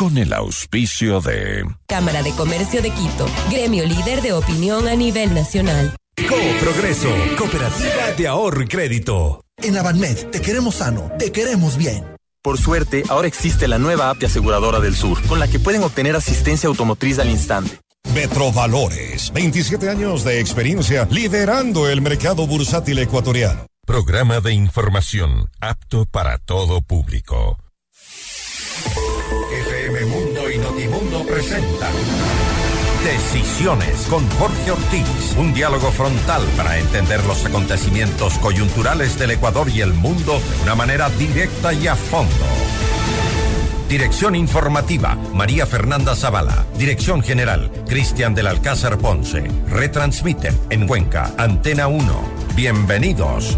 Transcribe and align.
con 0.00 0.16
el 0.16 0.32
auspicio 0.32 1.20
de 1.20 1.62
Cámara 1.86 2.22
de 2.22 2.30
Comercio 2.30 2.80
de 2.80 2.88
Quito, 2.88 3.26
gremio 3.50 3.84
líder 3.84 4.22
de 4.22 4.32
opinión 4.32 4.88
a 4.88 4.96
nivel 4.96 5.34
nacional. 5.34 5.94
Co-Progreso, 6.16 7.10
Cooperativa 7.36 8.10
de 8.16 8.26
Ahorro 8.26 8.62
y 8.62 8.66
Crédito. 8.66 9.44
En 9.58 9.76
Avanmed 9.76 10.28
te 10.30 10.40
queremos 10.40 10.76
sano, 10.76 11.12
te 11.18 11.30
queremos 11.30 11.76
bien. 11.76 12.02
Por 12.40 12.56
suerte, 12.56 13.02
ahora 13.10 13.28
existe 13.28 13.68
la 13.68 13.78
nueva 13.78 14.08
app 14.08 14.16
de 14.16 14.24
Aseguradora 14.24 14.80
del 14.80 14.96
Sur, 14.96 15.20
con 15.26 15.38
la 15.38 15.48
que 15.48 15.60
pueden 15.60 15.82
obtener 15.82 16.16
asistencia 16.16 16.68
automotriz 16.68 17.18
al 17.18 17.28
instante. 17.28 17.78
Metrovalores, 18.14 19.30
27 19.34 19.90
años 19.90 20.24
de 20.24 20.40
experiencia 20.40 21.06
liderando 21.10 21.90
el 21.90 22.00
mercado 22.00 22.46
bursátil 22.46 23.00
ecuatoriano. 23.00 23.66
Programa 23.86 24.40
de 24.40 24.54
información 24.54 25.50
apto 25.60 26.06
para 26.06 26.38
todo 26.38 26.80
público. 26.80 27.58
Presentan 31.30 31.92
Decisiones 33.04 34.06
con 34.10 34.28
Jorge 34.30 34.72
Ortiz. 34.72 35.36
Un 35.38 35.54
diálogo 35.54 35.92
frontal 35.92 36.42
para 36.56 36.76
entender 36.78 37.24
los 37.24 37.46
acontecimientos 37.46 38.36
coyunturales 38.38 39.16
del 39.16 39.30
Ecuador 39.30 39.68
y 39.68 39.80
el 39.80 39.94
mundo 39.94 40.40
de 40.40 40.62
una 40.64 40.74
manera 40.74 41.08
directa 41.10 41.72
y 41.72 41.86
a 41.86 41.94
fondo. 41.94 42.34
Dirección 43.88 44.34
informativa, 44.34 45.16
María 45.32 45.66
Fernanda 45.66 46.16
Zavala. 46.16 46.66
Dirección 46.76 47.22
general, 47.22 47.70
Cristian 47.88 48.34
del 48.34 48.48
Alcázar 48.48 48.98
Ponce. 48.98 49.44
Retransmiten 49.68 50.58
en 50.70 50.88
Cuenca, 50.88 51.32
Antena 51.38 51.86
1. 51.86 52.04
Bienvenidos. 52.56 53.56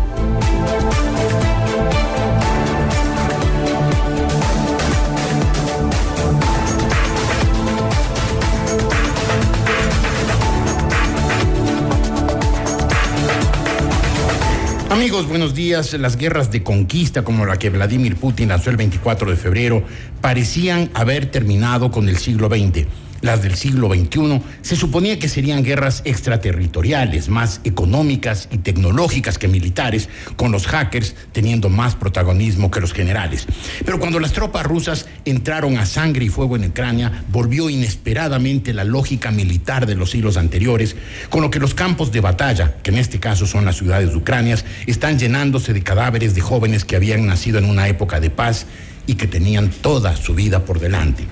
Amigos, 14.93 15.27
buenos 15.27 15.55
días. 15.55 15.95
Las 15.95 16.19
guerras 16.19 16.51
de 16.51 16.63
conquista 16.63 17.25
como 17.25 17.47
la 17.47 17.59
que 17.59 17.71
Vladimir 17.71 18.17
Putin 18.17 18.51
lanzó 18.51 18.69
el 18.69 18.77
24 18.77 19.31
de 19.31 19.39
febrero 19.39 19.83
parecían 20.21 20.91
haber 20.93 21.31
terminado 21.31 21.91
con 21.91 22.11
el 22.11 22.19
siglo 22.19 22.49
XX 22.49 22.87
las 23.23 23.43
del 23.43 23.57
siglo 23.57 23.89
XXI, 23.89 24.43
se 24.61 24.77
suponía 24.77 25.19
que 25.19 25.29
serían 25.29 25.63
guerras 25.63 26.03
extraterritoriales, 26.05 27.29
más 27.29 27.61
económicas 27.65 28.49
y 28.51 28.59
tecnológicas 28.59 29.39
que 29.39 29.49
militares, 29.49 30.09
con 30.37 30.53
los 30.53 30.67
hackers 30.67 31.15
teniendo 31.33 31.69
más 31.69 31.95
protagonismo 31.95 32.71
que 32.71 32.81
los 32.81 32.93
generales. 32.93 33.47
Pero 33.85 33.99
cuando 33.99 34.21
las 34.21 34.33
tropas 34.33 34.67
rusas 34.67 35.07
entraron 35.25 35.79
a 35.79 35.87
sangre 35.87 36.25
y 36.27 36.29
fuego 36.29 36.57
en 36.57 36.67
Ucrania, 36.67 37.25
volvió 37.31 37.71
inesperadamente 37.71 38.75
la 38.75 38.85
lógica 38.85 39.31
militar 39.31 39.87
de 39.87 39.95
los 39.95 40.11
siglos 40.11 40.37
anteriores, 40.37 40.97
con 41.31 41.43
lo 41.43 41.51
que 41.51 41.61
los 41.61 41.75
campos 41.75 42.13
de 42.13 42.21
batalla, 42.21 42.77
que 42.83 42.91
en 42.91 42.99
este 42.99 43.21
caso 43.21 43.47
son 43.47 43.65
las 43.65 43.77
ciudades 43.77 44.11
de 44.11 44.17
Ucrania, 44.17 44.59
están 44.87 45.19
llenándose 45.19 45.73
de 45.73 45.83
cadáveres 45.83 46.35
de 46.35 46.41
jóvenes 46.41 46.85
que 46.85 46.97
habían 46.97 47.27
nacido 47.27 47.59
en 47.59 47.67
una 47.67 47.87
época 47.89 48.19
de 48.21 48.31
paz 48.31 48.67
y 49.07 49.15
que 49.15 49.27
tenían 49.27 49.71
toda 49.71 50.17
su 50.17 50.35
vida 50.35 50.65
por 50.65 50.81
delante. 50.81 51.25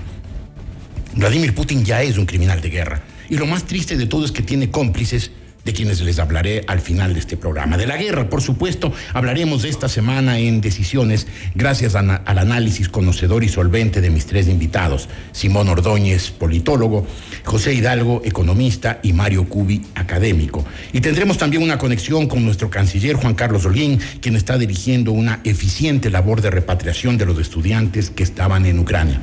Vladimir 1.15 1.53
Putin 1.53 1.83
ya 1.83 2.01
es 2.01 2.17
un 2.17 2.25
criminal 2.25 2.61
de 2.61 2.69
guerra. 2.69 3.03
Y 3.29 3.37
lo 3.37 3.45
más 3.45 3.65
triste 3.65 3.97
de 3.97 4.07
todo 4.07 4.25
es 4.25 4.31
que 4.31 4.41
tiene 4.41 4.71
cómplices 4.71 5.31
de 5.63 5.73
quienes 5.73 6.01
les 6.01 6.19
hablaré 6.19 6.63
al 6.67 6.79
final 6.79 7.13
de 7.13 7.19
este 7.19 7.37
programa. 7.37 7.77
De 7.77 7.85
la 7.85 7.97
guerra, 7.97 8.29
por 8.29 8.41
supuesto, 8.41 8.91
hablaremos 9.13 9.63
esta 9.63 9.87
semana 9.89 10.39
en 10.39 10.61
Decisiones, 10.61 11.27
gracias 11.55 11.95
al 11.95 12.09
análisis 12.25 12.89
conocedor 12.89 13.43
y 13.43 13.49
solvente 13.49 14.01
de 14.01 14.09
mis 14.09 14.25
tres 14.25 14.47
invitados, 14.47 15.07
Simón 15.31 15.69
Ordóñez, 15.69 16.31
politólogo, 16.31 17.05
José 17.45 17.73
Hidalgo, 17.73 18.21
economista, 18.25 18.99
y 19.03 19.13
Mario 19.13 19.47
Cubi, 19.47 19.81
académico. 19.95 20.65
Y 20.93 21.01
tendremos 21.01 21.37
también 21.37 21.63
una 21.63 21.77
conexión 21.77 22.27
con 22.27 22.43
nuestro 22.43 22.69
canciller 22.69 23.15
Juan 23.15 23.35
Carlos 23.35 23.65
Olguín, 23.65 23.99
quien 24.19 24.35
está 24.35 24.57
dirigiendo 24.57 25.11
una 25.11 25.41
eficiente 25.43 26.09
labor 26.09 26.41
de 26.41 26.49
repatriación 26.49 27.17
de 27.17 27.25
los 27.25 27.39
estudiantes 27.39 28.09
que 28.09 28.23
estaban 28.23 28.65
en 28.65 28.79
Ucrania. 28.79 29.21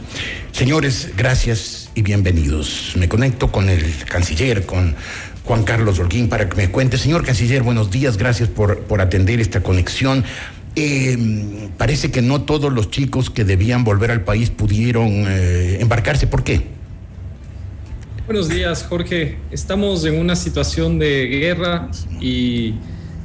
Señores, 0.53 1.13
gracias 1.17 1.78
y 1.95 2.03
bienvenidos. 2.03 2.95
Me 2.97 3.09
conecto 3.09 3.51
con 3.51 3.69
el 3.69 3.85
canciller, 4.05 4.67
con 4.67 4.95
Juan 5.45 5.65
Carlos 5.65 5.99
Holguín 5.99 6.29
para 6.29 6.49
que 6.49 6.57
me 6.57 6.71
cuente. 6.71 6.99
Señor 6.99 7.25
Canciller, 7.25 7.63
buenos 7.63 7.91
días, 7.91 8.17
gracias 8.17 8.49
por, 8.49 8.81
por 8.81 9.01
atender 9.01 9.41
esta 9.41 9.63
conexión. 9.63 10.25
Eh, 10.77 11.69
parece 11.77 12.11
que 12.11 12.23
no 12.23 12.43
todos 12.43 12.73
los 12.73 12.91
chicos 12.91 13.31
que 13.31 13.45
debían 13.45 13.85
volver 13.85 14.11
al 14.11 14.23
país 14.23 14.51
pudieron 14.51 15.25
eh, 15.27 15.79
embarcarse. 15.81 16.27
¿Por 16.27 16.45
qué? 16.45 16.67
Buenos 18.27 18.49
días, 18.49 18.85
Jorge. 18.89 19.39
Estamos 19.51 20.05
en 20.05 20.19
una 20.21 20.37
situación 20.37 20.99
de 20.99 21.27
guerra 21.27 21.89
y 22.21 22.75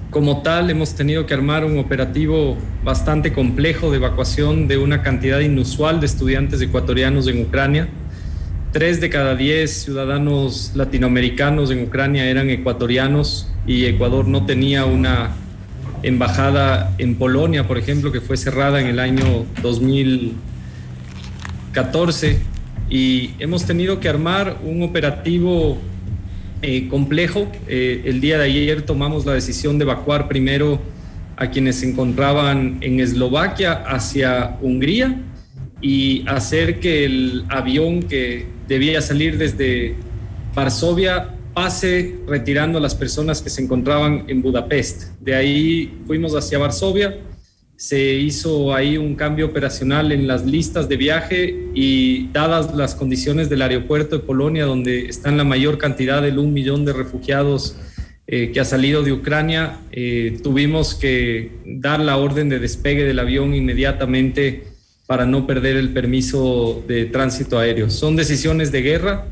como 0.09 0.41
tal 0.43 0.69
hemos 0.69 0.95
tenido 0.95 1.25
que 1.25 1.33
armar 1.33 1.65
un 1.65 1.77
operativo 1.77 2.57
bastante 2.83 3.33
complejo 3.33 3.91
de 3.91 3.97
evacuación 3.97 4.67
de 4.67 4.77
una 4.77 5.01
cantidad 5.01 5.39
inusual 5.39 5.99
de 5.99 6.05
estudiantes 6.05 6.61
ecuatorianos 6.61 7.27
en 7.27 7.41
Ucrania 7.41 7.89
Tres 8.73 8.99
de 8.99 9.09
cada 9.11 9.35
diez 9.35 9.83
ciudadanos 9.83 10.71
latinoamericanos 10.73 11.69
en 11.69 11.83
Ucrania 11.83 12.25
eran 12.25 12.49
ecuatorianos 12.49 13.47
y 13.67 13.85
Ecuador 13.85 14.27
no 14.27 14.47
tenía 14.47 14.85
una 14.85 15.35
embajada 16.01 16.95
en 16.97 17.13
Polonia, 17.13 17.67
por 17.67 17.77
ejemplo, 17.77 18.11
que 18.11 18.19
fue 18.19 18.35
cerrada 18.35 18.81
en 18.81 18.87
el 18.87 18.97
año 18.97 19.45
2014 19.61 22.39
y 22.89 23.35
hemos 23.37 23.67
tenido 23.67 23.99
que 23.99 24.09
armar 24.09 24.57
un 24.63 24.81
operativo 24.81 25.77
eh, 26.63 26.87
complejo. 26.87 27.51
Eh, 27.67 28.01
el 28.05 28.21
día 28.21 28.39
de 28.39 28.45
ayer 28.45 28.81
tomamos 28.81 29.23
la 29.23 29.33
decisión 29.33 29.77
de 29.77 29.83
evacuar 29.83 30.27
primero 30.27 30.81
a 31.37 31.51
quienes 31.51 31.75
se 31.75 31.87
encontraban 31.87 32.79
en 32.81 32.99
Eslovaquia 32.99 33.83
hacia 33.85 34.57
Hungría 34.63 35.21
y 35.79 36.27
hacer 36.27 36.79
que 36.79 37.05
el 37.05 37.45
avión 37.49 38.01
que 38.01 38.51
debía 38.67 39.01
salir 39.01 39.37
desde 39.37 39.95
Varsovia 40.53 41.35
pase 41.53 42.15
retirando 42.27 42.79
a 42.79 42.81
las 42.81 42.95
personas 42.95 43.41
que 43.41 43.49
se 43.49 43.61
encontraban 43.61 44.25
en 44.27 44.41
Budapest. 44.41 45.11
De 45.19 45.35
ahí 45.35 45.99
fuimos 46.07 46.33
hacia 46.33 46.57
Varsovia, 46.57 47.19
se 47.75 48.13
hizo 48.13 48.73
ahí 48.73 48.97
un 48.97 49.15
cambio 49.15 49.47
operacional 49.47 50.11
en 50.11 50.27
las 50.27 50.45
listas 50.45 50.87
de 50.87 50.97
viaje 50.97 51.69
y 51.73 52.29
dadas 52.31 52.73
las 52.75 52.95
condiciones 52.95 53.49
del 53.49 53.61
aeropuerto 53.61 54.17
de 54.17 54.23
Polonia, 54.23 54.65
donde 54.65 55.07
están 55.07 55.37
la 55.37 55.43
mayor 55.43 55.77
cantidad 55.77 56.21
del 56.21 56.39
un 56.39 56.53
millón 56.53 56.85
de 56.85 56.93
refugiados 56.93 57.75
eh, 58.25 58.51
que 58.53 58.59
ha 58.61 58.65
salido 58.65 59.03
de 59.03 59.11
Ucrania, 59.11 59.79
eh, 59.91 60.39
tuvimos 60.41 60.95
que 60.95 61.51
dar 61.65 61.99
la 61.99 62.15
orden 62.15 62.47
de 62.47 62.59
despegue 62.59 63.03
del 63.03 63.19
avión 63.19 63.53
inmediatamente 63.53 64.63
para 65.07 65.25
no 65.25 65.45
perder 65.45 65.77
el 65.77 65.89
permiso 65.89 66.83
de 66.87 67.05
tránsito 67.05 67.59
aéreo. 67.59 67.89
Son 67.89 68.15
decisiones 68.15 68.71
de 68.71 68.81
guerra. 68.81 69.27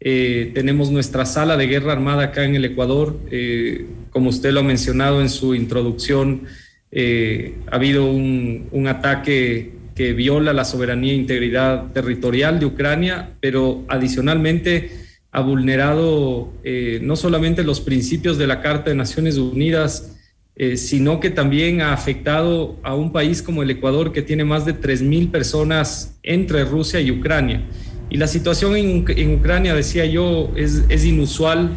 Eh, 0.00 0.50
tenemos 0.54 0.90
nuestra 0.90 1.26
sala 1.26 1.56
de 1.56 1.68
guerra 1.68 1.92
armada 1.92 2.24
acá 2.24 2.44
en 2.44 2.56
el 2.56 2.64
Ecuador. 2.64 3.18
Eh, 3.30 3.86
como 4.10 4.30
usted 4.30 4.52
lo 4.52 4.60
ha 4.60 4.64
mencionado 4.64 5.20
en 5.20 5.28
su 5.28 5.54
introducción, 5.54 6.42
eh, 6.90 7.54
ha 7.70 7.76
habido 7.76 8.06
un, 8.06 8.68
un, 8.72 8.88
ataque 8.88 9.74
que 9.94 10.12
viola 10.12 10.52
la 10.52 10.64
soberanía 10.64 11.12
e 11.12 11.16
integridad 11.16 11.92
territorial 11.92 12.58
de 12.58 12.66
Ucrania, 12.66 13.30
pero 13.40 13.84
adicionalmente 13.88 14.90
ha 15.30 15.40
vulnerado 15.40 16.52
no 17.00 17.16
solamente 17.16 17.64
los 17.64 17.80
principios 17.80 18.36
de 18.36 18.46
la 18.46 18.60
Carta 18.60 18.90
de 18.90 18.96
Naciones 18.96 19.38
Unidas, 19.38 20.11
eh, 20.54 20.76
sino 20.76 21.18
que 21.18 21.30
también 21.30 21.80
ha 21.80 21.94
afectado 21.94 22.76
a 22.82 22.94
un 22.94 23.10
país 23.10 23.40
como 23.40 23.62
el 23.62 23.70
Ecuador 23.70 24.12
que 24.12 24.20
tiene 24.20 24.44
más 24.44 24.66
de 24.66 24.78
3.000 24.78 25.30
personas 25.30 26.18
entre 26.22 26.64
Rusia 26.64 27.00
y 27.00 27.10
Ucrania. 27.10 27.64
Y 28.10 28.18
la 28.18 28.26
situación 28.26 28.76
en, 28.76 29.34
Ucrania, 29.34 29.74
decía 29.74 30.04
yo, 30.04 30.52
es, 30.54 31.04
inusual 31.06 31.70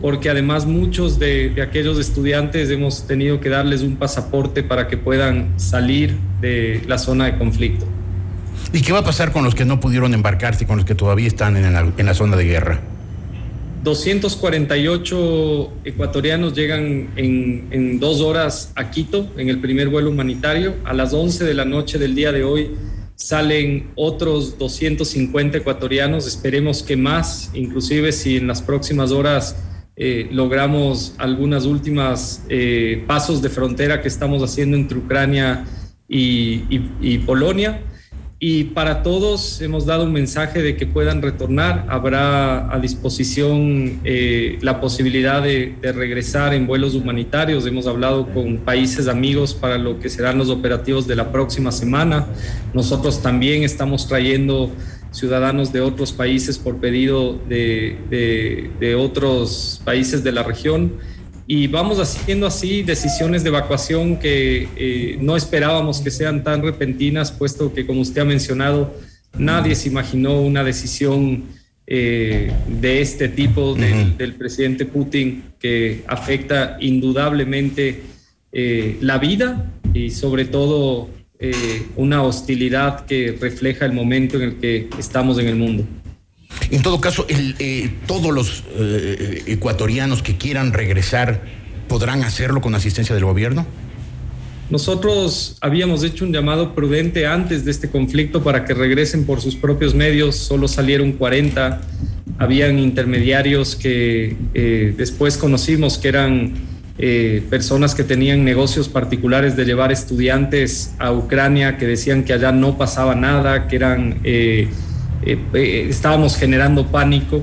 porque 0.00 0.30
además 0.30 0.66
muchos 0.66 1.18
de, 1.18 1.50
de, 1.50 1.62
aquellos 1.62 1.98
estudiantes 1.98 2.70
hemos 2.70 3.08
tenido 3.08 3.40
que 3.40 3.48
darles 3.48 3.82
un 3.82 3.96
pasaporte 3.96 4.62
para 4.62 4.86
que 4.86 4.96
puedan 4.96 5.58
salir 5.58 6.16
de 6.40 6.82
la 6.86 6.98
zona 6.98 7.24
de 7.26 7.38
conflicto. 7.38 7.86
¿Y 8.72 8.82
qué 8.82 8.92
va 8.92 9.00
a 9.00 9.04
pasar 9.04 9.32
con 9.32 9.42
los 9.42 9.56
que 9.56 9.64
no 9.64 9.80
pudieron 9.80 10.14
embarcarse, 10.14 10.66
con 10.66 10.76
los 10.76 10.86
que 10.86 10.94
todavía 10.94 11.26
están 11.26 11.56
en 11.56 11.64
en 11.96 12.06
la 12.06 12.14
zona 12.14 12.36
de 12.36 12.44
guerra? 12.44 12.80
248 13.82 15.72
ecuatorianos 15.84 16.54
llegan 16.54 17.10
en, 17.16 17.98
dos 17.98 18.20
horas 18.20 18.72
a 18.76 18.90
Quito 18.90 19.28
en 19.36 19.48
el 19.48 19.60
primer 19.60 19.88
vuelo 19.88 20.10
humanitario. 20.10 20.76
A 20.84 20.92
las 20.92 21.12
11 21.12 21.44
de 21.44 21.54
la 21.54 21.64
noche 21.64 21.98
del 21.98 22.14
día 22.14 22.30
de 22.30 22.44
hoy 22.44 22.70
salen 23.16 23.90
otros 23.96 24.56
250 24.58 25.58
ecuatorianos. 25.58 26.28
Esperemos 26.28 26.82
que 26.82 26.96
más, 26.96 27.50
inclusive 27.54 28.12
si 28.12 28.36
en 28.36 28.46
las 28.46 28.62
próximas 28.62 29.10
horas 29.10 29.56
eh, 29.96 30.28
logramos 30.30 31.14
algunas 31.18 31.64
últimas 31.64 32.44
eh, 32.48 33.02
pasos 33.08 33.42
de 33.42 33.48
frontera 33.48 34.00
que 34.00 34.08
estamos 34.08 34.42
haciendo 34.42 34.76
entre 34.76 34.98
Ucrania 34.98 35.64
y 36.08 37.18
Polonia. 37.18 37.82
Y 38.44 38.64
para 38.64 39.04
todos 39.04 39.60
hemos 39.60 39.86
dado 39.86 40.02
un 40.02 40.12
mensaje 40.12 40.62
de 40.62 40.76
que 40.76 40.84
puedan 40.84 41.22
retornar. 41.22 41.86
Habrá 41.88 42.74
a 42.74 42.80
disposición 42.80 44.00
eh, 44.02 44.58
la 44.62 44.80
posibilidad 44.80 45.40
de, 45.40 45.76
regresar 45.80 46.52
en 46.52 46.66
vuelos 46.66 46.96
humanitarios. 46.96 47.64
Hemos 47.66 47.86
hablado 47.86 48.26
con 48.34 48.56
países 48.56 49.06
amigos 49.06 49.54
para 49.54 49.78
lo 49.78 50.00
que 50.00 50.08
serán 50.08 50.38
los 50.38 50.48
operativos 50.50 51.06
de 51.06 51.14
la 51.14 51.30
próxima 51.30 51.70
semana. 51.70 52.26
Nosotros 52.74 53.22
también 53.22 53.62
estamos 53.62 54.08
trayendo 54.08 54.72
ciudadanos 55.12 55.72
de 55.72 55.80
otros 55.80 56.10
países 56.10 56.58
por 56.58 56.78
pedido 56.78 57.38
de, 57.48 57.96
de 58.80 58.94
otros 58.96 59.80
países 59.84 60.24
de 60.24 60.32
la 60.32 60.42
región 60.42 60.94
y 61.46 61.66
vamos 61.66 61.98
haciendo 61.98 62.46
así 62.46 62.82
decisiones 62.82 63.42
de 63.42 63.48
evacuación 63.48 64.18
que 64.18 64.68
eh, 64.76 65.18
no 65.20 65.36
esperábamos 65.36 66.00
que 66.00 66.10
sean 66.10 66.44
tan 66.44 66.62
repentinas, 66.62 67.32
puesto 67.32 67.72
que, 67.74 67.84
como 67.86 68.00
usted 68.00 68.22
ha 68.22 68.24
mencionado, 68.24 68.94
nadie 69.36 69.74
se 69.74 69.88
imaginó 69.88 70.40
una 70.40 70.62
decisión 70.62 71.44
eh, 71.86 72.52
de 72.68 73.00
este 73.00 73.28
tipo 73.28 73.74
del, 73.74 74.34
presidente 74.34 74.86
Putin 74.86 75.42
que 75.58 76.04
afecta 76.06 76.76
indudablemente 76.80 78.02
eh, 78.52 78.98
la 79.00 79.18
vida 79.18 79.72
y 79.92 80.10
sobre 80.10 80.44
todo 80.44 81.10
una 81.96 82.22
hostilidad 82.22 83.04
que 83.04 83.36
refleja 83.40 83.84
el 83.84 83.92
momento 83.92 84.36
en 84.36 84.42
el 84.42 84.56
que 84.58 84.88
estamos 84.96 85.40
en 85.40 85.48
el 85.48 85.56
mundo. 85.56 85.84
En 86.72 86.82
todo 86.82 87.00
caso, 87.00 87.26
eh, 87.28 87.90
todos 88.06 88.32
los 88.32 88.64
eh, 88.78 89.42
ecuatorianos 89.46 90.22
que 90.22 90.38
quieran 90.38 90.72
regresar 90.72 91.42
podrán 91.86 92.24
hacerlo 92.24 92.62
con 92.62 92.74
asistencia 92.74 93.14
del 93.14 93.26
gobierno. 93.26 93.66
Nosotros 94.70 95.58
habíamos 95.60 96.02
hecho 96.02 96.24
un 96.24 96.32
llamado 96.32 96.74
prudente 96.74 97.26
antes 97.26 97.66
de 97.66 97.70
este 97.70 97.90
conflicto 97.90 98.42
para 98.42 98.64
que 98.64 98.72
regresen 98.72 99.26
por 99.26 99.42
sus 99.42 99.54
propios 99.54 99.94
medios, 99.94 100.36
solo 100.36 100.66
salieron 100.66 101.12
40, 101.12 101.82
habían 102.38 102.78
intermediarios 102.78 103.76
que 103.76 104.34
eh, 104.54 104.94
después 104.96 105.36
conocimos 105.36 105.98
que 105.98 106.08
eran 106.08 106.72
personas 107.50 107.96
que 107.96 108.04
tenían 108.04 108.44
negocios 108.44 108.88
particulares 108.88 109.56
de 109.56 109.64
llevar 109.64 109.90
estudiantes 109.90 110.94
a 111.00 111.10
Ucrania, 111.10 111.76
que 111.76 111.84
decían 111.84 112.22
que 112.22 112.32
allá 112.32 112.52
no 112.52 112.78
pasaba 112.78 113.16
nada, 113.16 113.66
que 113.66 113.74
eran 113.74 114.20
eh, 115.24 115.86
estábamos 115.88 116.36
generando 116.36 116.86
pánico 116.86 117.42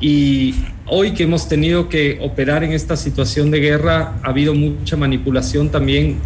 y 0.00 0.54
hoy 0.86 1.12
que 1.12 1.22
hemos 1.22 1.48
tenido 1.48 1.88
que 1.88 2.18
operar 2.20 2.64
en 2.64 2.72
esta 2.72 2.96
situación 2.96 3.50
de 3.50 3.60
guerra, 3.60 4.14
ha 4.22 4.28
habido 4.28 4.54
mucha 4.54 4.96
manipulación 4.96 5.70
también 5.70 6.18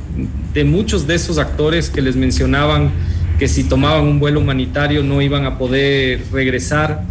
de 0.54 0.64
muchos 0.64 1.06
de 1.06 1.14
esos 1.14 1.38
actores 1.38 1.90
que 1.90 2.00
les 2.00 2.16
mencionaban 2.16 2.90
que 3.38 3.48
si 3.48 3.64
tomaban 3.64 4.06
un 4.06 4.18
vuelo 4.18 4.40
humanitario 4.40 5.02
no 5.02 5.20
iban 5.20 5.44
a 5.44 5.58
poder 5.58 6.22
regresar, 6.32 7.02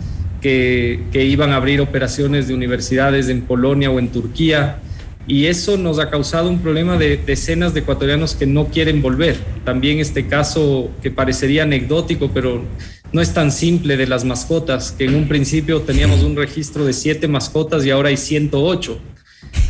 que 0.42 1.00
iban 1.14 1.52
a 1.52 1.56
abrir 1.56 1.82
operaciones 1.82 2.48
de 2.48 2.54
universidades 2.54 3.30
en 3.30 3.42
Polonia 3.42 3.90
o 3.90 3.98
en 4.00 4.10
Turquía. 4.10 4.78
Y 5.28 5.48
eso 5.48 5.78
nos 5.78 5.98
ha 6.00 6.10
causado 6.10 6.50
un 6.50 6.60
problema 6.60 6.98
de 6.98 7.18
decenas 7.18 7.74
de 7.74 7.80
ecuatorianos 7.80 8.36
que 8.36 8.46
no 8.46 8.68
quieren 8.68 9.02
volver. 9.02 9.38
También 9.64 10.00
este 10.00 10.28
caso 10.28 10.92
que 11.02 11.10
parecería 11.10 11.64
anecdótico, 11.64 12.30
pero 12.32 12.64
no 13.12 13.22
es 13.22 13.34
tan 13.34 13.52
simple 13.52 13.98
de 13.98 14.08
las 14.08 14.24
mascotas, 14.24 14.92
que 14.92 15.06
en 15.06 15.16
un 15.16 15.28
principio 15.28 15.82
teníamos 15.82 16.22
un 16.22 16.36
registro 16.36 16.86
de 16.86 16.94
siete 16.94 17.28
mascotas 17.28 17.86
y 17.86 17.90
ahora 17.90 18.10
hay 18.10 18.18
108. 18.18 19.00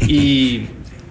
Y 0.07 0.63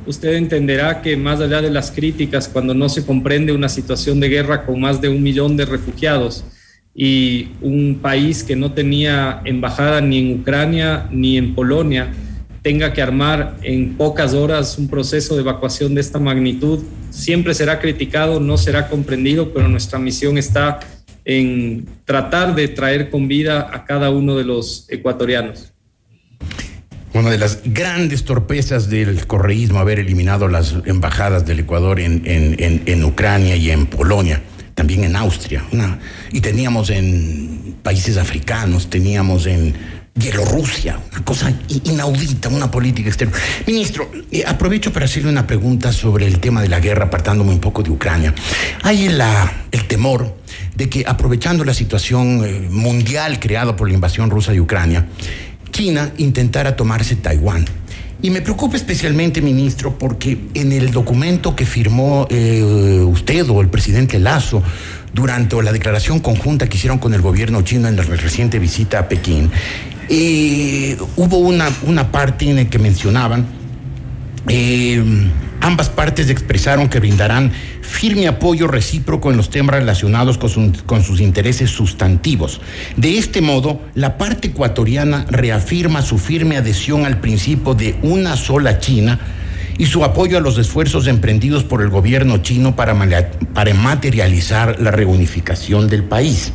usted 0.06 0.34
entenderá 0.34 1.00
que 1.00 1.16
más 1.16 1.40
allá 1.40 1.62
de 1.62 1.70
las 1.70 1.90
críticas, 1.90 2.48
cuando 2.48 2.74
no 2.74 2.88
se 2.90 3.06
comprende 3.06 3.52
una 3.52 3.70
situación 3.70 4.20
de 4.20 4.28
guerra 4.28 4.66
con 4.66 4.80
más 4.80 5.00
de 5.00 5.08
un 5.08 5.22
millón 5.22 5.56
de 5.56 5.64
refugiados 5.64 6.44
y 6.94 7.48
un 7.62 7.98
país 8.02 8.44
que 8.44 8.56
no 8.56 8.72
tenía 8.72 9.40
embajada 9.44 10.00
ni 10.00 10.18
en 10.18 10.40
Ucrania 10.40 11.08
ni 11.10 11.38
en 11.38 11.54
Polonia, 11.54 12.12
tenga 12.64 12.94
que 12.94 13.02
armar 13.02 13.58
en 13.62 13.94
pocas 13.94 14.32
horas 14.32 14.78
un 14.78 14.88
proceso 14.88 15.34
de 15.34 15.42
evacuación 15.42 15.94
de 15.94 16.00
esta 16.00 16.18
magnitud, 16.18 16.82
siempre 17.10 17.52
será 17.52 17.78
criticado, 17.78 18.40
no 18.40 18.56
será 18.56 18.88
comprendido, 18.88 19.52
pero 19.52 19.68
nuestra 19.68 19.98
misión 19.98 20.38
está 20.38 20.80
en 21.26 21.86
tratar 22.06 22.54
de 22.54 22.68
traer 22.68 23.10
con 23.10 23.28
vida 23.28 23.68
a 23.70 23.84
cada 23.84 24.08
uno 24.08 24.34
de 24.34 24.44
los 24.44 24.86
ecuatorianos. 24.88 25.74
Una 27.12 27.30
de 27.30 27.36
las 27.36 27.60
grandes 27.66 28.24
torpezas 28.24 28.88
del 28.88 29.26
correísmo 29.26 29.78
haber 29.78 29.98
eliminado 29.98 30.48
las 30.48 30.74
embajadas 30.86 31.44
del 31.44 31.60
Ecuador 31.60 32.00
en, 32.00 32.22
en, 32.24 33.04
Ucrania 33.04 33.56
y 33.56 33.70
en 33.70 33.84
Polonia, 33.84 34.42
también 34.74 35.04
en 35.04 35.16
Austria. 35.16 35.62
y 36.32 36.40
teníamos 36.40 36.88
en 36.88 37.76
países 37.82 38.16
africanos, 38.16 38.88
teníamos 38.88 39.46
en 39.46 39.74
Bielorrusia, 40.16 41.00
una 41.10 41.24
cosa 41.24 41.52
inaudita, 41.84 42.48
una 42.48 42.70
política 42.70 43.08
exterior. 43.08 43.36
Ministro, 43.66 44.08
eh, 44.30 44.44
aprovecho 44.46 44.92
para 44.92 45.06
hacerle 45.06 45.28
una 45.28 45.44
pregunta 45.44 45.92
sobre 45.92 46.26
el 46.26 46.38
tema 46.38 46.62
de 46.62 46.68
la 46.68 46.78
guerra, 46.78 47.06
apartándome 47.06 47.50
un 47.50 47.58
poco 47.58 47.82
de 47.82 47.90
Ucrania. 47.90 48.32
Hay 48.82 49.06
el 49.06 49.84
temor 49.88 50.36
de 50.76 50.88
que 50.88 51.04
aprovechando 51.04 51.64
la 51.64 51.74
situación 51.74 52.44
eh, 52.44 52.68
mundial 52.70 53.40
creada 53.40 53.74
por 53.74 53.88
la 53.88 53.94
invasión 53.94 54.30
rusa 54.30 54.52
de 54.52 54.60
Ucrania, 54.60 55.08
China 55.72 56.12
intentara 56.18 56.76
tomarse 56.76 57.16
Taiwán. 57.16 57.64
Y 58.22 58.30
me 58.30 58.40
preocupa 58.40 58.76
especialmente, 58.76 59.42
ministro, 59.42 59.98
porque 59.98 60.38
en 60.54 60.70
el 60.70 60.92
documento 60.92 61.56
que 61.56 61.66
firmó 61.66 62.28
eh, 62.30 62.62
usted 63.04 63.50
o 63.50 63.60
el 63.60 63.68
presidente 63.68 64.20
Lazo 64.20 64.62
durante 65.12 65.60
la 65.62 65.72
declaración 65.72 66.20
conjunta 66.20 66.68
que 66.68 66.76
hicieron 66.76 66.98
con 66.98 67.14
el 67.14 67.20
gobierno 67.20 67.62
chino 67.62 67.86
en 67.88 67.96
la 67.96 68.02
reciente 68.02 68.58
visita 68.58 68.98
a 68.98 69.08
Pekín, 69.08 69.50
eh, 70.08 70.96
hubo 71.16 71.38
una, 71.38 71.68
una 71.86 72.10
parte 72.10 72.48
en 72.48 72.56
la 72.56 72.64
que 72.64 72.78
mencionaban 72.78 73.46
Ambas 75.64 75.88
partes 75.88 76.28
expresaron 76.28 76.90
que 76.90 77.00
brindarán 77.00 77.50
firme 77.80 78.28
apoyo 78.28 78.66
recíproco 78.66 79.30
en 79.30 79.38
los 79.38 79.48
temas 79.48 79.76
relacionados 79.76 80.36
con, 80.36 81.02
sus 81.02 81.20
intereses 81.20 81.70
sustantivos. 81.70 82.60
De 82.98 83.16
este 83.16 83.40
modo, 83.40 83.80
la 83.94 84.18
parte 84.18 84.48
ecuatoriana 84.48 85.24
reafirma 85.30 86.02
su 86.02 86.18
firme 86.18 86.58
adhesión 86.58 87.06
al 87.06 87.18
principio 87.18 87.72
de 87.72 87.96
una 88.02 88.36
sola 88.36 88.78
China 88.78 89.18
y 89.78 89.86
su 89.86 90.04
apoyo 90.04 90.36
a 90.36 90.42
los 90.42 90.58
esfuerzos 90.58 91.06
emprendidos 91.06 91.64
por 91.64 91.80
el 91.80 91.88
gobierno 91.88 92.42
chino 92.42 92.76
para, 92.76 92.94
para 93.54 93.72
materializar 93.72 94.78
la 94.82 94.90
reunificación 94.90 95.88
del 95.88 96.04
país. 96.04 96.52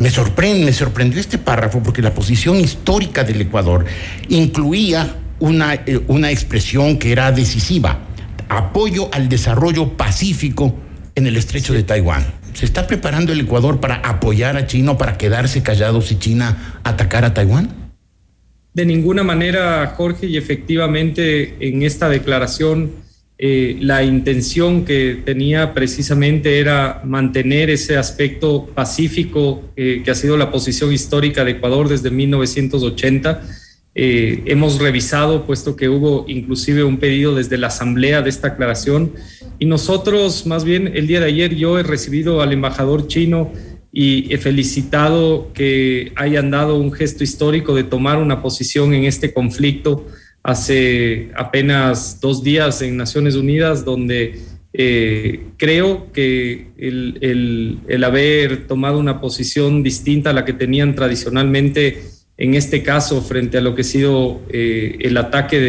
Me 0.00 0.08
sorprende, 0.08 0.64
me 0.64 0.72
sorprendió 0.72 1.20
este 1.20 1.36
párrafo 1.36 1.82
porque 1.82 2.00
la 2.00 2.14
posición 2.14 2.56
histórica 2.56 3.22
del 3.22 3.42
Ecuador 3.42 3.84
incluía 4.30 5.16
una, 5.40 5.74
eh, 5.74 6.00
una 6.08 6.30
expresión 6.30 6.98
que 6.98 7.12
era 7.12 7.30
decisiva 7.32 8.00
apoyo 8.48 9.10
al 9.12 9.28
desarrollo 9.28 9.98
pacífico 9.98 10.74
en 11.14 11.26
el 11.26 11.36
estrecho 11.36 11.74
de 11.74 11.82
Taiwán. 11.82 12.24
¿Se 12.54 12.64
está 12.64 12.86
preparando 12.86 13.32
el 13.32 13.40
Ecuador 13.40 13.78
para 13.78 13.96
apoyar 13.96 14.56
a 14.56 14.66
China 14.66 14.92
o 14.92 14.98
para 14.98 15.18
quedarse 15.18 15.62
callado 15.62 16.00
si 16.00 16.18
China 16.18 16.80
atacara 16.82 17.28
a 17.28 17.34
Taiwán? 17.34 17.68
De 18.72 18.86
ninguna 18.86 19.22
manera, 19.22 19.94
Jorge, 19.98 20.26
y 20.26 20.38
efectivamente 20.38 21.56
en 21.60 21.82
esta 21.82 22.08
declaración 22.08 22.92
eh, 23.42 23.78
la 23.80 24.02
intención 24.02 24.84
que 24.84 25.22
tenía 25.24 25.72
precisamente 25.72 26.58
era 26.58 27.00
mantener 27.06 27.70
ese 27.70 27.96
aspecto 27.96 28.66
pacífico 28.66 29.62
eh, 29.76 30.02
que 30.04 30.10
ha 30.10 30.14
sido 30.14 30.36
la 30.36 30.50
posición 30.50 30.92
histórica 30.92 31.42
de 31.42 31.52
Ecuador 31.52 31.88
desde 31.88 32.10
1980 32.10 33.42
eh, 33.94 34.42
hemos 34.46 34.78
revisado, 34.78 35.46
puesto 35.46 35.74
que 35.74 35.88
hubo 35.88 36.24
inclusive 36.28 36.84
un 36.84 36.98
pedido 36.98 37.34
desde 37.34 37.58
la 37.58 37.68
Asamblea 37.68 38.22
de 38.22 38.30
esta 38.30 38.48
aclaración. 38.48 39.12
Y 39.58 39.64
nosotros, 39.64 40.46
más 40.46 40.64
bien, 40.64 40.92
el 40.94 41.06
día 41.06 41.20
de 41.20 41.26
ayer 41.26 41.56
yo 41.56 41.78
he 41.78 41.82
recibido 41.82 42.40
al 42.40 42.52
embajador 42.52 43.08
chino 43.08 43.52
y 43.92 44.32
he 44.32 44.38
felicitado 44.38 45.50
que 45.52 46.12
hayan 46.14 46.50
dado 46.50 46.76
un 46.76 46.92
gesto 46.92 47.24
histórico 47.24 47.74
de 47.74 47.84
tomar 47.84 48.18
una 48.18 48.42
posición 48.42 48.94
en 48.94 49.04
este 49.04 49.32
conflicto 49.32 50.06
hace 50.42 51.30
apenas 51.36 52.20
dos 52.20 52.42
días 52.42 52.82
en 52.82 52.96
Naciones 52.96 53.34
Unidas, 53.34 53.84
donde 53.84 54.40
eh, 54.72 55.48
creo 55.56 56.12
que 56.12 56.68
el, 56.78 58.04
haber 58.04 58.66
tomado 58.66 58.98
una 58.98 59.20
posición 59.20 59.82
distinta 59.82 60.30
a 60.30 60.32
la 60.32 60.44
que 60.44 60.52
tenían 60.52 60.94
tradicionalmente 60.94 62.02
en 62.40 62.54
este 62.54 62.82
caso, 62.82 63.20
frente 63.20 63.58
a 63.58 63.60
lo 63.60 63.74
que 63.74 63.82
ha 63.82 63.84
sido 63.84 64.40
eh, 64.48 64.96
el 65.00 65.18
ataque 65.18 65.60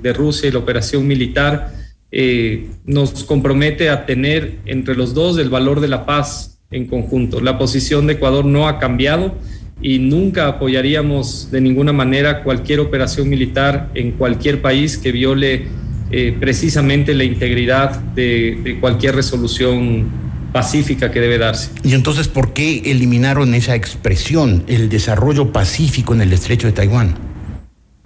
de, 0.00 0.12
Rusia 0.12 0.48
y 0.48 0.52
la 0.52 0.60
operación 0.60 1.08
militar, 1.08 1.72
eh, 2.12 2.68
nos 2.84 3.24
compromete 3.24 3.90
a 3.90 4.06
tener 4.06 4.58
entre 4.64 4.94
los 4.94 5.12
dos 5.12 5.38
el 5.38 5.50
valor 5.50 5.80
de 5.80 5.88
la 5.88 6.06
paz 6.06 6.60
en 6.70 6.86
conjunto. 6.86 7.40
La 7.40 7.58
posición 7.58 8.06
de 8.06 8.12
Ecuador 8.12 8.44
no 8.44 8.68
ha 8.68 8.78
cambiado 8.78 9.34
y 9.82 9.98
nunca 9.98 10.46
apoyaríamos 10.46 11.50
de 11.50 11.60
ninguna 11.60 11.92
manera 11.92 12.42
cualquier 12.42 12.80
operación 12.80 13.28
militar 13.28 13.90
en 13.94 14.12
cualquier 14.12 14.60
país 14.60 14.98
que 14.98 15.12
viole 15.12 15.66
eh, 16.10 16.36
precisamente 16.38 17.14
la 17.14 17.24
integridad 17.24 17.98
de, 18.00 18.58
de 18.62 18.80
cualquier 18.80 19.14
resolución 19.14 20.08
pacífica 20.52 21.10
que 21.10 21.20
debe 21.20 21.38
darse. 21.38 21.70
Y 21.84 21.94
entonces, 21.94 22.28
¿por 22.28 22.52
qué 22.52 22.82
eliminaron 22.86 23.54
esa 23.54 23.74
expresión, 23.74 24.64
el 24.66 24.88
desarrollo 24.88 25.52
pacífico 25.52 26.14
en 26.14 26.22
el 26.22 26.32
estrecho 26.32 26.66
de 26.66 26.72
Taiwán? 26.72 27.14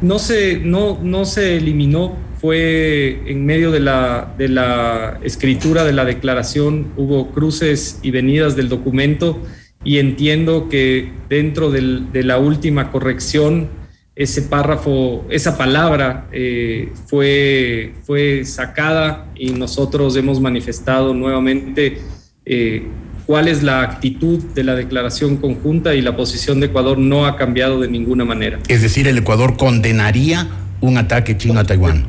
No 0.01 0.19
se, 0.19 0.59
no, 0.59 0.99
no 1.03 1.25
se 1.25 1.57
eliminó, 1.57 2.17
fue 2.41 3.23
en 3.27 3.47
medio 3.47 3.71
de 3.71 3.81
la, 3.81 4.35
de 4.37 4.49
la 4.49 5.19
escritura 5.23 5.85
de 5.85 5.93
la 5.93 6.05
declaración, 6.05 6.89
hubo 6.97 7.31
cruces 7.31 8.01
y 8.03 8.11
venidas 8.11 8.57
del 8.57 8.69
documento 8.69 9.41
y 9.85 9.99
entiendo 9.99 10.69
que 10.69 11.13
dentro 11.29 11.71
del, 11.71 12.11
de 12.13 12.23
la 12.25 12.39
última 12.39 12.91
corrección, 12.91 13.69
ese 14.17 14.43
párrafo, 14.43 15.25
esa 15.29 15.59
palabra 15.59 16.27
eh, 16.33 16.93
fue, 17.07 17.95
fue 18.05 18.45
sacada 18.45 19.27
y 19.35 19.51
nosotros 19.51 20.17
hemos 20.17 20.41
manifestado 20.41 21.15
nuevamente 21.15 21.99
eh, 22.47 22.87
cuál 23.27 23.49
es 23.49 23.63
la 23.63 23.83
actitud 23.83 24.43
de 24.55 24.65
la 24.65 24.75
declaración 24.75 25.37
conjunta 25.37 25.95
y 25.95 26.03
la 26.03 26.17
posición 26.17 26.61
de 26.61 26.67
Ecuador 26.67 26.99
no 26.99 27.27
ha 27.27 27.37
cambiado 27.37 27.81
de 27.81 27.89
ninguna 27.89 28.25
manera. 28.25 28.61
Es 28.69 28.83
decir, 28.83 29.09
el 29.09 29.19
Ecuador 29.19 29.57
condenaría 29.57 30.49
un 30.81 30.97
ataque 30.99 31.37
chino 31.37 31.59
a 31.59 31.65
Taiwán. 31.65 32.07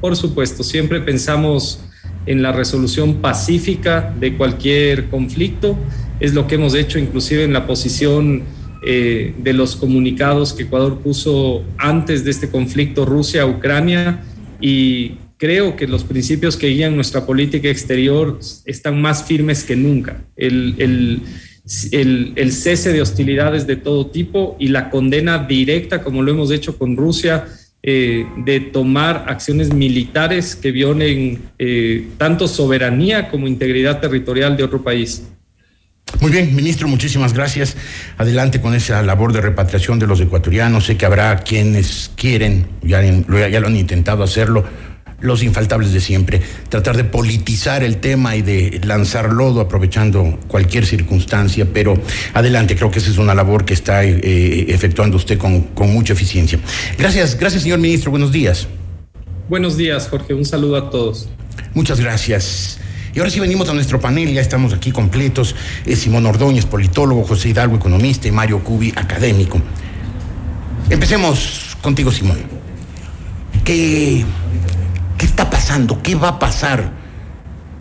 Por 0.00 0.16
supuesto, 0.16 0.62
siempre 0.62 1.00
pensamos 1.00 1.84
en 2.26 2.42
la 2.42 2.52
resolución 2.52 3.16
pacífica 3.16 4.14
de 4.18 4.36
cualquier 4.36 5.08
conflicto. 5.08 5.78
Es 6.24 6.32
lo 6.32 6.46
que 6.46 6.54
hemos 6.54 6.74
hecho 6.74 6.98
inclusive 6.98 7.44
en 7.44 7.52
la 7.52 7.66
posición 7.66 8.44
eh, 8.82 9.34
de 9.36 9.52
los 9.52 9.76
comunicados 9.76 10.54
que 10.54 10.62
Ecuador 10.62 11.00
puso 11.00 11.62
antes 11.76 12.24
de 12.24 12.30
este 12.30 12.48
conflicto 12.48 13.04
Rusia-Ucrania 13.04 14.24
y 14.58 15.16
creo 15.36 15.76
que 15.76 15.86
los 15.86 16.02
principios 16.02 16.56
que 16.56 16.68
guían 16.68 16.96
nuestra 16.96 17.26
política 17.26 17.68
exterior 17.68 18.40
están 18.64 19.02
más 19.02 19.24
firmes 19.24 19.64
que 19.64 19.76
nunca. 19.76 20.24
El, 20.34 20.76
el, 20.78 22.32
el, 22.36 22.52
cese 22.52 22.94
de 22.94 23.02
hostilidades 23.02 23.66
de 23.66 23.76
todo 23.76 24.06
tipo 24.06 24.56
y 24.58 24.68
la 24.68 24.88
condena 24.88 25.44
directa, 25.46 26.02
como 26.02 26.22
lo 26.22 26.30
hemos 26.30 26.50
hecho 26.50 26.78
con 26.78 26.96
Rusia, 26.96 27.44
eh, 27.82 28.24
de 28.38 28.60
tomar 28.60 29.26
acciones 29.28 29.74
militares 29.74 30.56
que 30.56 30.72
violen 30.72 31.42
eh, 31.58 32.08
tanto 32.16 32.48
soberanía 32.48 33.28
como 33.28 33.46
integridad 33.46 34.00
territorial 34.00 34.56
de 34.56 34.64
otro 34.64 34.82
país. 34.82 35.24
Muy 36.20 36.30
bien, 36.30 36.54
ministro, 36.54 36.88
muchísimas 36.88 37.32
gracias. 37.32 37.76
Adelante 38.18 38.60
con 38.60 38.74
esa 38.74 39.02
labor 39.02 39.32
de 39.32 39.40
repatriación 39.40 39.98
de 39.98 40.06
los 40.06 40.20
ecuatorianos. 40.20 40.86
Sé 40.86 40.96
que 40.96 41.06
habrá 41.06 41.36
quienes 41.38 42.10
quieren, 42.16 42.66
ya, 42.82 43.02
ya 43.02 43.60
lo 43.60 43.66
han 43.66 43.76
intentado 43.76 44.22
hacerlo, 44.22 44.64
los 45.20 45.42
infaltables 45.42 45.92
de 45.92 46.00
siempre, 46.00 46.40
tratar 46.68 46.96
de 46.96 47.04
politizar 47.04 47.82
el 47.82 47.96
tema 47.96 48.36
y 48.36 48.42
de 48.42 48.80
lanzar 48.84 49.32
lodo 49.32 49.60
aprovechando 49.60 50.38
cualquier 50.48 50.86
circunstancia, 50.86 51.66
pero 51.72 51.98
adelante, 52.34 52.76
creo 52.76 52.90
que 52.90 52.98
esa 52.98 53.10
es 53.10 53.18
una 53.18 53.34
labor 53.34 53.64
que 53.64 53.74
está 53.74 54.04
eh, 54.04 54.66
efectuando 54.68 55.16
usted 55.16 55.38
con, 55.38 55.62
con 55.62 55.92
mucha 55.92 56.12
eficiencia. 56.12 56.58
Gracias, 56.98 57.38
gracias 57.38 57.62
señor 57.62 57.78
ministro, 57.78 58.10
buenos 58.10 58.32
días. 58.32 58.68
Buenos 59.48 59.76
días, 59.76 60.08
Jorge, 60.08 60.34
un 60.34 60.44
saludo 60.44 60.76
a 60.76 60.90
todos. 60.90 61.28
Muchas 61.74 62.00
gracias. 62.00 62.78
Y 63.14 63.20
ahora 63.20 63.30
sí 63.30 63.38
venimos 63.38 63.68
a 63.68 63.74
nuestro 63.74 64.00
panel, 64.00 64.32
ya 64.32 64.40
estamos 64.40 64.72
aquí 64.72 64.90
completos. 64.90 65.54
Es 65.86 66.00
Simón 66.00 66.26
Ordóñez, 66.26 66.66
politólogo, 66.66 67.22
José 67.22 67.50
Hidalgo, 67.50 67.76
economista 67.76 68.26
y 68.26 68.32
Mario 68.32 68.64
Cubi, 68.64 68.92
académico. 68.96 69.60
Empecemos 70.90 71.76
contigo, 71.80 72.10
Simón. 72.10 72.38
¿Qué, 73.64 74.24
¿Qué 75.16 75.26
está 75.26 75.48
pasando? 75.48 76.02
¿Qué 76.02 76.16
va 76.16 76.28
a 76.28 76.38
pasar 76.40 76.92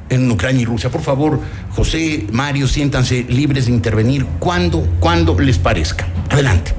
en 0.10 0.30
Ucrania 0.30 0.62
y 0.62 0.66
Rusia? 0.66 0.92
Por 0.92 1.02
favor, 1.02 1.40
José, 1.72 2.28
Mario, 2.32 2.68
siéntanse 2.68 3.26
libres 3.28 3.66
de 3.66 3.72
intervenir 3.72 4.26
cuando, 4.38 4.82
cuando 5.00 5.38
les 5.40 5.58
parezca. 5.58 6.08
Adelante. 6.30 6.74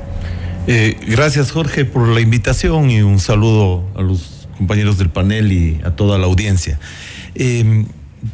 Eh, 0.68 0.96
gracias, 1.08 1.50
Jorge, 1.50 1.84
por 1.84 2.06
la 2.06 2.20
invitación 2.20 2.88
y 2.90 3.02
un 3.02 3.18
saludo 3.18 3.84
a 3.96 4.00
los 4.00 4.46
compañeros 4.56 4.96
del 4.96 5.10
panel 5.10 5.50
y 5.50 5.80
a 5.84 5.90
toda 5.90 6.18
la 6.18 6.26
audiencia. 6.26 6.78
Eh, 7.34 7.84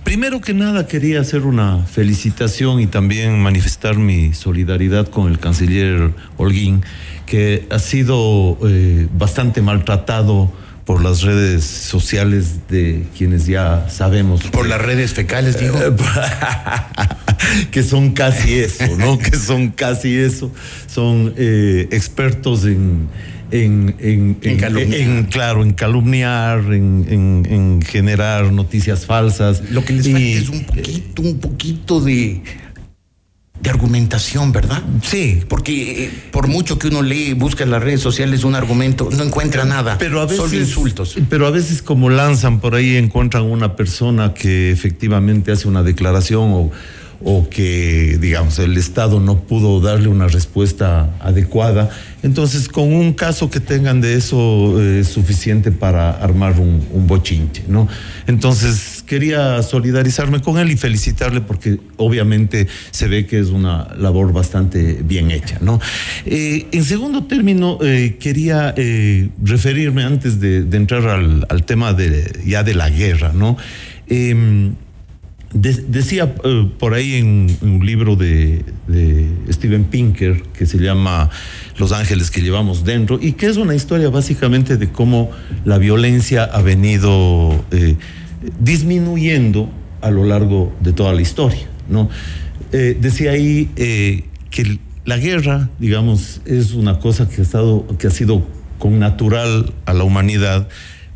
primero 0.05 0.41
que 0.41 0.55
nada 0.55 0.87
quería 0.87 1.21
hacer 1.21 1.43
una 1.43 1.85
felicitación 1.85 2.81
y 2.81 2.87
también 2.87 3.41
manifestar 3.41 3.97
mi 3.97 4.35
solidaridad 4.35 5.09
con 5.09 5.31
el 5.31 5.39
canciller 5.39 6.13
Holguín, 6.37 6.83
que 7.27 7.67
ha 7.71 7.79
sido 7.79 8.59
eh, 8.67 9.09
bastante 9.13 9.63
maltratado 9.63 10.53
por 10.85 11.03
las 11.03 11.23
redes 11.23 11.65
sociales 11.65 12.69
de 12.69 13.07
quienes 13.17 13.47
ya 13.47 13.89
sabemos. 13.89 14.43
Por 14.45 14.67
las 14.67 14.81
redes 14.81 15.15
fecales, 15.15 15.59
digo. 15.61 15.79
que 17.71 17.83
son 17.83 18.11
casi 18.11 18.55
eso, 18.55 18.97
¿no? 18.97 19.19
que 19.19 19.37
son 19.37 19.71
casi 19.71 20.17
eso. 20.17 20.51
Son 20.87 21.33
eh, 21.37 21.89
expertos 21.93 22.65
en, 22.65 23.09
en, 23.51 23.95
en, 23.99 24.39
en, 24.43 24.57
calumniar. 24.59 25.01
en, 25.01 25.25
claro, 25.25 25.63
en 25.63 25.73
calumniar, 25.73 26.59
en, 26.73 27.81
generar 27.87 28.53
noticias 28.53 29.07
falsas. 29.07 29.71
Lo 29.71 29.85
que 29.85 29.95
les 29.95 30.07
falta 30.07 30.21
es 30.21 30.49
un 30.49 30.65
poquito, 30.65 31.23
un 31.23 31.39
poquito 31.39 32.01
de 32.01 32.43
de 33.61 33.69
argumentación, 33.69 34.53
¿verdad? 34.53 34.83
Sí. 35.03 35.41
Porque 35.49 36.05
eh, 36.05 36.11
por 36.31 36.49
mucho 36.49 36.79
que 36.79 36.89
uno 36.89 37.03
lee, 37.03 37.35
busca 37.35 37.65
en 37.65 37.71
las 37.71 37.83
redes 37.83 38.01
sociales 38.01 38.45
un 38.45 38.55
argumento, 38.55 39.11
no 39.13 39.23
encuentra 39.23 39.65
nada. 39.65 39.99
Pero 39.99 40.21
a 40.21 40.25
veces, 40.25 40.39
solo 40.39 40.57
insultos. 40.57 41.17
Pero 41.29 41.47
a 41.47 41.51
veces 41.51 41.83
como 41.83 42.09
lanzan 42.09 42.61
por 42.61 42.75
ahí 42.75 42.97
encuentran 42.97 43.45
una 43.45 43.77
persona 43.77 44.33
que 44.33 44.71
efectivamente 44.71 45.53
hace 45.53 45.69
una 45.69 45.83
declaración 45.83 46.51
o 46.53 46.71
o 47.23 47.49
que, 47.51 48.19
digamos, 48.21 48.59
el 48.59 48.77
Estado 48.79 49.21
no 49.21 49.41
pudo 49.41 49.81
darle 49.81 50.09
una 50.09 50.27
respuesta 50.27 51.15
adecuada. 51.21 51.91
Entonces, 52.23 52.69
con 52.69 52.93
un 52.93 53.13
caso 53.13 53.51
que 53.51 53.61
tengan 53.61 54.01
de 54.01 54.15
eso 54.15 54.81
es 54.83 55.09
suficiente 55.09 55.71
para 55.71 56.11
armar 56.11 56.59
un, 56.59 56.81
bochinche, 57.07 57.65
¿no? 57.69 57.89
Entonces, 58.27 59.03
quería 59.07 59.63
solidarizarme 59.63 60.41
con 60.41 60.59
él 60.59 60.71
y 60.71 60.77
felicitarle 60.77 61.41
porque 61.41 61.79
obviamente 61.97 62.69
se 62.91 63.09
ve 63.09 63.27
que 63.27 63.39
es 63.39 63.49
una 63.49 63.89
labor 63.99 64.33
bastante 64.33 65.01
bien 65.03 65.31
hecha, 65.31 65.59
¿no? 65.61 65.81
Eh, 66.25 66.67
en 66.73 66.85
segundo 66.85 67.25
término, 67.25 67.79
eh, 67.83 68.17
quería 68.19 68.73
eh, 68.77 69.29
referirme 69.43 70.05
antes 70.05 70.41
de, 70.41 70.59
entrar 70.73 71.07
al, 71.07 71.47
al, 71.49 71.65
tema 71.65 71.93
de, 71.93 72.41
ya 72.47 72.63
de 72.63 72.75
la 72.75 72.89
guerra, 72.89 73.33
¿no? 73.35 73.57
Decía 75.53 76.33
eh, 76.45 76.71
por 76.79 76.95
ahí 76.95 77.15
en, 77.15 77.57
un 77.61 77.85
libro 77.85 78.15
de, 78.15 78.65
Steven 79.51 79.85
Pinker 79.85 80.43
que 80.57 80.65
se 80.65 80.79
llama 80.79 81.29
Los 81.77 81.91
ángeles 81.91 82.31
que 82.31 82.41
llevamos 82.41 82.85
dentro 82.85 83.19
y 83.21 83.33
que 83.33 83.47
es 83.47 83.57
una 83.57 83.75
historia 83.75 84.11
básicamente 84.11 84.77
de 84.77 84.93
cómo 84.93 85.31
la 85.65 85.79
violencia 85.79 86.45
ha 86.45 86.63
venido 86.63 87.65
eh, 87.73 87.97
disminuyendo 88.61 89.69
a 90.01 90.11
lo 90.13 90.25
largo 90.25 90.73
de 90.81 90.93
toda 90.93 91.13
la 91.13 91.21
historia. 91.21 91.69
¿no? 91.89 92.09
Eh, 92.71 92.97
decía 93.01 93.33
ahí 93.33 93.71
que 93.75 94.79
la 95.05 95.17
guerra, 95.17 95.69
digamos, 95.81 96.43
es 96.45 96.75
una 96.75 97.01
cosa 97.01 97.29
que 97.29 97.41
ha, 97.41 97.43
estado, 97.43 97.89
que 97.99 98.07
ha 98.07 98.11
sido 98.11 98.47
con 98.79 99.01
natural 99.01 99.73
a 99.85 99.95
la 99.95 100.05
humanidad 100.05 100.69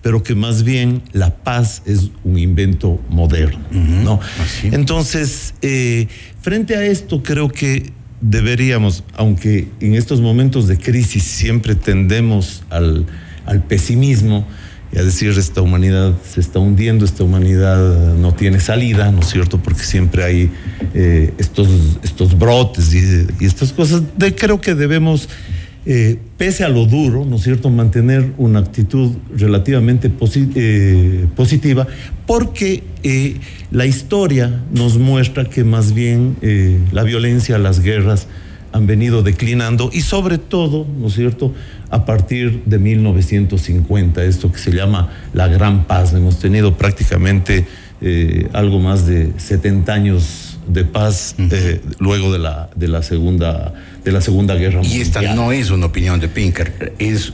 pero 0.05 0.23
que 0.23 0.35
más 0.35 0.65
bien 0.65 1.01
la 1.15 1.35
paz 1.35 1.81
es 1.87 2.11
un 2.25 2.39
invento 2.39 3.01
moderno, 3.09 3.65
¿no? 3.71 4.21
Entonces, 4.65 5.55
eh, 5.63 6.09
frente 6.43 6.77
a 6.77 6.85
esto, 6.85 7.23
creo 7.23 7.49
que 7.49 7.91
deberíamos, 8.21 9.03
aunque 9.15 9.71
en 9.81 9.95
estos 9.95 10.21
momentos 10.21 10.69
de 10.69 10.77
crisis 10.77 11.23
siempre 11.23 11.75
tendemos 11.75 12.65
al, 12.69 13.07
pesimismo 13.67 14.47
y 14.93 14.99
a 14.99 15.05
decir 15.05 15.31
esta 15.31 15.63
humanidad 15.63 16.13
se 16.31 16.41
está 16.41 16.59
hundiendo, 16.59 17.07
esta 17.07 17.25
humanidad 17.25 18.15
no 18.15 18.35
tiene 18.35 18.61
salida, 18.61 19.11
¿no 19.11 19.21
es 19.21 19.31
cierto? 19.31 19.57
Porque 19.59 19.85
siempre 19.85 20.23
hay 20.23 20.51
eh, 20.93 21.33
estos, 21.39 21.69
estos 22.03 22.39
brotes 22.39 22.93
y, 22.93 23.27
y, 23.41 23.47
estas 23.47 23.73
cosas, 23.73 24.03
de, 24.19 24.35
creo 24.35 24.61
que 24.61 24.75
debemos 24.75 25.31
eh, 25.87 26.19
pese 26.39 26.65
a 26.65 26.71
lo 26.71 26.87
duro, 26.87 27.27
¿no 27.27 27.37
es 27.37 27.43
cierto?, 27.43 27.69
mantener 27.69 28.33
una 28.39 28.61
actitud 28.61 29.13
relativamente 29.37 30.11
eh, 30.55 31.27
positiva, 31.37 31.87
porque 32.27 32.83
eh, 33.03 33.37
la 33.71 33.85
historia 33.85 34.63
nos 34.73 34.97
muestra 34.97 35.45
que 35.45 35.63
más 35.63 35.93
bien 35.93 36.37
la 36.91 37.03
violencia, 37.03 37.59
las 37.59 37.81
guerras 37.81 38.29
han 38.73 38.87
venido 38.87 39.23
declinando 39.23 39.91
y 39.93 40.01
sobre 40.01 40.39
todo, 40.39 40.87
¿no 40.99 41.09
es 41.09 41.15
cierto?, 41.15 41.53
a 41.91 42.07
partir 42.07 42.63
de 42.65 42.79
1950, 42.79 44.25
esto 44.25 44.51
que 44.51 44.59
se 44.59 44.73
llama 44.73 45.11
la 45.35 45.49
Gran 45.49 45.85
Paz. 45.85 46.15
Hemos 46.15 46.39
tenido 46.39 46.79
prácticamente 46.79 47.67
algo 48.53 48.81
más 48.81 49.07
de 49.07 49.33
70 49.37 49.93
años 49.93 50.44
de 50.67 50.85
paz 50.85 51.37
luego 51.99 52.33
de 52.33 52.39
la, 52.39 52.71
de 52.75 52.89
la 52.89 53.03
segunda 53.03 53.75
de 54.05 54.13
la 54.13 54.21
Segunda 54.21 54.55
Guerra 54.55 54.81
Mundial. 54.81 54.99
Y 54.99 55.01
esta 55.01 55.23
no 55.35 55.51
es 55.51 55.71
una 55.71 55.87
opinión 55.87 56.21
de 56.21 56.29
Pinker, 56.29 56.93
es 56.99 57.33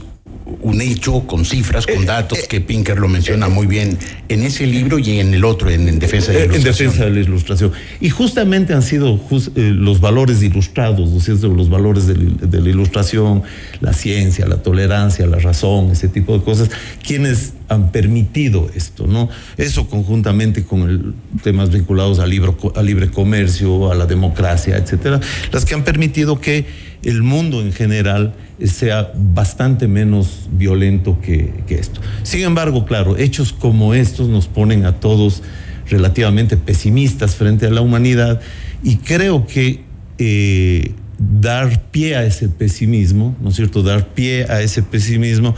un 0.60 0.80
hecho 0.80 1.26
con 1.26 1.44
cifras, 1.44 1.86
con 1.86 2.06
datos, 2.06 2.40
que 2.48 2.60
Pinker 2.60 2.98
lo 2.98 3.08
menciona 3.08 3.48
muy 3.48 3.66
bien 3.66 3.98
en 4.28 4.42
ese 4.42 4.66
libro 4.66 4.98
y 4.98 5.20
en 5.20 5.34
el 5.34 5.44
otro, 5.44 5.70
en, 5.70 5.98
Defensa 5.98 6.32
de 6.32 6.38
la 6.38 6.44
Ilustración. 6.44 6.56
En 6.56 6.64
Defensa 6.64 7.04
de 7.04 7.10
la 7.10 7.20
Ilustración. 7.20 7.72
Y 8.00 8.10
justamente 8.10 8.74
han 8.74 8.82
sido 8.82 9.20
los 9.54 10.00
valores 10.00 10.42
ilustrados, 10.42 11.10
¿no 11.10 11.18
es 11.18 11.24
cierto? 11.24 11.48
Los 11.48 11.70
valores 11.70 12.06
de, 12.06 12.14
de 12.14 12.60
la 12.60 12.68
ilustración, 12.68 13.42
la 13.80 13.92
ciencia, 13.92 14.46
la 14.46 14.62
tolerancia, 14.62 15.26
la 15.26 15.38
razón, 15.38 15.90
ese 15.90 16.08
tipo 16.08 16.36
de 16.36 16.44
cosas, 16.44 16.70
quienes 17.06 17.54
han 17.70 17.92
permitido 17.92 18.68
esto, 18.74 19.06
¿no? 19.06 19.28
Eso 19.56 19.88
conjuntamente 19.88 20.64
con 20.64 20.82
el, 20.82 21.14
temas 21.42 21.70
vinculados 21.70 22.18
al, 22.18 22.28
libro, 22.28 22.56
al 22.74 22.84
libre 22.84 23.10
comercio, 23.10 23.92
a 23.92 23.94
la 23.94 24.06
democracia, 24.06 24.76
etcétera, 24.76 25.20
las 25.52 25.64
que 25.64 25.74
han 25.74 25.84
permitido 25.84 26.40
que 26.40 26.89
el 27.02 27.22
mundo 27.22 27.60
en 27.62 27.72
general 27.72 28.34
sea 28.64 29.12
bastante 29.14 29.88
menos 29.88 30.48
violento 30.52 31.18
que, 31.20 31.52
esto. 31.68 32.00
Sin 32.22 32.42
embargo, 32.42 32.84
claro, 32.84 33.16
hechos 33.16 33.52
como 33.52 33.94
estos 33.94 34.28
nos 34.28 34.46
ponen 34.46 34.84
a 34.84 35.00
todos 35.00 35.42
relativamente 35.88 36.56
pesimistas 36.56 37.34
frente 37.34 37.66
a 37.66 37.70
la 37.70 37.80
humanidad 37.80 38.40
y 38.82 38.96
creo 38.96 39.46
que 39.46 39.82
eh, 40.18 40.92
dar 41.18 41.82
pie 41.90 42.16
a 42.16 42.24
ese 42.24 42.48
pesimismo, 42.48 43.36
¿no 43.40 43.50
es 43.50 43.56
cierto? 43.56 43.82
Dar 43.82 44.08
pie 44.08 44.44
a 44.48 44.60
ese 44.60 44.82
pesimismo 44.82 45.54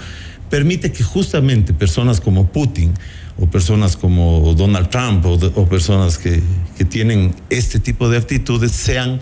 permite 0.52 0.92
que 0.92 1.02
justamente 1.02 1.72
personas 1.72 2.20
como 2.20 2.48
Putin 2.48 2.92
o 3.38 3.46
personas 3.46 3.96
como 3.96 4.54
Donald 4.54 4.90
Trump 4.90 5.24
o, 5.24 5.66
personas 5.66 6.18
que, 6.18 6.42
tienen 6.90 7.32
este 7.48 7.78
tipo 7.78 8.08
de 8.08 8.18
actitudes 8.18 8.72
sean 8.72 9.20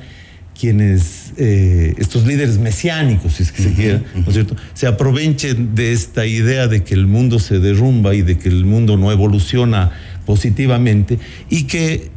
quienes, 0.60 1.32
eh, 1.38 1.94
estos 1.96 2.26
líderes 2.26 2.58
mesiánicos, 2.58 3.34
si 3.34 3.44
es 3.44 3.52
que 3.52 3.62
se 3.62 3.72
quiera, 3.72 4.02
¿no 4.14 4.26
es 4.26 4.34
cierto?, 4.34 4.56
se 4.74 4.86
aprovechen 4.86 5.74
de 5.74 5.92
esta 5.92 6.26
idea 6.26 6.68
de 6.68 6.84
que 6.84 6.92
el 6.92 7.06
mundo 7.06 7.38
se 7.38 7.60
derrumba 7.60 8.14
y 8.14 8.20
de 8.20 8.36
que 8.36 8.50
el 8.50 8.66
mundo 8.66 8.98
no 8.98 9.10
evoluciona 9.10 9.90
positivamente 10.26 11.18
y 11.48 11.64
que 11.64 12.10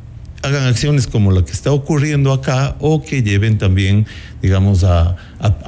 hagan 0.44 0.68
acciones 0.68 1.08
como 1.08 1.32
la 1.32 1.44
que 1.44 1.52
está 1.52 1.72
ocurriendo 1.72 2.34
acá 2.34 2.76
o 2.80 3.02
que 3.02 3.24
lleven 3.24 3.58
también, 3.58 4.06
digamos, 4.42 4.84
a, 4.84 5.16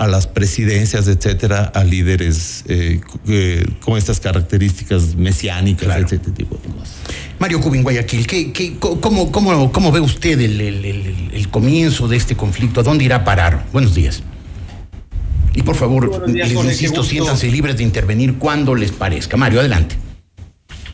las 0.07 0.27
presidencias, 0.27 1.07
etcétera, 1.07 1.71
a 1.73 1.83
líderes 1.83 2.63
eh, 2.67 2.99
eh, 3.27 3.65
con 3.79 3.97
estas 3.97 4.19
características 4.19 5.15
mesiánicas, 5.15 5.97
etcétera, 5.97 6.35
tipo 6.35 6.55
de 6.57 6.73
cosas. 6.73 6.95
Mario 7.39 7.61
Cubin 7.61 7.83
Guayaquil, 7.83 8.27
¿qué, 8.27 8.77
cómo, 8.79 9.31
cómo, 9.31 9.91
ve 9.91 9.99
usted 10.01 10.39
el, 10.39 11.47
comienzo 11.49 12.07
de 12.07 12.17
este 12.17 12.35
conflicto? 12.35 12.81
¿A 12.81 12.83
dónde 12.83 13.05
irá 13.05 13.17
a 13.17 13.23
parar? 13.23 13.65
Buenos 13.71 13.95
días. 13.95 14.23
Y 15.53 15.61
por 15.61 15.75
favor, 15.75 16.27
les 16.29 16.51
insisto, 16.51 17.01
siéntanse 17.01 17.47
libres 17.47 17.77
de 17.77 17.83
intervenir 17.83 18.35
cuando 18.35 18.75
les 18.75 18.91
parezca. 18.91 19.37
Mario, 19.37 19.61
adelante. 19.61 19.95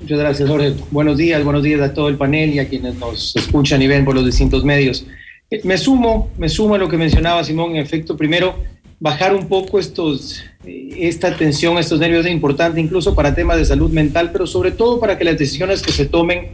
Muchas 0.02 0.18
gracias, 0.18 0.50
Jorge. 0.50 0.74
Buenos 0.90 1.18
días, 1.18 1.44
buenos 1.44 1.62
días 1.62 1.80
a 1.80 1.94
todo 1.94 2.10
el 2.10 2.18
panel 2.18 2.56
y 2.56 2.60
a 2.60 2.68
quienes 2.68 2.96
nos 2.96 3.36
escuchan 3.36 3.80
y 3.84 3.88
ven 3.88 4.04
por 4.04 4.16
los 4.16 4.26
distintos 4.26 4.64
medios. 4.64 5.06
Eh, 5.52 5.62
me 5.64 5.78
sumo, 5.78 6.32
me 6.40 6.50
sumo 6.50 6.74
a 6.74 6.80
lo 6.80 6.90
que 6.90 6.98
mencionaba 6.98 7.44
Simón. 7.44 7.76
En 7.76 7.78
efecto, 7.78 8.18
primero, 8.18 8.56
bajar 9.00 9.36
un 9.36 9.48
poco 9.48 9.78
estos, 9.78 10.44
eh, 10.66 10.90
esta 11.02 11.36
tensión, 11.38 11.78
estos 11.78 12.00
nervios 12.00 12.26
es 12.26 12.32
importante 12.32 12.82
incluso 12.82 13.14
para 13.14 13.36
temas 13.36 13.58
de 13.58 13.66
salud 13.66 13.92
mental, 13.92 14.32
pero 14.32 14.48
sobre 14.48 14.72
todo 14.72 15.00
para 15.00 15.20
que 15.20 15.24
las 15.24 15.38
decisiones 15.38 15.84
que 15.84 15.92
se 15.92 16.08
tomen, 16.08 16.50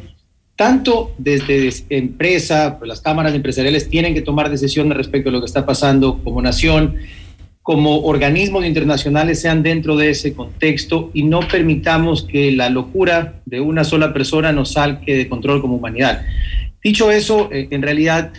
tanto 0.57 1.13
desde 1.17 1.69
empresa, 1.89 2.75
pues 2.77 2.89
las 2.89 2.99
cámaras 2.99 3.33
empresariales 3.33 3.87
tienen 3.87 4.13
que 4.13 4.21
tomar 4.21 4.49
decisiones 4.49 4.97
respecto 4.97 5.29
a 5.29 5.31
lo 5.31 5.39
que 5.39 5.45
está 5.45 5.65
pasando 5.65 6.21
como 6.21 6.41
nación, 6.41 6.95
como 7.67 7.99
organismos 8.03 8.65
internacionales 8.65 9.41
sean 9.41 9.61
dentro 9.61 9.97
de 9.97 10.11
ese 10.11 10.33
contexto 10.33 11.11
y 11.13 11.23
no 11.23 11.41
permitamos 11.41 12.23
que 12.23 12.49
la 12.53 12.69
locura 12.69 13.41
de 13.45 13.59
una 13.59 13.83
sola 13.83 14.13
persona 14.13 14.53
nos 14.53 14.71
salque 14.71 15.17
de 15.17 15.27
control 15.27 15.59
como 15.59 15.75
humanidad. 15.75 16.25
Dicho 16.81 17.11
eso, 17.11 17.49
eh, 17.51 17.67
en 17.69 17.81
realidad 17.81 18.31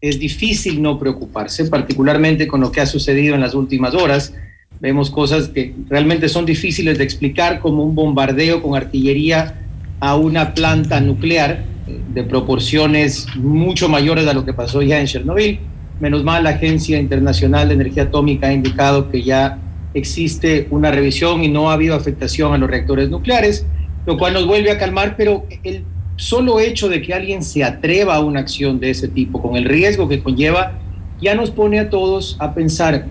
es 0.00 0.20
difícil 0.20 0.80
no 0.80 0.96
preocuparse, 0.96 1.64
particularmente 1.64 2.46
con 2.46 2.60
lo 2.60 2.70
que 2.70 2.80
ha 2.80 2.86
sucedido 2.86 3.34
en 3.34 3.40
las 3.40 3.54
últimas 3.56 3.94
horas. 3.94 4.32
Vemos 4.78 5.10
cosas 5.10 5.48
que 5.48 5.74
realmente 5.88 6.28
son 6.28 6.46
difíciles 6.46 6.98
de 6.98 7.02
explicar, 7.02 7.58
como 7.58 7.82
un 7.82 7.96
bombardeo 7.96 8.62
con 8.62 8.76
artillería 8.76 9.58
a 9.98 10.14
una 10.14 10.54
planta 10.54 11.00
nuclear 11.00 11.64
eh, 11.88 11.98
de 12.14 12.22
proporciones 12.22 13.26
mucho 13.34 13.88
mayores 13.88 14.28
a 14.28 14.34
lo 14.34 14.44
que 14.44 14.52
pasó 14.52 14.82
ya 14.82 15.00
en 15.00 15.08
Chernobyl 15.08 15.58
Menos 16.00 16.22
mal, 16.22 16.44
la 16.44 16.50
Agencia 16.50 16.98
Internacional 16.98 17.68
de 17.68 17.74
Energía 17.74 18.04
Atómica 18.04 18.48
ha 18.48 18.52
indicado 18.52 19.10
que 19.10 19.22
ya 19.22 19.58
existe 19.94 20.68
una 20.70 20.90
revisión 20.92 21.42
y 21.42 21.48
no 21.48 21.70
ha 21.70 21.74
habido 21.74 21.96
afectación 21.96 22.54
a 22.54 22.58
los 22.58 22.70
reactores 22.70 23.10
nucleares, 23.10 23.66
lo 24.06 24.16
cual 24.16 24.34
nos 24.34 24.46
vuelve 24.46 24.70
a 24.70 24.78
calmar, 24.78 25.16
pero 25.16 25.44
el 25.64 25.82
solo 26.16 26.60
hecho 26.60 26.88
de 26.88 27.02
que 27.02 27.14
alguien 27.14 27.42
se 27.42 27.64
atreva 27.64 28.14
a 28.16 28.20
una 28.20 28.40
acción 28.40 28.78
de 28.78 28.90
ese 28.90 29.08
tipo, 29.08 29.42
con 29.42 29.56
el 29.56 29.64
riesgo 29.64 30.08
que 30.08 30.22
conlleva, 30.22 30.72
ya 31.20 31.34
nos 31.34 31.50
pone 31.50 31.80
a 31.80 31.90
todos 31.90 32.36
a 32.38 32.54
pensar, 32.54 33.06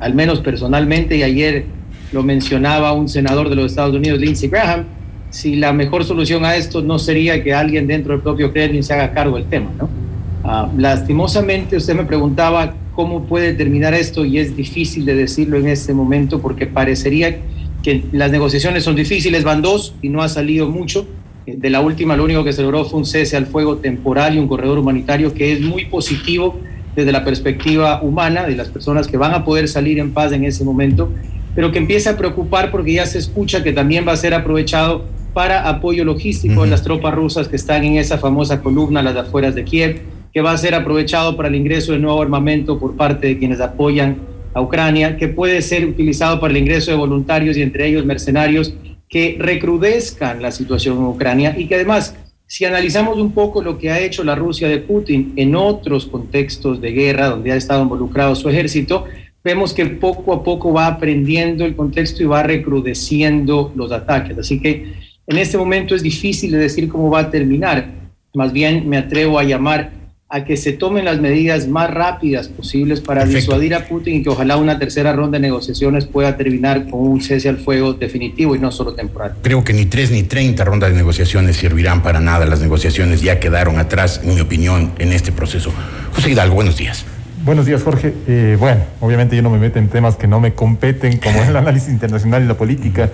al 0.00 0.14
menos 0.14 0.40
personalmente, 0.40 1.16
y 1.16 1.22
ayer 1.22 1.66
lo 2.12 2.22
mencionaba 2.22 2.92
un 2.92 3.08
senador 3.08 3.50
de 3.50 3.56
los 3.56 3.66
Estados 3.66 3.94
Unidos, 3.94 4.18
Lindsey 4.18 4.48
Graham, 4.48 4.84
si 5.28 5.56
la 5.56 5.72
mejor 5.72 6.04
solución 6.04 6.44
a 6.44 6.56
esto 6.56 6.80
no 6.80 6.98
sería 6.98 7.42
que 7.42 7.52
alguien 7.52 7.86
dentro 7.86 8.12
del 8.12 8.22
propio 8.22 8.52
Kremlin 8.52 8.82
se 8.82 8.94
haga 8.94 9.12
cargo 9.12 9.36
del 9.36 9.46
tema, 9.46 9.70
¿no? 9.76 10.03
Ah, 10.46 10.70
lastimosamente 10.76 11.74
usted 11.78 11.94
me 11.94 12.04
preguntaba 12.04 12.74
cómo 12.94 13.24
puede 13.24 13.54
terminar 13.54 13.94
esto 13.94 14.26
y 14.26 14.38
es 14.38 14.54
difícil 14.54 15.06
de 15.06 15.14
decirlo 15.14 15.56
en 15.56 15.68
este 15.68 15.94
momento 15.94 16.42
porque 16.42 16.66
parecería 16.66 17.38
que 17.82 18.04
las 18.12 18.30
negociaciones 18.30 18.84
son 18.84 18.94
difíciles, 18.94 19.42
van 19.42 19.62
dos 19.62 19.94
y 20.02 20.10
no 20.10 20.22
ha 20.22 20.28
salido 20.28 20.68
mucho. 20.68 21.06
De 21.46 21.70
la 21.70 21.80
última 21.80 22.14
lo 22.16 22.24
único 22.24 22.44
que 22.44 22.52
se 22.52 22.62
logró 22.62 22.84
fue 22.84 22.98
un 22.98 23.06
cese 23.06 23.38
al 23.38 23.46
fuego 23.46 23.76
temporal 23.76 24.34
y 24.34 24.38
un 24.38 24.46
corredor 24.46 24.78
humanitario 24.78 25.32
que 25.32 25.54
es 25.54 25.62
muy 25.62 25.86
positivo 25.86 26.60
desde 26.94 27.10
la 27.10 27.24
perspectiva 27.24 28.02
humana 28.02 28.44
de 28.44 28.54
las 28.54 28.68
personas 28.68 29.08
que 29.08 29.16
van 29.16 29.32
a 29.32 29.46
poder 29.46 29.66
salir 29.66 29.98
en 29.98 30.12
paz 30.12 30.32
en 30.32 30.44
ese 30.44 30.62
momento, 30.62 31.10
pero 31.54 31.72
que 31.72 31.78
empieza 31.78 32.10
a 32.10 32.16
preocupar 32.18 32.70
porque 32.70 32.92
ya 32.92 33.06
se 33.06 33.18
escucha 33.18 33.62
que 33.62 33.72
también 33.72 34.06
va 34.06 34.12
a 34.12 34.16
ser 34.16 34.34
aprovechado 34.34 35.06
para 35.32 35.68
apoyo 35.68 36.04
logístico 36.04 36.64
de 36.64 36.70
las 36.70 36.82
tropas 36.82 37.14
rusas 37.14 37.48
que 37.48 37.56
están 37.56 37.82
en 37.84 37.96
esa 37.96 38.18
famosa 38.18 38.60
columna 38.60 39.00
a 39.00 39.02
las 39.02 39.16
afueras 39.16 39.54
de 39.54 39.64
Kiev 39.64 40.13
que 40.34 40.40
va 40.40 40.50
a 40.50 40.58
ser 40.58 40.74
aprovechado 40.74 41.36
para 41.36 41.48
el 41.48 41.54
ingreso 41.54 41.92
de 41.92 42.00
nuevo 42.00 42.20
armamento 42.20 42.80
por 42.80 42.96
parte 42.96 43.28
de 43.28 43.38
quienes 43.38 43.60
apoyan 43.60 44.18
a 44.52 44.60
Ucrania, 44.60 45.16
que 45.16 45.28
puede 45.28 45.62
ser 45.62 45.86
utilizado 45.86 46.40
para 46.40 46.50
el 46.50 46.58
ingreso 46.58 46.90
de 46.90 46.96
voluntarios 46.96 47.56
y 47.56 47.62
entre 47.62 47.86
ellos 47.86 48.04
mercenarios 48.04 48.74
que 49.08 49.36
recrudezcan 49.38 50.42
la 50.42 50.50
situación 50.50 50.98
en 50.98 51.04
Ucrania 51.04 51.54
y 51.56 51.68
que 51.68 51.76
además, 51.76 52.16
si 52.48 52.64
analizamos 52.64 53.18
un 53.18 53.30
poco 53.30 53.62
lo 53.62 53.78
que 53.78 53.92
ha 53.92 54.00
hecho 54.00 54.24
la 54.24 54.34
Rusia 54.34 54.68
de 54.68 54.78
Putin 54.78 55.32
en 55.36 55.54
otros 55.54 56.06
contextos 56.06 56.80
de 56.80 56.90
guerra 56.90 57.28
donde 57.28 57.52
ha 57.52 57.56
estado 57.56 57.82
involucrado 57.82 58.34
su 58.34 58.48
ejército, 58.48 59.04
vemos 59.44 59.72
que 59.72 59.86
poco 59.86 60.32
a 60.32 60.42
poco 60.42 60.72
va 60.72 60.88
aprendiendo 60.88 61.64
el 61.64 61.76
contexto 61.76 62.24
y 62.24 62.26
va 62.26 62.42
recrudeciendo 62.42 63.72
los 63.76 63.92
ataques. 63.92 64.36
Así 64.36 64.60
que 64.60 64.94
en 65.28 65.38
este 65.38 65.56
momento 65.56 65.94
es 65.94 66.02
difícil 66.02 66.50
de 66.50 66.58
decir 66.58 66.88
cómo 66.88 67.08
va 67.08 67.20
a 67.20 67.30
terminar. 67.30 67.86
Más 68.34 68.52
bien 68.52 68.88
me 68.88 68.96
atrevo 68.96 69.38
a 69.38 69.44
llamar 69.44 70.03
a 70.34 70.44
que 70.44 70.56
se 70.56 70.72
tomen 70.72 71.04
las 71.04 71.20
medidas 71.20 71.68
más 71.68 71.88
rápidas 71.88 72.48
posibles 72.48 73.00
para 73.00 73.24
disuadir 73.24 73.72
a 73.72 73.86
Putin 73.86 74.16
y 74.16 74.22
que 74.24 74.30
ojalá 74.30 74.56
una 74.56 74.80
tercera 74.80 75.12
ronda 75.12 75.38
de 75.38 75.42
negociaciones 75.42 76.06
pueda 76.06 76.36
terminar 76.36 76.90
con 76.90 77.06
un 77.06 77.22
cese 77.22 77.48
al 77.48 77.58
fuego 77.58 77.92
definitivo 77.92 78.56
y 78.56 78.58
no 78.58 78.72
solo 78.72 78.94
temporal. 78.94 79.36
Creo 79.42 79.62
que 79.62 79.72
ni 79.72 79.86
tres 79.86 80.10
ni 80.10 80.24
treinta 80.24 80.64
rondas 80.64 80.90
de 80.90 80.96
negociaciones 80.96 81.56
servirán 81.56 82.02
para 82.02 82.18
nada. 82.18 82.46
Las 82.46 82.60
negociaciones 82.60 83.22
ya 83.22 83.38
quedaron 83.38 83.78
atrás, 83.78 84.22
en 84.24 84.34
mi 84.34 84.40
opinión, 84.40 84.90
en 84.98 85.12
este 85.12 85.30
proceso. 85.30 85.72
José 86.16 86.32
Hidalgo, 86.32 86.56
buenos 86.56 86.76
días. 86.76 87.04
Buenos 87.44 87.64
días, 87.64 87.84
Jorge. 87.84 88.12
Eh, 88.26 88.56
bueno, 88.58 88.80
obviamente 89.00 89.36
yo 89.36 89.42
no 89.42 89.50
me 89.50 89.58
meto 89.58 89.78
en 89.78 89.86
temas 89.86 90.16
que 90.16 90.26
no 90.26 90.40
me 90.40 90.52
competen, 90.52 91.18
como 91.18 91.44
el 91.48 91.54
análisis 91.54 91.90
internacional 91.90 92.42
y 92.42 92.48
la 92.48 92.54
política. 92.54 93.08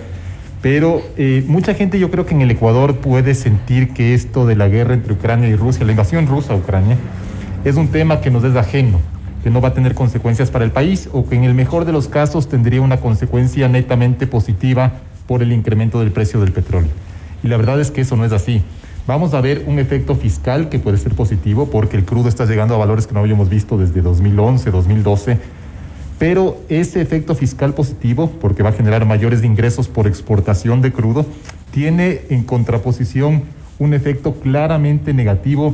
Pero 0.61 1.01
eh, 1.17 1.43
mucha 1.47 1.73
gente 1.73 1.99
yo 1.99 2.11
creo 2.11 2.25
que 2.25 2.35
en 2.35 2.41
el 2.41 2.51
Ecuador 2.51 2.97
puede 2.97 3.33
sentir 3.33 3.93
que 3.93 4.13
esto 4.13 4.45
de 4.45 4.55
la 4.55 4.67
guerra 4.67 4.93
entre 4.93 5.13
Ucrania 5.13 5.49
y 5.49 5.55
Rusia, 5.55 5.85
la 5.85 5.91
invasión 5.91 6.27
rusa 6.27 6.53
a 6.53 6.55
Ucrania, 6.55 6.97
es 7.65 7.75
un 7.77 7.87
tema 7.87 8.21
que 8.21 8.29
nos 8.29 8.43
es 8.43 8.55
ajeno, 8.55 8.99
que 9.43 9.49
no 9.49 9.59
va 9.59 9.69
a 9.69 9.73
tener 9.73 9.95
consecuencias 9.95 10.51
para 10.51 10.63
el 10.63 10.71
país 10.71 11.09
o 11.13 11.27
que 11.27 11.35
en 11.35 11.45
el 11.45 11.55
mejor 11.55 11.85
de 11.85 11.91
los 11.91 12.07
casos 12.07 12.47
tendría 12.47 12.81
una 12.81 12.97
consecuencia 12.97 13.67
netamente 13.69 14.27
positiva 14.27 14.91
por 15.27 15.41
el 15.41 15.51
incremento 15.51 15.99
del 15.99 16.11
precio 16.11 16.39
del 16.39 16.51
petróleo. 16.51 16.91
Y 17.43 17.47
la 17.47 17.57
verdad 17.57 17.81
es 17.81 17.89
que 17.89 18.01
eso 18.01 18.15
no 18.15 18.23
es 18.23 18.31
así. 18.31 18.61
Vamos 19.07 19.33
a 19.33 19.41
ver 19.41 19.63
un 19.65 19.79
efecto 19.79 20.15
fiscal 20.15 20.69
que 20.69 20.77
puede 20.77 20.97
ser 20.97 21.15
positivo 21.15 21.71
porque 21.71 21.97
el 21.97 22.05
crudo 22.05 22.29
está 22.29 22.45
llegando 22.45 22.75
a 22.75 22.77
valores 22.77 23.07
que 23.07 23.15
no 23.15 23.19
habíamos 23.21 23.49
visto 23.49 23.79
desde 23.79 24.01
2011, 24.01 24.69
2012 24.69 25.60
pero 26.21 26.61
ese 26.69 27.01
efecto 27.01 27.33
fiscal 27.33 27.73
positivo, 27.73 28.31
porque 28.39 28.61
va 28.61 28.69
a 28.69 28.73
generar 28.73 29.07
mayores 29.07 29.43
ingresos 29.43 29.87
por 29.87 30.05
exportación 30.05 30.79
de 30.83 30.93
crudo, 30.93 31.25
tiene 31.71 32.21
en 32.29 32.43
contraposición 32.43 33.41
un 33.79 33.95
efecto 33.95 34.35
claramente 34.35 35.15
negativo 35.15 35.73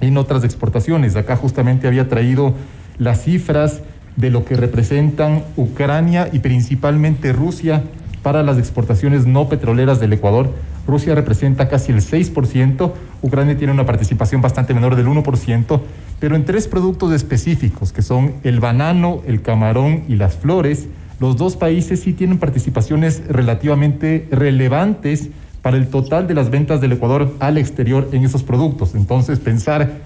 en 0.00 0.16
otras 0.16 0.44
exportaciones. 0.44 1.16
Acá 1.16 1.34
justamente 1.34 1.88
había 1.88 2.08
traído 2.08 2.54
las 2.98 3.24
cifras 3.24 3.80
de 4.14 4.30
lo 4.30 4.44
que 4.44 4.54
representan 4.54 5.42
Ucrania 5.56 6.28
y 6.32 6.38
principalmente 6.38 7.32
Rusia 7.32 7.82
para 8.22 8.44
las 8.44 8.58
exportaciones 8.58 9.26
no 9.26 9.48
petroleras 9.48 9.98
del 9.98 10.12
Ecuador, 10.12 10.52
Rusia 10.86 11.14
representa 11.14 11.68
casi 11.68 11.92
el 11.92 12.00
6%, 12.00 12.92
Ucrania 13.22 13.56
tiene 13.56 13.72
una 13.72 13.86
participación 13.86 14.40
bastante 14.40 14.74
menor 14.74 14.96
del 14.96 15.06
1%, 15.06 15.80
pero 16.18 16.36
en 16.36 16.44
tres 16.44 16.68
productos 16.68 17.12
específicos, 17.12 17.92
que 17.92 18.02
son 18.02 18.34
el 18.42 18.60
banano, 18.60 19.22
el 19.26 19.42
camarón 19.42 20.04
y 20.08 20.16
las 20.16 20.36
flores, 20.36 20.88
los 21.20 21.36
dos 21.36 21.56
países 21.56 22.00
sí 22.00 22.12
tienen 22.12 22.38
participaciones 22.38 23.22
relativamente 23.28 24.26
relevantes 24.30 25.28
para 25.62 25.76
el 25.76 25.88
total 25.88 26.26
de 26.26 26.34
las 26.34 26.50
ventas 26.50 26.80
del 26.80 26.92
Ecuador 26.92 27.34
al 27.40 27.58
exterior 27.58 28.08
en 28.12 28.24
esos 28.24 28.42
productos. 28.42 28.94
Entonces, 28.94 29.38
pensar 29.38 29.98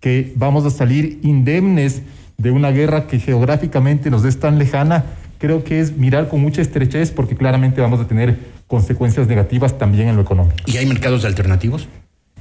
que 0.00 0.32
vamos 0.36 0.64
a 0.66 0.70
salir 0.70 1.20
indemnes 1.22 2.02
de 2.36 2.50
una 2.50 2.70
guerra 2.70 3.06
que 3.06 3.18
geográficamente 3.18 4.10
nos 4.10 4.24
es 4.24 4.38
tan 4.38 4.58
lejana, 4.58 5.04
creo 5.38 5.64
que 5.64 5.80
es 5.80 5.96
mirar 5.96 6.28
con 6.28 6.40
mucha 6.40 6.62
estrechez 6.62 7.10
porque 7.10 7.34
claramente 7.34 7.80
vamos 7.80 8.00
a 8.00 8.06
tener 8.06 8.57
consecuencias 8.68 9.26
negativas 9.26 9.76
también 9.78 10.08
en 10.08 10.16
lo 10.16 10.22
económico. 10.22 10.56
¿Y 10.66 10.76
hay 10.76 10.86
mercados 10.86 11.24
alternativos? 11.24 11.88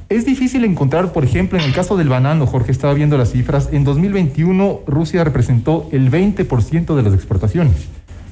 Es 0.09 0.25
difícil 0.25 0.63
encontrar, 0.63 1.11
por 1.11 1.25
ejemplo, 1.25 1.57
en 1.57 1.65
el 1.65 1.73
caso 1.73 1.97
del 1.97 2.07
banano, 2.07 2.45
Jorge 2.45 2.71
estaba 2.71 2.93
viendo 2.93 3.17
las 3.17 3.31
cifras, 3.31 3.69
en 3.71 3.83
2021 3.83 4.81
Rusia 4.87 5.23
representó 5.23 5.89
el 5.91 6.11
20% 6.11 6.95
de 6.95 7.01
las 7.01 7.13
exportaciones. 7.13 7.87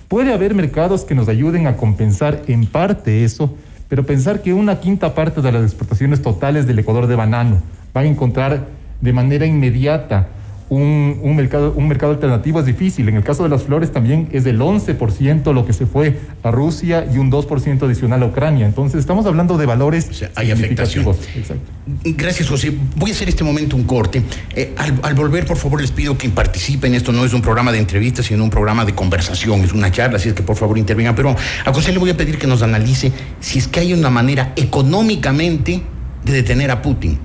Puede 0.08 0.34
haber 0.34 0.54
mercados 0.54 1.04
que 1.04 1.16
nos 1.16 1.28
ayuden 1.28 1.68
a 1.68 1.76
compensar 1.76 2.44
en 2.48 2.66
parte 2.66 3.26
eso, 3.26 3.54
pero 3.90 4.06
pensar 4.06 4.42
que 4.42 4.54
una 4.54 4.80
quinta 4.80 5.16
parte 5.16 5.42
de 5.42 5.52
las 5.52 5.64
exportaciones 5.64 6.22
totales 6.22 6.68
del 6.68 6.80
Ecuador 6.80 7.08
de 7.08 7.16
banano 7.16 7.62
van 7.94 8.06
a 8.06 8.10
encontrar 8.10 8.68
de 9.02 9.14
manera 9.14 9.46
inmediata 9.46 10.30
un, 10.69 11.19
un, 11.21 11.36
mercado, 11.36 11.73
un 11.75 11.88
mercado 11.88 12.13
alternativo 12.13 12.60
es 12.60 12.65
difícil. 12.65 13.08
En 13.10 13.15
el 13.17 13.23
caso 13.23 13.43
de 13.43 13.49
las 13.49 13.63
flores 13.63 13.91
también 13.91 14.30
es 14.32 14.43
del 14.43 14.60
11% 14.60 15.54
lo 15.54 15.65
que 15.65 15.73
se 15.73 15.86
fue 15.86 16.19
a 16.43 16.51
Rusia 16.51 17.08
y 17.13 17.17
un 17.17 17.32
2% 17.32 17.84
adicional 17.84 18.23
a 18.23 18.25
Ucrania. 18.25 18.65
Entonces 18.65 18.99
estamos 18.99 19.25
hablando 19.25 19.58
de 19.58 19.65
valores 19.65 20.08
o 20.10 20.13
sea, 20.13 20.32
hay 20.36 20.51
afectación. 20.51 21.06
Exacto. 21.36 21.71
Gracias, 22.04 22.49
José. 22.49 22.73
Voy 22.95 23.12
a 23.12 23.13
hacer 23.13 23.30
este 23.30 23.43
momento 23.43 23.75
un 23.75 23.84
corte. 23.84 24.23
Eh, 24.56 24.73
al, 24.78 24.99
al, 25.04 25.13
volver, 25.13 25.45
por 25.45 25.58
favor, 25.58 25.82
les 25.82 25.91
pido 25.91 26.17
que 26.17 26.30
participen. 26.30 26.95
Esto 26.95 27.12
no 27.12 27.25
es 27.25 27.34
un 27.34 27.41
programa 27.41 27.71
de 27.71 27.80
entrevistas, 27.80 28.25
sino 28.25 28.43
un 28.43 28.49
programa 28.49 28.86
de 28.86 28.95
conversación, 28.95 29.62
es 29.62 29.73
una 29.73 29.91
charla, 29.91 30.17
así 30.17 30.30
es 30.30 30.36
que 30.36 30.43
por 30.43 30.56
favor 30.56 30.78
intervengan. 30.78 31.15
Pero 31.15 31.36
a 31.65 31.73
José 31.73 31.91
le 31.91 31.99
voy 31.99 32.10
a 32.10 32.17
pedir 32.17 32.38
que 32.38 32.47
nos 32.47 32.62
analice 32.62 33.12
si 33.39 33.60
es 33.60 33.67
que 33.67 33.82
hay 33.82 33.93
una 33.93 34.10
manera 34.10 34.54
económicamente 34.56 35.82
de 36.23 36.34
detener 36.34 36.71
a 36.71 36.82
Putin 36.82 37.19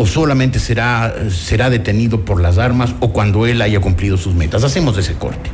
o 0.00 0.06
solamente 0.06 0.58
será, 0.58 1.14
será 1.28 1.68
detenido 1.68 2.24
por 2.24 2.40
las 2.40 2.56
armas 2.56 2.94
o 3.00 3.12
cuando 3.12 3.44
él 3.44 3.60
haya 3.60 3.80
cumplido 3.80 4.16
sus 4.16 4.34
metas. 4.34 4.64
Hacemos 4.64 4.96
ese 4.96 5.12
corte. 5.16 5.50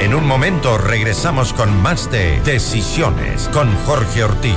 En 0.00 0.14
un 0.14 0.24
momento 0.24 0.78
regresamos 0.78 1.52
con 1.52 1.82
más 1.82 2.12
de 2.12 2.40
Decisiones 2.42 3.48
con 3.48 3.74
Jorge 3.86 4.22
Ortiz. 4.22 4.54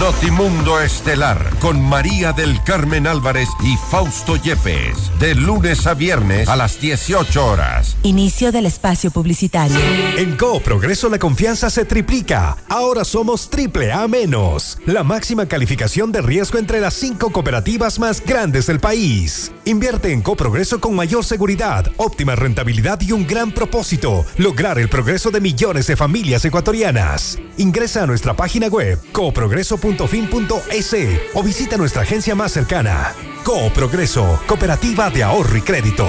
Notimundo 0.00 0.80
Estelar 0.80 1.58
con 1.58 1.78
María 1.78 2.32
del 2.32 2.64
Carmen 2.64 3.06
Álvarez 3.06 3.50
y 3.62 3.76
Fausto 3.76 4.36
Yepes. 4.36 5.12
De 5.18 5.34
lunes 5.34 5.86
a 5.86 5.92
viernes 5.92 6.48
a 6.48 6.56
las 6.56 6.80
18 6.80 7.46
horas. 7.46 7.98
Inicio 8.02 8.50
del 8.50 8.64
espacio 8.64 9.10
publicitario. 9.10 9.78
En 10.16 10.38
Progreso 10.64 11.10
la 11.10 11.18
confianza 11.18 11.68
se 11.68 11.84
triplica. 11.84 12.56
Ahora 12.70 13.04
somos 13.04 13.50
triple 13.50 13.92
A 13.92 14.08
menos. 14.08 14.78
La 14.86 15.04
máxima 15.04 15.46
calificación 15.46 16.12
de 16.12 16.22
riesgo 16.22 16.58
entre 16.58 16.80
las 16.80 16.94
cinco 16.94 17.30
cooperativas 17.30 17.98
más 17.98 18.24
grandes 18.24 18.68
del 18.68 18.80
país. 18.80 19.52
Invierte 19.66 20.12
en 20.12 20.22
Coprogreso 20.22 20.80
con 20.80 20.96
mayor 20.96 21.26
seguridad, 21.26 21.86
óptima 21.98 22.36
rentabilidad 22.36 23.02
y 23.02 23.12
un 23.12 23.26
gran 23.26 23.52
propósito. 23.52 24.24
Lograr 24.38 24.78
el 24.78 24.88
progreso 24.88 25.30
de 25.30 25.42
millones 25.42 25.86
de 25.88 25.96
familias 25.96 26.42
ecuatorianas. 26.46 27.38
Ingresa 27.58 28.04
a 28.04 28.06
nuestra 28.06 28.34
página 28.34 28.68
web 28.68 28.98
o 31.34 31.42
visita 31.42 31.76
nuestra 31.76 32.02
agencia 32.02 32.34
más 32.34 32.52
cercana. 32.52 33.14
Coprogreso, 33.44 34.40
Cooperativa 34.46 35.10
de 35.10 35.22
Ahorro 35.22 35.56
y 35.56 35.62
Crédito. 35.62 36.06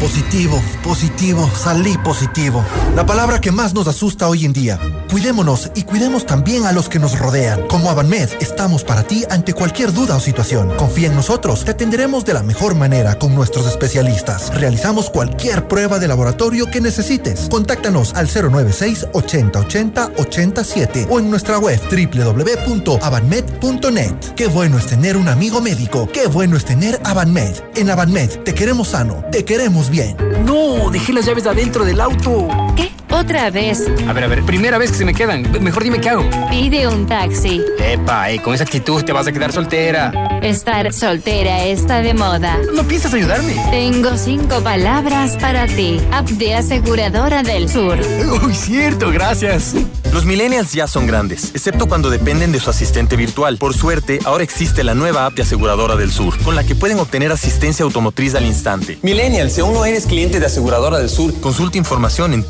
Positivo, 0.00 0.60
positivo, 0.82 1.48
salí 1.54 1.96
positivo. 1.98 2.64
La 2.96 3.06
palabra 3.06 3.40
que 3.40 3.52
más 3.52 3.72
nos 3.72 3.86
asusta 3.86 4.28
hoy 4.28 4.44
en 4.44 4.52
día. 4.52 5.01
Cuidémonos 5.12 5.70
y 5.74 5.82
cuidemos 5.82 6.24
también 6.24 6.64
a 6.64 6.72
los 6.72 6.88
que 6.88 6.98
nos 6.98 7.18
rodean. 7.18 7.68
Como 7.68 7.90
Avanmed, 7.90 8.30
estamos 8.40 8.82
para 8.82 9.02
ti 9.02 9.26
ante 9.28 9.52
cualquier 9.52 9.92
duda 9.92 10.16
o 10.16 10.20
situación. 10.20 10.72
Confía 10.78 11.08
en 11.08 11.14
nosotros, 11.14 11.66
te 11.66 11.72
atenderemos 11.72 12.24
de 12.24 12.32
la 12.32 12.42
mejor 12.42 12.74
manera 12.74 13.18
con 13.18 13.34
nuestros 13.34 13.66
especialistas. 13.66 14.50
Realizamos 14.54 15.10
cualquier 15.10 15.68
prueba 15.68 15.98
de 15.98 16.08
laboratorio 16.08 16.70
que 16.70 16.80
necesites. 16.80 17.48
Contáctanos 17.50 18.14
al 18.14 18.26
096 18.26 19.08
80 19.12 19.60
80 19.60 20.12
87 20.16 21.08
o 21.10 21.18
en 21.18 21.28
nuestra 21.28 21.58
web 21.58 21.78
www.avanmed.net. 21.90 24.14
Qué 24.34 24.46
bueno 24.46 24.78
es 24.78 24.86
tener 24.86 25.18
un 25.18 25.28
amigo 25.28 25.60
médico. 25.60 26.08
Qué 26.10 26.26
bueno 26.26 26.56
es 26.56 26.64
tener 26.64 26.98
Avanmed. 27.04 27.54
En 27.74 27.90
Avanmed 27.90 28.30
te 28.44 28.54
queremos 28.54 28.88
sano, 28.88 29.22
te 29.30 29.44
queremos 29.44 29.90
bien. 29.90 30.16
No, 30.46 30.90
dejé 30.90 31.12
las 31.12 31.26
llaves 31.26 31.46
adentro 31.46 31.84
del 31.84 32.00
auto. 32.00 32.48
¿Qué? 32.74 32.91
¿Otra 33.12 33.50
vez? 33.50 33.86
A 34.08 34.12
ver, 34.12 34.24
a 34.24 34.26
ver, 34.26 34.42
primera 34.42 34.78
vez 34.78 34.90
que 34.90 34.98
se 34.98 35.04
me 35.04 35.14
quedan. 35.14 35.46
Mejor 35.62 35.84
dime 35.84 36.00
qué 36.00 36.10
hago. 36.10 36.28
Pide 36.50 36.88
un 36.88 37.06
taxi. 37.06 37.62
Epa, 37.78 38.30
eh, 38.30 38.40
con 38.40 38.54
esa 38.54 38.64
actitud 38.64 39.04
te 39.04 39.12
vas 39.12 39.26
a 39.26 39.32
quedar 39.32 39.52
soltera. 39.52 40.38
Estar 40.42 40.92
soltera 40.92 41.64
está 41.64 42.00
de 42.00 42.14
moda. 42.14 42.58
¿No 42.74 42.82
piensas 42.84 43.14
ayudarme? 43.14 43.54
Tengo 43.70 44.16
cinco 44.16 44.60
palabras 44.62 45.36
para 45.36 45.66
ti. 45.66 46.00
App 46.10 46.28
de 46.30 46.54
Aseguradora 46.54 47.42
del 47.42 47.68
Sur. 47.68 47.98
Uy, 48.44 48.54
cierto, 48.54 49.10
gracias. 49.10 49.74
Los 50.12 50.26
millennials 50.26 50.72
ya 50.72 50.86
son 50.86 51.06
grandes, 51.06 51.52
excepto 51.54 51.86
cuando 51.86 52.10
dependen 52.10 52.52
de 52.52 52.60
su 52.60 52.68
asistente 52.68 53.16
virtual. 53.16 53.56
Por 53.56 53.72
suerte, 53.72 54.18
ahora 54.26 54.44
existe 54.44 54.84
la 54.84 54.94
nueva 54.94 55.24
app 55.24 55.34
de 55.34 55.42
Aseguradora 55.42 55.96
del 55.96 56.12
Sur, 56.12 56.38
con 56.42 56.54
la 56.54 56.64
que 56.64 56.74
pueden 56.74 56.98
obtener 56.98 57.32
asistencia 57.32 57.82
automotriz 57.84 58.34
al 58.34 58.44
instante. 58.44 58.98
Millennials, 59.00 59.54
si 59.54 59.62
aún 59.62 59.72
no 59.72 59.86
eres 59.86 60.04
cliente 60.04 60.38
de 60.38 60.44
Aseguradora 60.44 60.98
del 60.98 61.08
Sur, 61.08 61.32
consulta 61.40 61.78
información 61.78 62.34
en 62.34 62.44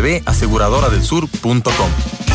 www.aseguradoradelsur.com. 0.00 2.29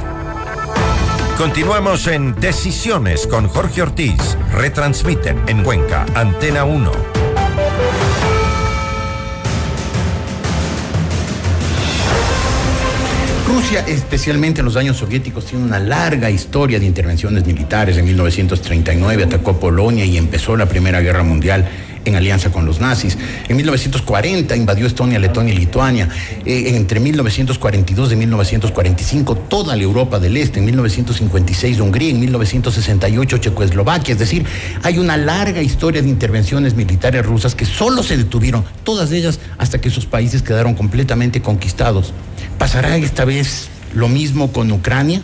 Continuamos 1.37 2.07
en 2.07 2.33
Decisiones 2.37 3.27
con 3.27 3.49
Jorge 3.49 3.83
Ortiz. 3.83 4.39
Retransmiten 4.53 5.37
en 5.49 5.65
Cuenca, 5.65 6.07
Antena 6.15 6.65
1. 6.65 6.93
Rusia, 13.49 13.85
especialmente 13.89 14.61
en 14.61 14.67
los 14.67 14.77
años 14.77 14.97
soviéticos, 14.97 15.47
tiene 15.47 15.65
una 15.65 15.81
larga 15.81 16.31
historia 16.31 16.79
de 16.79 16.87
intervenciones 16.87 17.45
militares. 17.45 17.97
En 17.97 18.05
1939 18.05 19.25
atacó 19.25 19.59
Polonia 19.59 20.05
y 20.05 20.17
empezó 20.19 20.57
la 20.57 20.67
Primera 20.67 21.01
Guerra 21.01 21.25
Mundial. 21.25 21.69
En 22.05 22.17
alianza 22.17 22.51
con 22.51 22.67
los 22.67 22.81
nazis. 22.81 23.17
En 23.49 23.57
1940 23.57 24.57
invadió 24.57 24.87
Estonia, 24.87 25.19
Letonia 25.19 25.55
y 25.55 25.59
Lituania. 25.59 26.09
Eh, 26.45 26.77
entre 26.77 27.01
1942 27.01 28.13
y 28.13 28.17
1945 28.17 29.37
toda 29.37 29.77
la 29.77 29.83
Europa 29.83 30.19
del 30.19 30.37
Este. 30.37 30.59
En 30.59 30.67
1956 30.67 31.81
Hungría. 31.81 32.11
En 32.11 32.21
1968 32.21 33.39
Checoslovaquia. 33.39 34.13
Es 34.13 34.19
decir, 34.19 34.45
hay 34.83 34.99
una 34.99 35.17
larga 35.17 35.63
historia 35.63 36.03
de 36.03 36.09
intervenciones 36.09 36.75
militares 36.75 37.25
rusas 37.25 37.55
que 37.55 37.65
solo 37.65 38.03
se 38.03 38.17
detuvieron, 38.17 38.65
todas 38.85 39.13
ellas, 39.13 39.41
hasta 39.59 39.81
que 39.81 39.89
esos 39.89 40.07
países 40.07 40.43
quedaron 40.43 40.75
completamente 40.75 41.43
conquistados. 41.43 42.13
¿Pasará 42.59 42.97
esta 42.97 43.25
vez 43.25 43.69
lo 43.95 44.09
mismo 44.09 44.53
con 44.53 44.71
Ucrania? 44.71 45.23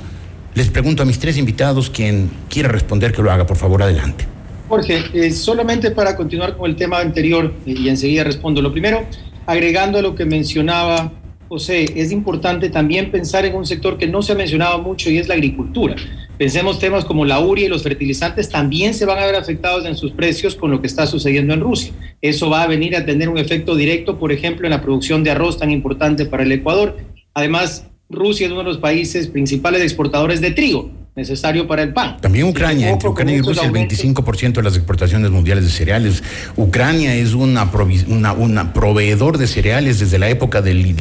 Les 0.54 0.68
pregunto 0.68 1.02
a 1.02 1.06
mis 1.06 1.18
tres 1.18 1.36
invitados, 1.36 1.90
quien 1.90 2.30
quiera 2.48 2.68
responder 2.68 3.12
que 3.12 3.22
lo 3.22 3.30
haga, 3.30 3.46
por 3.46 3.56
favor, 3.56 3.82
adelante. 3.82 4.26
Jorge, 4.70 5.02
eh, 5.14 5.32
solamente 5.32 5.90
para 5.90 6.16
continuar 6.16 6.56
con 6.56 6.70
el 6.70 6.76
tema 6.76 7.00
anterior 7.00 7.52
eh, 7.66 7.74
y 7.76 7.88
enseguida 7.88 8.22
respondo. 8.22 8.62
Lo 8.62 8.70
primero, 8.70 9.04
agregando 9.44 9.98
a 9.98 10.02
lo 10.02 10.14
que 10.14 10.24
mencionaba 10.24 11.12
José, 11.48 11.86
es 11.96 12.12
importante 12.12 12.70
también 12.70 13.10
pensar 13.10 13.44
en 13.44 13.56
un 13.56 13.66
sector 13.66 13.98
que 13.98 14.06
no 14.06 14.22
se 14.22 14.30
ha 14.30 14.36
mencionado 14.36 14.78
mucho 14.78 15.10
y 15.10 15.18
es 15.18 15.26
la 15.26 15.34
agricultura. 15.34 15.96
Pensemos 16.38 16.78
temas 16.78 17.04
como 17.04 17.24
la 17.24 17.40
uria 17.40 17.66
y 17.66 17.68
los 17.68 17.82
fertilizantes 17.82 18.48
también 18.48 18.94
se 18.94 19.06
van 19.06 19.18
a 19.18 19.26
ver 19.26 19.34
afectados 19.34 19.84
en 19.86 19.96
sus 19.96 20.12
precios 20.12 20.54
con 20.54 20.70
lo 20.70 20.80
que 20.80 20.86
está 20.86 21.04
sucediendo 21.08 21.52
en 21.52 21.58
Rusia. 21.58 21.92
Eso 22.20 22.48
va 22.48 22.62
a 22.62 22.68
venir 22.68 22.94
a 22.94 23.04
tener 23.04 23.28
un 23.28 23.38
efecto 23.38 23.74
directo, 23.74 24.20
por 24.20 24.30
ejemplo, 24.30 24.68
en 24.68 24.70
la 24.70 24.80
producción 24.80 25.24
de 25.24 25.32
arroz 25.32 25.58
tan 25.58 25.72
importante 25.72 26.26
para 26.26 26.44
el 26.44 26.52
Ecuador. 26.52 26.96
Además, 27.34 27.88
Rusia 28.08 28.46
es 28.46 28.52
uno 28.52 28.60
de 28.60 28.68
los 28.68 28.78
países 28.78 29.26
principales 29.26 29.82
exportadores 29.82 30.40
de 30.40 30.52
trigo 30.52 30.92
necesario 31.16 31.66
para 31.66 31.82
el 31.82 31.92
pan. 31.92 32.18
También 32.20 32.46
Ucrania, 32.46 32.90
entre 32.90 33.08
Ucrania 33.08 33.36
y 33.36 33.40
Rusia 33.40 33.64
el 33.64 33.72
25% 33.72 34.52
de 34.52 34.62
las 34.62 34.76
exportaciones 34.76 35.30
mundiales 35.30 35.64
de 35.64 35.70
cereales. 35.70 36.22
Ucrania 36.56 37.14
es 37.14 37.34
una, 37.34 37.70
una, 38.08 38.32
una 38.32 38.72
proveedor 38.72 39.38
de 39.38 39.46
cereales 39.46 40.00
desde 40.00 40.18
la 40.18 40.28
época 40.28 40.62
del, 40.62 40.94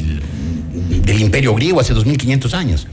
del 1.04 1.20
Imperio 1.20 1.54
Griego, 1.54 1.80
hace 1.80 1.94
2500 1.94 2.54
años. 2.54 2.86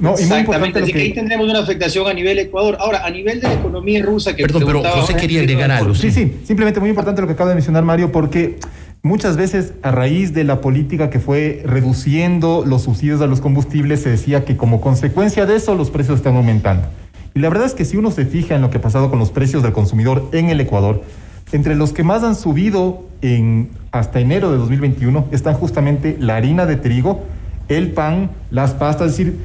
No, 0.00 0.14
Exactamente, 0.14 0.80
así 0.80 0.92
que... 0.92 1.00
ahí 1.00 1.12
tendremos 1.12 1.48
una 1.48 1.60
afectación 1.60 2.06
a 2.06 2.12
nivel 2.12 2.38
Ecuador. 2.38 2.76
Ahora, 2.80 3.06
a 3.06 3.10
nivel 3.10 3.40
de 3.40 3.48
la 3.48 3.54
economía 3.54 4.02
rusa 4.02 4.36
que 4.36 4.42
Perdón, 4.42 4.64
pero 4.66 4.82
José 4.82 5.16
quería 5.16 5.40
agregar 5.40 5.70
algo. 5.70 5.94
Sí, 5.94 6.10
sí, 6.10 6.34
simplemente 6.44 6.80
muy 6.80 6.90
importante 6.90 7.20
lo 7.20 7.26
que 7.26 7.32
acaba 7.32 7.50
de 7.50 7.56
mencionar 7.56 7.84
Mario, 7.84 8.12
porque 8.12 8.58
Muchas 9.06 9.36
veces 9.36 9.72
a 9.82 9.92
raíz 9.92 10.34
de 10.34 10.42
la 10.42 10.60
política 10.60 11.10
que 11.10 11.20
fue 11.20 11.62
reduciendo 11.64 12.64
los 12.66 12.82
subsidios 12.82 13.20
a 13.20 13.28
los 13.28 13.40
combustibles 13.40 14.02
se 14.02 14.10
decía 14.10 14.44
que 14.44 14.56
como 14.56 14.80
consecuencia 14.80 15.46
de 15.46 15.54
eso 15.54 15.76
los 15.76 15.90
precios 15.90 16.16
están 16.16 16.34
aumentando. 16.34 16.88
Y 17.32 17.38
la 17.38 17.48
verdad 17.48 17.66
es 17.66 17.74
que 17.74 17.84
si 17.84 17.96
uno 17.96 18.10
se 18.10 18.26
fija 18.26 18.56
en 18.56 18.62
lo 18.62 18.70
que 18.70 18.78
ha 18.78 18.80
pasado 18.80 19.08
con 19.08 19.20
los 19.20 19.30
precios 19.30 19.62
del 19.62 19.72
consumidor 19.72 20.28
en 20.32 20.48
el 20.48 20.60
Ecuador, 20.60 21.04
entre 21.52 21.76
los 21.76 21.92
que 21.92 22.02
más 22.02 22.24
han 22.24 22.34
subido 22.34 23.04
en, 23.22 23.70
hasta 23.92 24.18
enero 24.18 24.50
de 24.50 24.58
2021 24.58 25.26
están 25.30 25.54
justamente 25.54 26.16
la 26.18 26.34
harina 26.34 26.66
de 26.66 26.74
trigo, 26.74 27.22
el 27.68 27.92
pan, 27.92 28.30
las 28.50 28.72
pastas, 28.72 29.12
es 29.12 29.18
decir, 29.18 29.38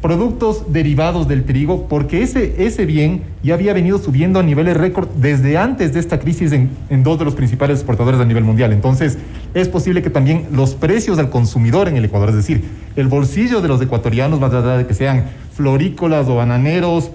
productos 0.00 0.72
derivados 0.72 1.26
del 1.26 1.44
trigo, 1.44 1.88
porque 1.88 2.22
ese, 2.22 2.54
ese 2.64 2.86
bien 2.86 3.22
ya 3.42 3.54
había 3.54 3.72
venido 3.72 3.98
subiendo 3.98 4.38
a 4.38 4.42
niveles 4.42 4.76
récord 4.76 5.08
desde 5.16 5.56
antes 5.56 5.92
de 5.92 6.00
esta 6.00 6.20
crisis 6.20 6.52
en, 6.52 6.70
dos 7.02 7.18
de 7.18 7.24
los 7.24 7.34
principales 7.34 7.78
exportadores 7.78 8.20
a 8.20 8.24
nivel 8.24 8.44
mundial. 8.44 8.72
Entonces, 8.72 9.18
es 9.54 9.68
posible 9.68 10.02
que 10.02 10.10
también 10.10 10.46
los 10.52 10.74
precios 10.74 11.18
al 11.18 11.30
consumidor 11.30 11.88
en 11.88 11.96
el 11.96 12.04
Ecuador, 12.04 12.30
es 12.30 12.36
decir, 12.36 12.62
el 12.96 13.08
bolsillo 13.08 13.60
de 13.60 13.68
los 13.68 13.82
ecuatorianos, 13.82 14.38
más 14.38 14.52
allá 14.52 14.76
de 14.76 14.86
que 14.86 14.94
sean 14.94 15.24
florícolas 15.54 16.28
o 16.28 16.36
bananeros, 16.36 17.10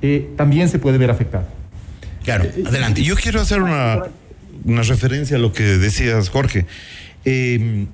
eh, 0.00 0.30
también 0.36 0.68
se 0.68 0.78
puede 0.78 0.98
ver 0.98 1.10
afectado. 1.10 1.46
Claro, 2.24 2.44
adelante. 2.66 3.02
Yo 3.02 3.16
quiero 3.16 3.40
hacer 3.40 3.62
una, 3.62 4.04
una 4.64 4.82
referencia 4.82 5.36
a 5.36 5.40
lo 5.40 5.52
que 5.52 5.64
decías, 5.64 6.28
Jorge. 6.28 6.66
Eh, 7.24 7.86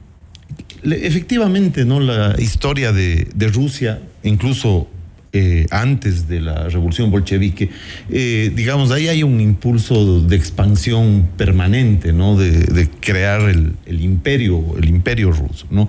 efectivamente, 0.82 1.84
¿no? 1.84 2.00
La 2.00 2.34
historia 2.38 2.92
de, 2.92 3.26
Rusia, 3.52 4.00
incluso 4.22 4.88
eh, 5.32 5.66
antes 5.70 6.28
de 6.28 6.40
la 6.40 6.68
revolución 6.68 7.10
bolchevique, 7.10 7.70
eh, 8.10 8.52
digamos, 8.54 8.90
ahí 8.90 9.08
hay 9.08 9.22
un 9.22 9.40
impulso 9.40 10.20
de 10.22 10.36
expansión 10.36 11.28
permanente, 11.36 12.12
¿no? 12.12 12.36
De, 12.36 12.88
crear 13.00 13.48
el, 13.48 13.74
imperio, 14.00 14.76
el 14.78 14.88
imperio 14.88 15.32
ruso, 15.32 15.66
¿no? 15.70 15.88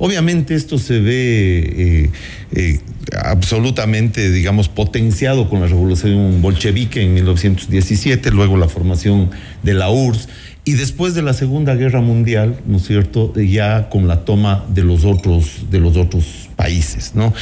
Obviamente 0.00 0.54
esto 0.54 0.78
se 0.78 1.00
ve 1.00 2.10
eh, 2.52 2.80
absolutamente, 3.20 4.30
digamos, 4.30 4.68
potenciado 4.68 5.50
con 5.50 5.60
la 5.60 5.66
revolución 5.66 6.40
bolchevique 6.40 7.02
en 7.02 7.14
1917, 7.14 8.30
luego 8.30 8.56
la 8.56 8.68
formación 8.68 9.30
de 9.64 9.74
la 9.74 9.90
URSS 9.90 10.28
y 10.68 10.74
después 10.74 11.14
de 11.14 11.22
la 11.22 11.32
Segunda 11.32 11.74
Guerra 11.76 12.02
Mundial, 12.02 12.60
¿no 12.66 12.76
es 12.76 12.86
cierto?, 12.86 13.32
ya 13.34 13.88
con 13.88 14.06
la 14.06 14.26
toma 14.26 14.66
de 14.68 14.84
los 14.84 15.06
otros, 15.06 15.64
de 15.70 15.80
los 15.80 15.96
otros 15.96 16.50
países, 16.56 17.12
¿no? 17.14 17.32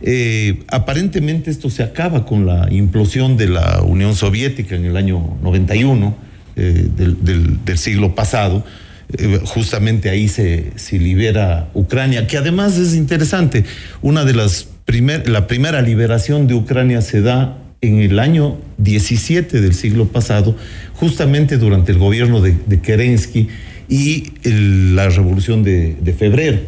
Eh, 0.00 0.62
aparentemente 0.68 1.50
esto 1.50 1.70
se 1.70 1.82
acaba 1.82 2.24
con 2.24 2.46
la 2.46 2.68
implosión 2.72 3.36
de 3.36 3.48
la 3.48 3.82
Unión 3.82 4.14
Soviética 4.14 4.76
en 4.76 4.84
el 4.84 4.96
año 4.96 5.38
91 5.42 6.14
eh, 6.54 6.88
del, 6.94 7.78
siglo 7.78 8.14
pasado. 8.14 8.64
Eh, 9.12 9.40
justamente 9.44 10.08
ahí 10.08 10.28
se, 10.28 10.70
se, 10.76 11.00
libera 11.00 11.70
Ucrania, 11.74 12.28
que 12.28 12.36
además 12.36 12.78
es 12.78 12.94
interesante. 12.94 13.64
Una 14.02 14.24
de 14.24 14.34
las 14.34 14.68
primer, 14.84 15.28
la 15.28 15.48
primera 15.48 15.82
liberación 15.82 16.46
de 16.46 16.54
Ucrania 16.54 17.02
se 17.02 17.22
da 17.22 17.58
en 17.80 18.00
el 18.00 18.18
año 18.18 18.58
17 18.78 19.60
del 19.60 19.74
siglo 19.74 20.06
pasado, 20.06 20.56
justamente 20.94 21.58
durante 21.58 21.92
el 21.92 21.98
gobierno 21.98 22.40
de, 22.40 22.80
Kerensky 22.80 23.48
y 23.88 24.32
la 24.44 25.08
revolución 25.08 25.62
de, 25.62 26.14
febrero. 26.18 26.58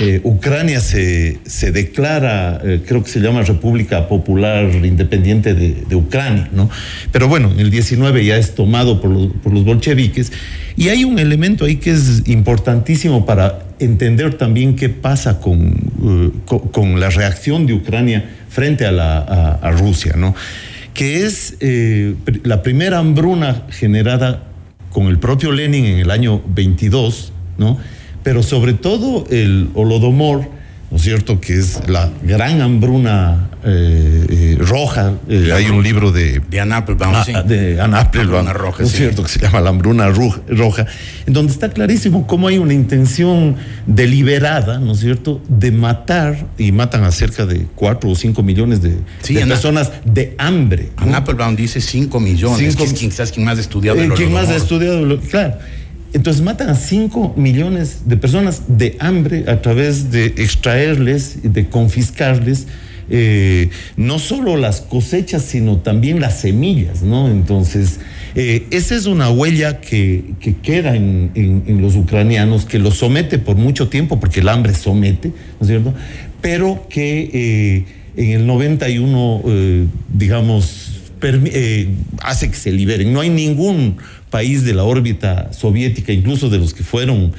Eh, 0.00 0.20
Ucrania 0.24 0.78
se, 0.78 1.38
se 1.46 1.72
declara, 1.72 2.60
eh, 2.62 2.82
creo 2.86 3.02
que 3.02 3.08
se 3.08 3.20
llama 3.20 3.40
República 3.40 4.08
Popular 4.08 4.70
Independiente 4.84 5.54
de, 5.54 5.96
Ucrania, 5.96 6.50
¿no? 6.52 6.68
Pero 7.12 7.28
bueno, 7.28 7.50
en 7.50 7.60
el 7.60 7.70
19 7.70 8.26
ya 8.26 8.36
es 8.36 8.54
tomado 8.54 9.00
por 9.00 9.10
los, 9.10 9.32
por 9.42 9.54
los 9.54 9.64
bolcheviques. 9.64 10.32
Y 10.76 10.88
hay 10.88 11.04
un 11.04 11.18
elemento 11.18 11.64
ahí 11.64 11.76
que 11.76 11.92
es 11.92 12.24
importantísimo 12.26 13.24
para 13.24 13.60
entender 13.78 14.34
también 14.34 14.76
qué 14.76 14.88
pasa 14.88 15.40
con, 15.40 15.72
eh, 16.04 16.30
con, 16.72 17.00
la 17.00 17.10
reacción 17.10 17.66
de 17.66 17.74
Ucrania 17.74 18.24
frente 18.54 18.86
a, 18.86 18.92
la, 18.92 19.18
a, 19.18 19.70
Rusia, 19.72 20.14
¿no? 20.16 20.32
que 20.94 21.26
es 21.26 21.56
eh, 21.58 22.14
la 22.44 22.62
primera 22.62 23.00
hambruna 23.00 23.64
generada 23.70 24.44
con 24.90 25.08
el 25.08 25.18
propio 25.18 25.50
Lenin 25.50 25.84
en 25.84 25.98
el 25.98 26.12
año 26.12 26.40
22, 26.46 27.32
¿no? 27.58 27.78
pero 28.22 28.44
sobre 28.44 28.74
todo 28.74 29.26
el 29.28 29.70
Holodomor, 29.74 30.48
¿no 30.90 30.96
es 30.96 31.02
cierto?, 31.02 31.40
que 31.40 31.58
es 31.58 31.88
la 31.88 32.10
gran 32.22 32.60
hambruna 32.60 33.48
eh, 33.66 34.26
eh, 34.28 34.56
roja. 34.60 35.14
Eh, 35.28 35.50
hay 35.54 35.70
un 35.70 35.82
libro 35.82 36.12
de. 36.12 36.40
De 36.50 36.60
Anne 36.60 36.74
Applebaum. 36.74 37.14
Ah, 37.14 37.42
de 37.42 37.80
Anne 37.80 37.96
Applebaum. 37.96 38.46
roja, 38.48 38.82
¿no 38.82 38.88
es 38.88 38.94
cierto? 38.94 39.22
Que 39.22 39.28
se 39.30 39.40
llama 39.40 39.60
La 39.60 39.70
hambruna 39.70 40.10
roja, 40.10 40.86
en 41.26 41.32
donde 41.32 41.52
está 41.52 41.70
clarísimo 41.70 42.26
cómo 42.26 42.48
hay 42.48 42.58
una 42.58 42.74
intención 42.74 43.56
deliberada, 43.86 44.78
¿no 44.78 44.92
es 44.92 45.00
cierto?, 45.00 45.40
de 45.48 45.72
matar, 45.72 46.46
y 46.58 46.72
matan 46.72 47.04
a 47.04 47.10
cerca 47.10 47.46
de 47.46 47.66
4 47.74 48.10
o 48.10 48.14
5 48.14 48.42
millones 48.42 48.82
de, 48.82 48.98
personas 49.46 49.90
de 50.04 50.34
hambre. 50.38 50.90
Anne 50.96 51.16
Applebaum 51.16 51.56
dice 51.56 51.80
5 51.80 52.20
millones. 52.20 52.74
Cinco, 52.76 52.92
quizás 52.94 53.32
quien 53.32 53.46
más 53.46 53.58
ha 53.58 53.62
estudiado 53.62 54.00
el 54.00 54.12
Quien 54.12 54.32
más 54.32 54.48
ha 54.48 54.56
estudiado, 54.56 55.18
claro. 55.30 55.54
Entonces 56.14 56.42
matan 56.42 56.70
a 56.70 56.76
5 56.76 57.34
millones 57.36 58.02
de 58.06 58.16
personas 58.16 58.62
de 58.68 58.96
hambre 59.00 59.44
a 59.48 59.60
través 59.60 60.10
de 60.10 60.26
extraerles, 60.26 61.40
de 61.42 61.68
confiscarles 61.68 62.66
eh, 63.10 63.68
no 63.96 64.18
solo 64.18 64.56
las 64.56 64.80
cosechas, 64.80 65.42
sino 65.42 65.78
también 65.78 66.20
las 66.20 66.40
semillas, 66.40 67.02
¿no? 67.02 67.28
Entonces, 67.28 68.00
eh, 68.34 68.66
esa 68.70 68.94
es 68.94 69.06
una 69.06 69.30
huella 69.30 69.80
que, 69.80 70.24
queda 70.62 70.96
en, 70.96 71.78
los 71.80 71.96
ucranianos, 71.96 72.64
que 72.64 72.78
los 72.78 72.94
somete 72.94 73.38
por 73.38 73.56
mucho 73.56 73.88
tiempo, 73.88 74.18
porque 74.20 74.40
el 74.40 74.48
hambre 74.48 74.74
somete, 74.74 75.28
¿no 75.28 75.62
es 75.62 75.66
cierto? 75.66 75.92
Pero 76.40 76.86
que 76.88 77.30
eh, 77.32 77.84
en 78.16 78.30
el 78.30 78.46
91, 78.46 79.42
digamos, 80.12 80.93
hace 82.22 82.50
que 82.50 82.56
se 82.56 82.72
liberen. 82.72 83.12
No 83.12 83.20
hay 83.20 83.30
ningún 83.30 83.96
país 84.30 84.64
de 84.64 84.74
la 84.74 84.84
órbita 84.84 85.52
soviética, 85.52 86.12
incluso 86.12 86.50
de 86.50 86.58
los 86.58 86.74
que 86.74 86.82
fueron 86.82 87.32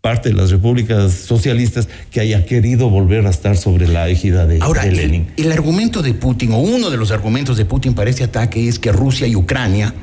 parte 0.00 0.30
de 0.30 0.34
las 0.34 0.50
repúblicas 0.50 1.12
socialistas 1.12 1.88
que 2.10 2.20
haya 2.20 2.46
querido 2.46 2.88
volver 2.88 3.26
a 3.26 3.30
estar 3.30 3.56
sobre 3.56 3.86
la 3.86 4.08
égida 4.08 4.46
de, 4.46 4.58
Ahora, 4.60 4.86
Lenin. 4.86 5.28
El, 5.36 5.46
el, 5.46 5.52
argumento 5.52 6.02
de 6.02 6.14
Putin, 6.14 6.52
o 6.52 6.58
uno 6.58 6.90
de 6.90 6.96
los 6.96 7.10
argumentos 7.10 7.56
de 7.56 7.66
Putin 7.66 7.94
para 7.94 8.08
este 8.08 8.24
ataque 8.24 8.66
es 8.66 8.78
que 8.78 8.92
Rusia 8.92 9.26
y 9.26 9.36
Ucrania 9.36 9.94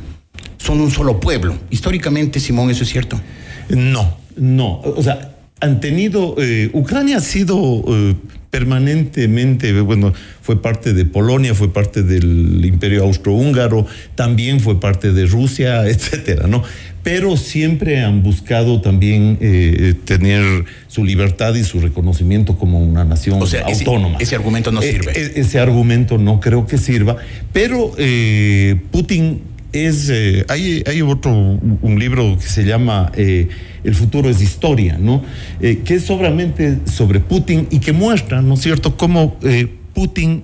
son 0.57 0.81
un 0.81 0.91
solo 0.91 1.19
pueblo. 1.19 1.57
Históricamente, 1.71 2.39
Simón, 2.39 2.69
¿eso 2.69 2.83
es 2.83 2.89
cierto? 2.89 3.19
No, 3.69 4.17
no. 4.35 4.81
O 4.81 5.01
sea, 5.01 5.36
han 5.59 5.79
tenido, 5.79 6.35
eh, 6.39 6.69
Ucrania 6.73 7.17
ha 7.17 7.21
sido 7.21 7.83
eh, 7.87 8.15
permanentemente, 8.51 9.79
bueno, 9.81 10.13
fue 10.41 10.61
parte 10.61 10.93
de 10.93 11.05
Polonia, 11.05 11.53
fue 11.53 11.73
parte 11.73 12.03
del 12.03 12.63
Imperio 12.63 13.03
Austrohúngaro, 13.03 13.85
también 14.15 14.59
fue 14.59 14.79
parte 14.79 15.11
de 15.11 15.25
Rusia, 15.25 15.87
etcétera, 15.87 16.47
¿no? 16.47 16.63
Pero 17.03 17.37
siempre 17.37 18.03
han 18.03 18.21
buscado 18.21 18.81
también 18.81 19.37
eh, 19.39 19.93
tener 20.03 20.65
su 20.87 21.05
libertad 21.05 21.55
y 21.55 21.63
su 21.63 21.79
reconocimiento 21.79 22.57
como 22.57 22.83
una 22.83 23.05
nación 23.05 23.41
O 23.41 23.47
sea, 23.47 23.61
autónoma. 23.65 24.17
ese 24.19 24.35
argumento 24.35 24.73
no 24.73 24.81
sirve. 24.81 25.13
ese 25.39 25.59
argumento 25.59 26.17
no 26.17 26.41
creo 26.41 26.67
que 26.67 26.77
sirva, 26.77 27.15
pero 27.53 27.93
Putin 28.91 29.41
es, 29.73 30.09
eh, 30.09 30.45
hay, 30.49 30.83
hay 30.85 31.01
otro, 31.01 31.31
un 31.33 31.99
libro 31.99 32.37
que 32.39 32.47
se 32.47 32.63
llama 32.63 33.11
eh, 33.15 33.49
El 33.83 33.95
futuro 33.95 34.29
es 34.29 34.41
historia, 34.41 34.97
¿no? 34.99 35.23
Eh, 35.61 35.79
que 35.83 35.95
es 35.95 36.03
sobramente 36.03 36.77
sobre 36.91 37.19
Putin 37.19 37.67
y 37.71 37.79
que 37.79 37.91
muestra, 37.93 38.41
¿no 38.41 38.53
es 38.55 38.61
cierto?, 38.61 38.95
cómo 38.97 39.37
eh, 39.43 39.67
Putin 39.93 40.43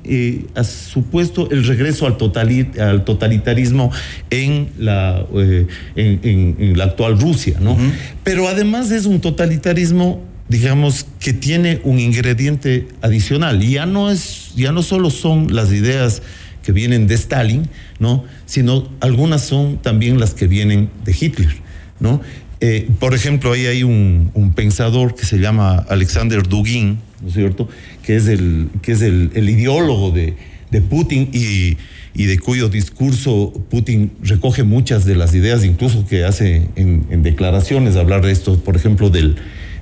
ha 0.56 0.64
supuesto 0.64 1.48
el 1.52 1.64
regreso 1.68 2.08
al, 2.08 2.18
totali- 2.18 2.76
al 2.80 3.06
totalitarismo 3.06 3.92
en 4.32 4.70
la, 4.80 5.24
en, 5.36 5.68
en- 5.96 6.56
en 6.60 6.78
la 6.78 6.86
actual 6.86 7.20
Rusia, 7.20 7.58
¿no? 7.62 7.78
Pero 8.24 8.48
además 8.48 8.90
es 8.92 9.06
un 9.06 9.22
totalitarismo 9.22 10.22
digamos 10.50 11.06
que 11.20 11.34
tiene 11.34 11.80
un 11.84 12.00
ingrediente 12.00 12.88
adicional. 13.02 13.62
Ya 13.62 13.86
no 13.86 14.12
es, 14.12 14.52
ya 14.56 14.72
no 14.72 14.84
solo 14.84 15.10
son 15.10 15.56
las 15.56 15.72
ideas 15.72 16.22
que 16.64 16.72
vienen 16.72 17.08
de 17.08 17.16
Stalin, 17.16 17.68
¿no? 18.00 18.24
Sino 18.46 18.90
algunas 19.02 19.44
son 19.44 19.78
también 19.78 20.20
las 20.20 20.34
que 20.34 20.48
vienen 20.48 20.90
de 21.06 21.16
Hitler, 21.20 21.54
¿no? 22.00 22.22
Eh, 22.62 22.90
por 23.00 23.14
ejemplo, 23.14 23.52
ahí 23.52 23.66
hay 23.66 23.84
un, 23.84 24.32
un 24.34 24.54
pensador 24.54 25.16
que 25.16 25.26
se 25.26 25.38
llama 25.38 25.86
Alexander 25.90 26.48
Dugin, 26.48 27.00
¿no 27.22 27.28
es 27.28 27.34
cierto? 27.34 27.68
Que 28.04 28.16
es 28.16 28.28
el, 28.28 28.70
que 28.82 28.94
es 28.94 29.02
el, 29.02 29.32
el 29.36 29.50
ideólogo 29.50 30.12
de, 30.12 30.36
de 30.72 30.82
Putin 30.82 31.30
y, 31.34 31.78
y 32.14 32.26
de 32.26 32.40
cuyo 32.40 32.70
discurso 32.70 33.52
Putin 33.70 34.12
recoge 34.22 34.64
muchas 34.64 35.04
de 35.04 35.16
las 35.16 35.36
ideas, 35.36 35.66
incluso 35.66 36.08
que 36.08 36.24
hace 36.24 36.70
en, 36.78 37.06
en 37.10 37.22
declaraciones, 37.22 37.98
hablar 37.98 38.22
de 38.22 38.32
esto, 38.32 38.58
por 38.60 38.78
ejemplo, 38.78 39.10
del, 39.10 39.36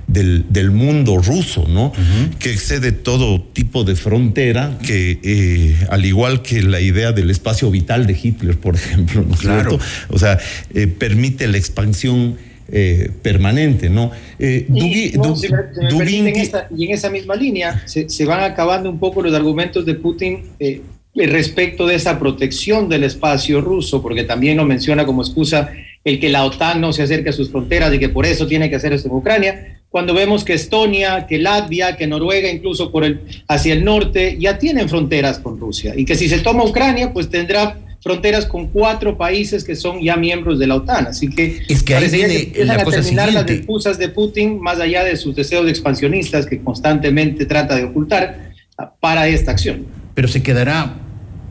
del, 0.06 0.44
del 0.50 0.70
mundo 0.70 1.18
ruso, 1.18 1.66
¿no? 1.68 1.92
Que 2.38 2.50
excede 2.52 2.92
todo 2.92 3.40
tipo 3.42 3.84
de 3.84 3.96
frontera, 3.96 4.78
que 4.86 5.18
eh, 5.22 5.76
al 5.90 6.04
igual 6.04 6.42
que 6.42 6.62
la 6.62 6.80
idea 6.80 7.12
del 7.12 7.30
espacio 7.30 7.70
vital 7.70 8.06
de 8.06 8.18
Hitler, 8.20 8.58
por 8.58 8.74
ejemplo, 8.76 9.24
¿no 9.28 9.34
Claro. 9.36 9.78
O 10.08 10.18
sea, 10.18 10.38
eh, 10.74 10.86
permite 10.86 11.46
la 11.48 11.56
expansión 11.58 12.36
eh, 12.74 13.10
permanente, 13.22 13.90
¿no? 13.90 14.10
Eh, 14.38 14.66
Dugi- 14.68 15.12
Y, 15.14 15.16
no, 15.18 15.24
Du- 15.24 15.36
si 15.36 15.48
me- 15.48 15.56
si 15.74 15.80
me 15.80 15.88
Dugin 15.88 15.98
permiten, 15.98 16.34
que- 16.34 16.40
esta- 16.42 16.68
y 16.76 16.84
en 16.86 16.92
esa 16.92 17.10
misma 17.10 17.34
línea 17.36 17.82
se, 17.86 18.08
se 18.08 18.24
van 18.24 18.42
acabando 18.42 18.88
un 18.90 18.98
poco 18.98 19.20
los 19.22 19.34
argumentos 19.34 19.84
de 19.84 19.94
Putin 19.94 20.44
eh, 20.58 20.80
respecto 21.14 21.86
de 21.86 21.94
esa 21.96 22.18
protección 22.18 22.88
del 22.88 23.04
espacio 23.04 23.60
ruso, 23.60 24.00
porque 24.00 24.24
también 24.24 24.56
lo 24.56 24.64
menciona 24.64 25.04
como 25.04 25.20
excusa 25.22 25.70
el 26.04 26.18
que 26.18 26.30
la 26.30 26.44
OTAN 26.44 26.80
no 26.80 26.92
se 26.94 27.02
acerque 27.02 27.28
a 27.28 27.32
sus 27.34 27.50
fronteras 27.50 27.92
y 27.94 27.98
que 27.98 28.08
por 28.08 28.24
eso 28.24 28.46
tiene 28.46 28.70
que 28.70 28.76
hacer 28.76 28.92
esto 28.94 29.08
en 29.08 29.14
Ucrania, 29.16 29.81
cuando 29.92 30.14
vemos 30.14 30.42
que 30.42 30.54
Estonia, 30.54 31.26
que 31.28 31.38
Latvia, 31.38 31.96
que 31.96 32.06
Noruega, 32.06 32.50
incluso 32.50 32.90
por 32.90 33.04
el, 33.04 33.20
hacia 33.46 33.74
el 33.74 33.84
norte, 33.84 34.36
ya 34.40 34.58
tienen 34.58 34.88
fronteras 34.88 35.38
con 35.38 35.60
Rusia, 35.60 35.92
y 35.94 36.04
que 36.04 36.16
si 36.16 36.28
se 36.28 36.38
toma 36.38 36.64
Ucrania, 36.64 37.12
pues 37.12 37.28
tendrá 37.28 37.78
fronteras 38.02 38.46
con 38.46 38.68
cuatro 38.68 39.16
países 39.16 39.62
que 39.62 39.76
son 39.76 40.00
ya 40.00 40.16
miembros 40.16 40.58
de 40.58 40.66
la 40.66 40.76
OTAN. 40.76 41.08
Así 41.08 41.28
que, 41.28 41.62
Es 41.68 41.82
que 41.82 41.94
parecería 41.94 42.26
viene 42.26 42.42
empiezan 42.42 42.80
a 42.80 42.84
terminar 42.84 43.26
las 43.26 43.42
siguiente. 43.42 43.52
excusas 43.52 43.98
de 43.98 44.08
Putin, 44.08 44.60
más 44.60 44.80
allá 44.80 45.04
de 45.04 45.16
sus 45.16 45.36
deseos 45.36 45.68
expansionistas 45.68 46.46
que 46.46 46.60
constantemente 46.60 47.46
trata 47.46 47.76
de 47.76 47.84
ocultar, 47.84 48.50
para 48.98 49.28
esta 49.28 49.52
acción. 49.52 49.86
Pero 50.14 50.26
se 50.26 50.42
quedará 50.42 50.96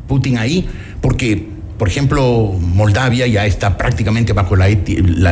Putin 0.08 0.38
ahí 0.38 0.66
porque, 1.00 1.46
por 1.82 1.88
ejemplo, 1.88 2.54
Moldavia 2.60 3.26
ya 3.26 3.48
está 3.48 3.76
prácticamente 3.76 4.34
bajo 4.34 4.56
la, 4.56 4.68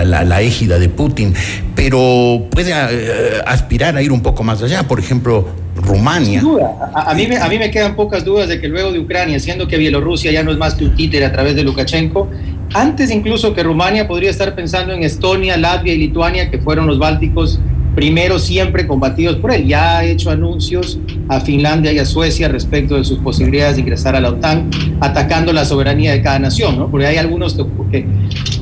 la- 0.04 0.42
égida 0.42 0.80
de 0.80 0.90
Putin, 0.90 1.32
pero 1.76 2.48
puede 2.50 2.72
eh, 2.74 3.34
aspirar 3.46 3.96
a 3.96 4.02
ir 4.02 4.12
un 4.12 4.22
poco 4.24 4.42
más 4.44 4.64
allá. 4.64 4.82
Por 4.88 5.00
ejemplo, 5.00 5.48
Rumania. 5.76 6.42
Duda. 6.42 6.92
A, 6.96 7.12
a 7.12 7.14
mí 7.14 7.28
me, 7.28 7.38
a 7.38 7.48
mí 7.48 7.60
me 7.60 7.70
quedan 7.70 7.96
pocas 7.96 8.26
dudas 8.26 8.50
de 8.50 8.60
que 8.60 8.68
luego 8.68 8.92
de 8.92 8.98
Ucrania, 8.98 9.40
siendo 9.40 9.68
que 9.68 9.78
Bielorrusia 9.78 10.32
ya 10.32 10.42
no 10.42 10.50
es 10.52 10.58
más 10.58 10.74
que 10.74 10.86
un 10.86 10.96
títere 10.96 11.24
a 11.24 11.32
través 11.32 11.56
de 11.56 11.62
Lukashenko, 11.64 12.32
antes 12.74 13.12
incluso 13.12 13.54
que 13.54 13.62
Rumania 13.62 14.08
podría 14.08 14.32
estar 14.32 14.56
pensando 14.56 14.92
en 14.94 15.04
Estonia, 15.04 15.56
Latvia 15.56 15.94
y 15.94 16.00
Lituania, 16.00 16.50
que 16.50 16.58
fueron 16.58 16.88
los 16.88 16.98
bálticos 16.98 17.60
primero 18.00 18.40
siempre 18.40 18.88
combatidos 18.88 19.36
por 19.36 19.52
él. 19.52 19.68
Ya 19.68 19.98
ha 19.98 20.06
hecho 20.06 20.32
anuncios 20.32 20.98
a 21.28 21.42
Finlandia 21.42 21.92
y 21.92 22.00
a 22.00 22.06
Suecia 22.06 22.48
respecto 22.48 22.96
de 22.96 23.04
sus 23.04 23.20
posibilidades 23.20 23.76
de 23.76 23.82
ingresar 23.82 24.16
a 24.16 24.22
la 24.22 24.30
OTAN, 24.30 24.70
atacando 25.02 25.52
la 25.52 25.66
soberanía 25.66 26.14
de 26.14 26.22
cada 26.22 26.40
nación, 26.40 26.78
¿no? 26.78 26.90
Porque 26.90 27.08
hay 27.08 27.18
algunos 27.18 27.56
que, 27.56 27.66
que, 27.92 28.06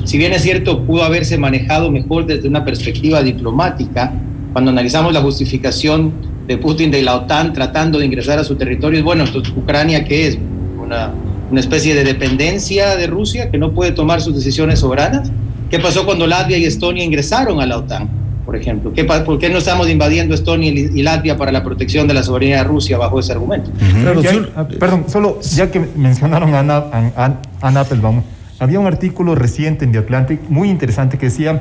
si 0.04 0.18
bien 0.18 0.32
es 0.32 0.42
cierto, 0.42 0.82
pudo 0.84 1.04
haberse 1.04 1.38
manejado 1.38 1.88
mejor 1.88 2.26
desde 2.26 2.48
una 2.48 2.64
perspectiva 2.64 3.22
diplomática, 3.22 4.12
cuando 4.52 4.72
analizamos 4.72 5.12
la 5.12 5.20
justificación 5.20 6.14
de 6.48 6.58
Putin 6.58 6.90
de 6.90 7.02
la 7.02 7.14
OTAN 7.14 7.52
tratando 7.52 8.00
de 8.00 8.06
ingresar 8.06 8.40
a 8.40 8.44
su 8.44 8.56
territorio, 8.56 9.04
bueno, 9.04 9.22
entonces 9.22 9.54
Ucrania, 9.56 10.04
¿qué 10.04 10.26
es? 10.26 10.38
Una, 10.84 11.12
una 11.48 11.60
especie 11.60 11.94
de 11.94 12.02
dependencia 12.02 12.96
de 12.96 13.06
Rusia 13.06 13.52
que 13.52 13.58
no 13.58 13.70
puede 13.70 13.92
tomar 13.92 14.20
sus 14.20 14.34
decisiones 14.34 14.80
soberanas. 14.80 15.30
¿Qué 15.70 15.78
pasó 15.78 16.04
cuando 16.04 16.26
Latvia 16.26 16.58
y 16.58 16.64
Estonia 16.64 17.04
ingresaron 17.04 17.60
a 17.60 17.66
la 17.66 17.76
OTAN, 17.76 18.18
por 18.48 18.56
ejemplo? 18.56 18.94
¿Qué, 18.94 19.04
¿Por 19.04 19.38
qué 19.38 19.50
no 19.50 19.58
estamos 19.58 19.90
invadiendo 19.90 20.34
Estonia 20.34 20.70
y 20.70 21.02
Latvia 21.02 21.36
para 21.36 21.52
la 21.52 21.62
protección 21.62 22.08
de 22.08 22.14
la 22.14 22.22
soberanía 22.22 22.56
de 22.56 22.64
Rusia 22.64 22.96
bajo 22.96 23.20
ese 23.20 23.32
argumento? 23.32 23.70
Claro, 24.00 24.22
ya- 24.22 24.48
ah, 24.56 24.66
perdón, 24.80 25.04
solo 25.08 25.38
ya 25.42 25.70
que 25.70 25.80
mencionaron 25.94 26.54
a 26.54 26.60
Anna, 26.60 26.76
a- 26.78 27.26
a- 27.26 27.42
Anna 27.60 27.80
Applebaum, 27.80 28.22
había 28.58 28.80
un 28.80 28.86
artículo 28.86 29.34
reciente 29.34 29.84
en 29.84 29.92
The 29.92 29.98
Atlantic 29.98 30.40
muy 30.48 30.70
interesante 30.70 31.18
que 31.18 31.26
decía 31.26 31.60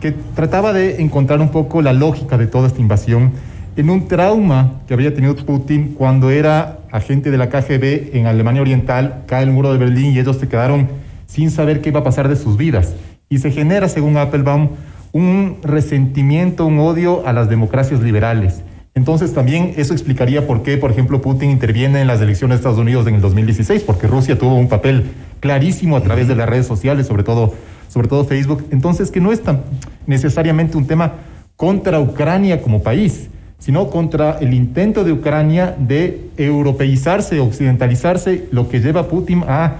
que 0.00 0.16
trataba 0.34 0.72
de 0.72 1.00
encontrar 1.00 1.40
un 1.40 1.50
poco 1.50 1.80
la 1.80 1.92
lógica 1.92 2.36
de 2.36 2.48
toda 2.48 2.66
esta 2.66 2.80
invasión 2.80 3.30
en 3.76 3.88
un 3.88 4.08
trauma 4.08 4.80
que 4.88 4.94
había 4.94 5.14
tenido 5.14 5.36
Putin 5.36 5.94
cuando 5.96 6.30
era 6.30 6.78
agente 6.90 7.30
de 7.30 7.38
la 7.38 7.50
KGB 7.50 8.16
en 8.16 8.26
Alemania 8.26 8.62
Oriental, 8.62 9.22
cae 9.28 9.44
el 9.44 9.52
muro 9.52 9.70
de 9.72 9.78
Berlín 9.78 10.12
y 10.12 10.18
ellos 10.18 10.38
se 10.38 10.48
quedaron 10.48 10.88
sin 11.28 11.52
saber 11.52 11.82
qué 11.82 11.90
iba 11.90 12.00
a 12.00 12.04
pasar 12.04 12.28
de 12.28 12.34
sus 12.34 12.56
vidas. 12.56 12.94
Y 13.28 13.38
se 13.38 13.52
genera, 13.52 13.88
según 13.88 14.16
Applebaum, 14.16 14.70
un 15.12 15.58
resentimiento, 15.62 16.66
un 16.66 16.78
odio 16.78 17.26
a 17.26 17.32
las 17.32 17.48
democracias 17.48 18.00
liberales. 18.02 18.62
Entonces 18.94 19.34
también 19.34 19.74
eso 19.76 19.92
explicaría 19.92 20.46
por 20.46 20.62
qué, 20.62 20.78
por 20.78 20.90
ejemplo, 20.90 21.20
Putin 21.20 21.50
interviene 21.50 22.00
en 22.00 22.06
las 22.06 22.22
elecciones 22.22 22.56
de 22.56 22.60
Estados 22.60 22.78
Unidos 22.78 23.06
en 23.06 23.16
el 23.16 23.20
2016, 23.20 23.82
porque 23.82 24.06
Rusia 24.06 24.38
tuvo 24.38 24.54
un 24.56 24.68
papel 24.68 25.04
clarísimo 25.40 25.96
a 25.96 26.02
través 26.02 26.28
de 26.28 26.34
las 26.34 26.48
redes 26.48 26.66
sociales, 26.66 27.06
sobre 27.06 27.22
todo, 27.22 27.52
sobre 27.88 28.08
todo 28.08 28.24
Facebook. 28.24 28.66
Entonces 28.70 29.10
que 29.10 29.20
no 29.20 29.32
es 29.32 29.42
tan 29.42 29.62
necesariamente 30.06 30.78
un 30.78 30.86
tema 30.86 31.12
contra 31.56 32.00
Ucrania 32.00 32.62
como 32.62 32.82
país, 32.82 33.28
sino 33.58 33.90
contra 33.90 34.38
el 34.40 34.54
intento 34.54 35.04
de 35.04 35.12
Ucrania 35.12 35.74
de 35.78 36.30
europeizarse, 36.38 37.40
occidentalizarse, 37.40 38.46
lo 38.50 38.68
que 38.68 38.80
lleva 38.80 39.02
a 39.02 39.08
Putin 39.08 39.44
a, 39.46 39.76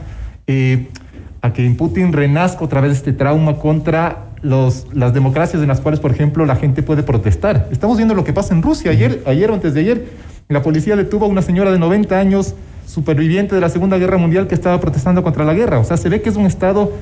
eh, 0.46 0.88
a 1.46 1.52
que 1.52 1.64
en 1.64 1.76
Putin 1.76 2.12
renazca 2.12 2.64
otra 2.64 2.80
vez 2.80 2.92
este 2.92 3.12
trauma 3.12 3.56
contra 3.56 4.26
los, 4.42 4.86
las 4.92 5.14
democracias 5.14 5.62
en 5.62 5.68
las 5.68 5.80
cuales, 5.80 6.00
por 6.00 6.10
ejemplo, 6.10 6.44
la 6.44 6.56
gente 6.56 6.82
puede 6.82 7.02
protestar. 7.02 7.68
Estamos 7.70 7.96
viendo 7.96 8.14
lo 8.14 8.24
que 8.24 8.32
pasa 8.32 8.54
en 8.54 8.62
Rusia. 8.62 8.90
Ayer, 8.90 9.22
ayer 9.26 9.50
o 9.50 9.54
antes 9.54 9.74
de 9.74 9.80
ayer, 9.80 10.06
la 10.48 10.62
policía 10.62 10.96
detuvo 10.96 11.26
a 11.26 11.28
una 11.28 11.42
señora 11.42 11.72
de 11.72 11.78
90 11.78 12.18
años, 12.18 12.54
superviviente 12.86 13.54
de 13.54 13.60
la 13.60 13.68
Segunda 13.68 13.96
Guerra 13.98 14.18
Mundial, 14.18 14.46
que 14.46 14.54
estaba 14.54 14.80
protestando 14.80 15.22
contra 15.22 15.44
la 15.44 15.54
guerra. 15.54 15.78
O 15.78 15.84
sea, 15.84 15.96
se 15.96 16.08
ve 16.08 16.20
que 16.20 16.28
es 16.28 16.36
un 16.36 16.46
estado 16.46 16.92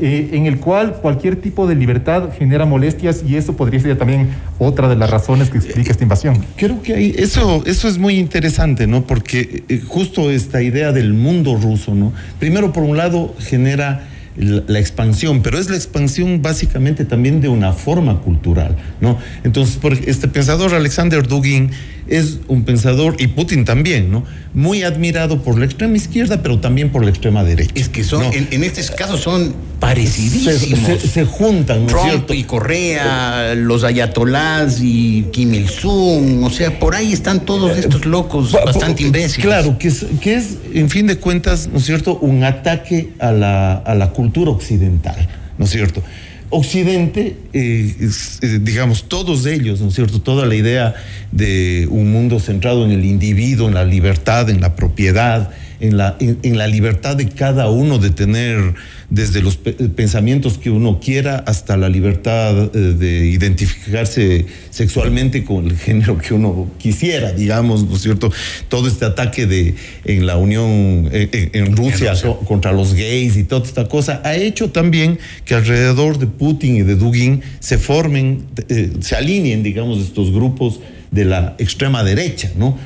eh, 0.00 0.30
en 0.32 0.46
el 0.46 0.58
cual 0.58 0.94
cualquier 0.94 1.36
tipo 1.36 1.66
de 1.66 1.74
libertad 1.74 2.30
genera 2.36 2.64
molestias 2.66 3.22
y 3.26 3.36
eso 3.36 3.56
podría 3.56 3.80
ser 3.80 3.96
también 3.96 4.28
otra 4.58 4.88
de 4.88 4.96
las 4.96 5.10
razones 5.10 5.50
que 5.50 5.58
explica 5.58 5.90
esta 5.90 6.02
invasión. 6.02 6.44
Creo 6.56 6.82
que 6.82 6.94
hay, 6.94 7.14
eso, 7.18 7.62
eso 7.66 7.88
es 7.88 7.98
muy 7.98 8.18
interesante, 8.18 8.86
¿no? 8.86 9.06
Porque 9.06 9.64
eh, 9.68 9.80
justo 9.86 10.30
esta 10.30 10.62
idea 10.62 10.92
del 10.92 11.14
mundo 11.14 11.56
ruso, 11.56 11.94
¿no? 11.94 12.12
Primero, 12.38 12.72
por 12.72 12.82
un 12.82 12.96
lado, 12.96 13.34
genera 13.38 14.08
la, 14.36 14.62
la 14.66 14.78
expansión, 14.78 15.42
pero 15.42 15.58
es 15.58 15.70
la 15.70 15.76
expansión 15.76 16.42
básicamente 16.42 17.04
también 17.04 17.40
de 17.40 17.48
una 17.48 17.72
forma 17.72 18.20
cultural, 18.20 18.76
¿no? 19.00 19.18
Entonces, 19.44 19.76
por, 19.76 19.92
este 19.92 20.28
pensador 20.28 20.74
Alexander 20.74 21.26
Dugin 21.26 21.70
es 22.06 22.38
un 22.48 22.64
pensador, 22.64 23.16
y 23.18 23.28
Putin 23.28 23.64
también, 23.64 24.10
¿no? 24.10 24.24
Muy 24.52 24.82
admirado 24.82 25.42
por 25.42 25.58
la 25.58 25.64
extrema 25.64 25.96
izquierda, 25.96 26.42
pero 26.42 26.58
también 26.60 26.90
por 26.90 27.02
la 27.04 27.10
extrema 27.10 27.42
derecha. 27.44 27.72
Es 27.74 27.88
que 27.88 28.04
son, 28.04 28.20
¿no? 28.24 28.32
en, 28.32 28.48
en 28.50 28.62
este 28.64 28.82
caso 28.94 29.16
son 29.16 29.54
parecidísimos. 29.80 31.00
se- 31.00 31.08
se 31.08 31.24
juntan, 31.24 31.82
¿no 31.82 31.86
Trump 31.86 32.04
cierto? 32.04 32.34
y 32.34 32.44
Correa, 32.44 33.54
los 33.54 33.84
ayatolás 33.84 34.78
y 34.82 35.26
Kim 35.32 35.54
Il-sung, 35.54 36.42
o 36.44 36.50
sea, 36.50 36.78
por 36.78 36.94
ahí 36.94 37.12
están 37.12 37.44
todos 37.44 37.76
estos 37.76 38.04
locos 38.06 38.52
bastante 38.52 39.02
po- 39.02 39.06
imbéciles. 39.08 39.44
Claro, 39.46 39.78
que 39.78 39.88
es, 39.88 40.06
que 40.20 40.34
es, 40.34 40.58
en 40.74 40.90
fin 40.90 41.06
de 41.06 41.16
cuentas, 41.18 41.68
¿no 41.72 41.78
es 41.78 41.84
cierto?, 41.86 42.18
un 42.18 42.44
ataque 42.44 43.10
a 43.18 43.32
la, 43.32 43.74
a 43.74 43.94
la 43.94 44.10
cultura 44.10 44.50
occidental, 44.50 45.28
¿no 45.58 45.64
es 45.64 45.70
cierto? 45.70 46.02
Occidente, 46.50 47.36
eh, 47.52 47.94
eh, 48.42 48.58
digamos, 48.62 49.04
todos 49.08 49.46
ellos, 49.46 49.80
¿no 49.80 49.88
es 49.88 49.94
cierto? 49.94 50.20
Toda 50.20 50.46
la 50.46 50.54
idea 50.54 50.94
de 51.32 51.88
un 51.90 52.12
mundo 52.12 52.38
centrado 52.38 52.84
en 52.84 52.92
el 52.92 53.04
individuo, 53.04 53.68
en 53.68 53.74
la 53.74 53.84
libertad, 53.84 54.48
en 54.50 54.60
la 54.60 54.76
propiedad, 54.76 55.50
en 55.80 55.96
la, 55.96 56.16
en 56.20 56.58
la 56.58 56.66
libertad 56.66 57.16
de 57.16 57.28
cada 57.28 57.68
uno 57.70 57.98
de 57.98 58.10
tener 58.10 58.74
desde 59.14 59.42
los 59.42 59.56
pe- 59.56 59.72
pensamientos 59.72 60.58
que 60.58 60.70
uno 60.70 60.98
quiera 61.00 61.36
hasta 61.46 61.76
la 61.76 61.88
libertad 61.88 62.70
eh, 62.74 62.78
de 62.98 63.26
identificarse 63.26 64.46
sexualmente 64.70 65.44
con 65.44 65.66
el 65.66 65.76
género 65.76 66.18
que 66.18 66.34
uno 66.34 66.70
quisiera, 66.78 67.32
digamos, 67.32 67.84
¿no 67.88 67.94
es 67.94 68.02
cierto? 68.02 68.32
Todo 68.68 68.88
este 68.88 69.04
ataque 69.04 69.46
de 69.46 69.74
en 70.04 70.26
la 70.26 70.36
Unión, 70.36 71.08
eh, 71.12 71.28
eh, 71.32 71.50
en 71.52 71.76
Rusia, 71.76 72.12
co- 72.22 72.40
contra 72.40 72.72
los 72.72 72.94
gays 72.94 73.36
y 73.36 73.44
toda 73.44 73.64
esta 73.64 73.88
cosa, 73.88 74.20
ha 74.24 74.34
hecho 74.34 74.70
también 74.70 75.18
que 75.44 75.54
alrededor 75.54 76.18
de 76.18 76.26
Putin 76.26 76.76
y 76.76 76.82
de 76.82 76.96
Dugin 76.96 77.40
se 77.60 77.78
formen, 77.78 78.42
eh, 78.68 78.90
se 79.00 79.14
alineen, 79.16 79.62
digamos, 79.62 80.00
estos 80.00 80.32
grupos 80.32 80.80
de 81.12 81.24
la 81.24 81.54
extrema 81.58 82.02
derecha, 82.02 82.50
¿no? 82.56 82.76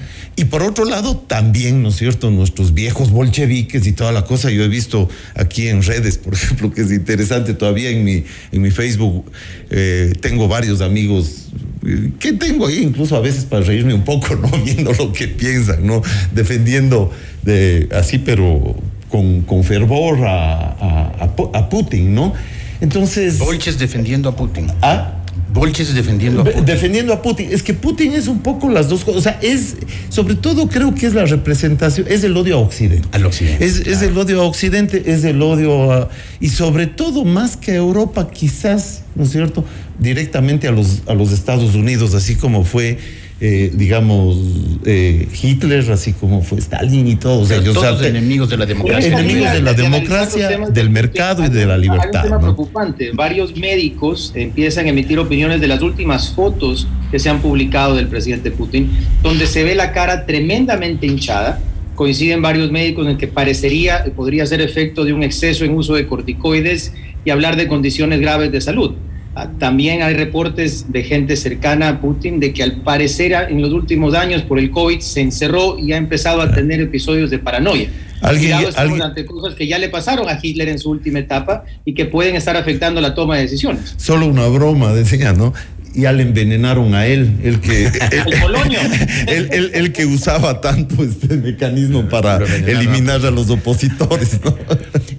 Y 0.41 0.45
por 0.45 0.63
otro 0.63 0.85
lado, 0.85 1.17
también, 1.17 1.83
¿no 1.83 1.89
es 1.89 1.97
cierto?, 1.97 2.31
nuestros 2.31 2.73
viejos 2.73 3.11
bolcheviques 3.11 3.85
y 3.89 3.93
toda 3.93 4.13
la 4.13 4.25
cosa. 4.25 4.51
Yo 4.51 4.63
he 4.63 4.69
visto 4.69 5.09
aquí 5.35 5.67
en 5.67 5.83
redes, 5.83 6.17
por 6.17 6.35
ejemplo, 6.39 6.71
que 6.73 6.83
es 6.83 6.93
interesante 6.93 7.55
todavía 7.55 7.91
en 7.91 8.05
mi, 8.05 8.23
en 8.53 8.63
mi 8.63 8.71
Facebook, 8.71 9.25
eh, 9.71 10.13
tengo 10.21 10.47
varios 10.47 10.81
amigos 10.81 11.49
eh, 11.85 12.13
que 12.21 12.33
tengo 12.35 12.69
ahí 12.69 12.79
incluso 12.85 13.17
a 13.17 13.21
veces 13.21 13.45
para 13.47 13.65
reírme 13.65 13.95
un 13.95 14.05
poco, 14.05 14.37
¿no? 14.41 14.49
Viendo 14.65 14.93
lo 14.93 15.13
que 15.13 15.27
piensan, 15.27 15.85
¿no? 15.85 16.03
Defendiendo 16.33 17.11
de, 17.43 17.89
así, 17.93 18.19
pero 18.19 18.77
con, 19.09 19.41
con 19.43 19.65
fervor 19.65 20.25
a, 20.25 20.55
a- 20.71 21.17
a 21.25 21.35
Pu- 21.37 21.51
a 21.53 21.69
Putin, 21.69 22.15
¿no? 22.15 22.33
Entonces... 22.81 23.39
Bolches 23.41 23.77
defendiendo 23.77 24.29
a 24.29 24.37
Putin. 24.37 24.69
¿Ah? 24.83 25.15
Bolches 25.53 25.95
defendiendo 25.95 26.43
a 26.43 26.45
Putin. 26.45 26.65
Defendiendo 26.65 27.13
a 27.13 27.23
Putin. 27.23 27.49
Es 27.51 27.63
que 27.63 27.75
Putin 27.75 28.13
es 28.13 28.29
un 28.29 28.41
poco 28.41 28.69
las 28.69 28.89
dos 28.89 29.05
cosas. 29.05 29.19
O 29.19 29.23
sea, 29.23 29.39
es, 29.43 29.77
sobre 30.09 30.35
todo 30.35 30.69
creo 30.69 30.95
que 30.95 31.07
es 31.07 31.15
la 31.15 31.25
representación, 31.25 32.07
es 32.09 32.23
el 32.25 32.37
odio 32.37 32.57
a 32.57 32.59
Occidente. 32.61 33.09
Al 33.13 33.25
occidente. 33.25 33.65
Es, 33.65 33.87
es 33.87 34.03
el 34.03 34.17
odio 34.17 34.43
a 34.43 34.45
Occidente, 34.45 35.03
es 35.07 35.25
el 35.25 35.41
odio 35.41 35.93
a. 35.93 36.09
Y 36.41 36.51
sobre 36.51 36.87
todo, 36.87 37.25
más 37.25 37.57
que 37.57 37.73
a 37.73 37.77
Europa, 37.77 38.31
quizás, 38.31 39.03
¿no 39.15 39.25
es 39.25 39.31
cierto? 39.31 39.65
Directamente 39.99 40.69
a 40.69 40.73
los, 40.73 41.03
a 41.07 41.15
los 41.15 41.33
Estados 41.33 41.75
Unidos, 41.75 42.15
así 42.15 42.35
como 42.35 42.65
fue. 42.65 42.99
Eh, 43.41 43.71
digamos, 43.73 44.37
eh, 44.85 45.29
Hitler, 45.41 45.89
así 45.93 46.13
como 46.13 46.43
fue 46.43 46.59
Stalin 46.59 47.07
y 47.07 47.17
todos 47.17 47.49
Pero 47.49 47.61
ellos. 47.61 47.75
todos 47.75 47.97
O 47.97 47.99
sea, 48.01 48.09
enemigos 48.09 48.51
de 48.51 48.57
la 48.57 48.67
democracia. 48.67 49.13
Enemigos 49.19 49.53
de 49.53 49.63
la 49.63 49.73
democracia, 49.75 50.49
del 50.49 50.73
de- 50.73 50.89
mercado 50.89 51.45
y 51.45 51.49
de 51.49 51.65
la 51.67 51.75
Hay 51.75 51.79
un 51.89 51.95
libertad. 51.95 52.23
tema 52.25 52.37
¿no? 52.37 52.43
preocupante. 52.43 53.11
Varios 53.15 53.57
médicos 53.57 54.33
empiezan 54.35 54.87
a 54.87 54.89
emitir 54.89 55.19
opiniones 55.21 55.61
de 55.61 55.69
las 55.69 55.83
últimas 55.83 56.31
fotos 56.35 56.89
que 57.13 57.19
se 57.21 57.29
han 57.31 57.41
publicado 57.41 57.95
del 57.95 58.09
presidente 58.09 58.51
Putin, 58.51 58.91
donde 59.23 59.47
se 59.47 59.63
ve 59.63 59.75
la 59.77 59.93
cara 59.93 60.27
tremendamente 60.27 61.07
hinchada. 61.07 61.61
Coinciden 61.95 62.43
varios 62.43 62.71
médicos 62.71 63.07
en 63.09 63.19
que 63.19 63.27
parecería, 63.29 64.05
podría 64.17 64.47
ser 64.47 64.61
efecto 64.61 65.05
de 65.05 65.13
un 65.13 65.23
exceso 65.23 65.65
en 65.65 65.75
uso 65.75 65.95
de 65.95 66.07
corticoides 66.07 66.93
y 67.25 67.31
hablar 67.31 67.57
de 67.57 67.67
condiciones 67.69 68.21
graves 68.21 68.53
de 68.53 68.61
salud. 68.61 68.93
Ah, 69.41 69.49
También 69.61 70.03
hay 70.03 70.15
reportes 70.15 70.91
de 70.91 71.05
gente 71.05 71.37
cercana 71.37 71.89
a 71.89 72.01
Putin 72.01 72.41
de 72.41 72.53
que 72.53 72.65
al 72.65 72.81
parecer 72.83 73.37
ah, 73.37 73.47
en 73.49 73.63
los 73.63 73.71
últimos 73.73 74.15
años 74.15 74.43
por 74.43 74.59
el 74.59 74.73
COVID 74.73 74.99
se 74.99 75.21
encerró 75.21 75.79
y 75.79 75.93
ha 75.93 75.97
empezado 75.97 76.43
a 76.43 76.51
tener 76.53 76.81
episodios 76.81 77.31
de 77.31 77.39
paranoia. 77.39 77.89
Alguien- 78.21 78.55
alguien- 78.75 79.01
ante 79.03 79.25
cosas 79.25 79.55
que 79.55 79.69
ya 79.69 79.79
le 79.79 79.91
pasaron 79.91 80.29
a 80.29 80.41
Hitler 80.43 80.69
en 80.69 80.81
su 80.81 80.91
última 80.91 81.21
etapa 81.21 81.65
y 81.85 81.95
que 81.95 82.05
pueden 82.07 82.35
estar 82.35 82.57
afectando 82.57 83.01
la 83.01 83.15
toma 83.15 83.37
de 83.37 83.43
decisiones. 83.43 83.95
Solo 83.97 84.27
una 84.27 84.49
broma, 84.49 84.93
decía, 84.93 85.33
¿no? 85.35 85.55
Ya 85.95 86.13
le 86.13 86.25
envenenaron 86.25 86.95
a 86.97 87.07
él, 87.07 87.31
el 87.45 87.61
que, 87.61 87.85
el, 88.11 88.41
Polonio. 88.41 88.81
el- 89.29 89.53
el- 89.53 89.71
el 89.73 89.93
que 89.93 90.05
usaba 90.05 90.61
tanto 90.61 91.05
este 91.05 91.37
mecanismo 91.37 92.09
para 92.09 92.39
eliminar 92.67 93.25
a 93.25 93.31
los 93.31 93.51
opositores, 93.51 94.41
¿no? 94.45 94.51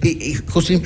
Eh, 0.02 0.18
eh, 0.20 0.34
José, 0.46 0.80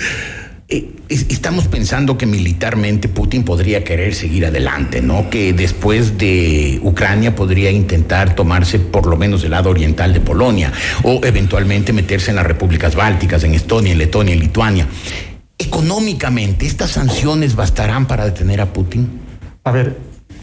estamos 0.68 1.68
pensando 1.68 2.16
que 2.16 2.26
militarmente 2.26 3.08
Putin 3.08 3.44
podría 3.44 3.84
querer 3.84 4.14
seguir 4.14 4.46
adelante, 4.46 5.02
¿no? 5.02 5.28
Que 5.28 5.52
después 5.52 6.16
de 6.16 6.80
Ucrania 6.82 7.34
podría 7.34 7.70
intentar 7.70 8.34
tomarse 8.34 8.78
por 8.78 9.06
lo 9.06 9.16
menos 9.16 9.44
el 9.44 9.50
lado 9.50 9.70
oriental 9.70 10.14
de 10.14 10.20
Polonia 10.20 10.72
o 11.02 11.20
eventualmente 11.22 11.92
meterse 11.92 12.30
en 12.30 12.36
las 12.36 12.46
repúblicas 12.46 12.94
bálticas, 12.94 13.44
en 13.44 13.54
Estonia, 13.54 13.92
en 13.92 13.98
Letonia, 13.98 14.32
en 14.32 14.40
Lituania. 14.40 14.88
Económicamente, 15.58 16.66
¿estas 16.66 16.90
sanciones 16.90 17.54
bastarán 17.54 18.06
para 18.06 18.24
detener 18.24 18.60
a 18.60 18.72
Putin? 18.72 19.20
A 19.64 19.70
ver, 19.70 19.96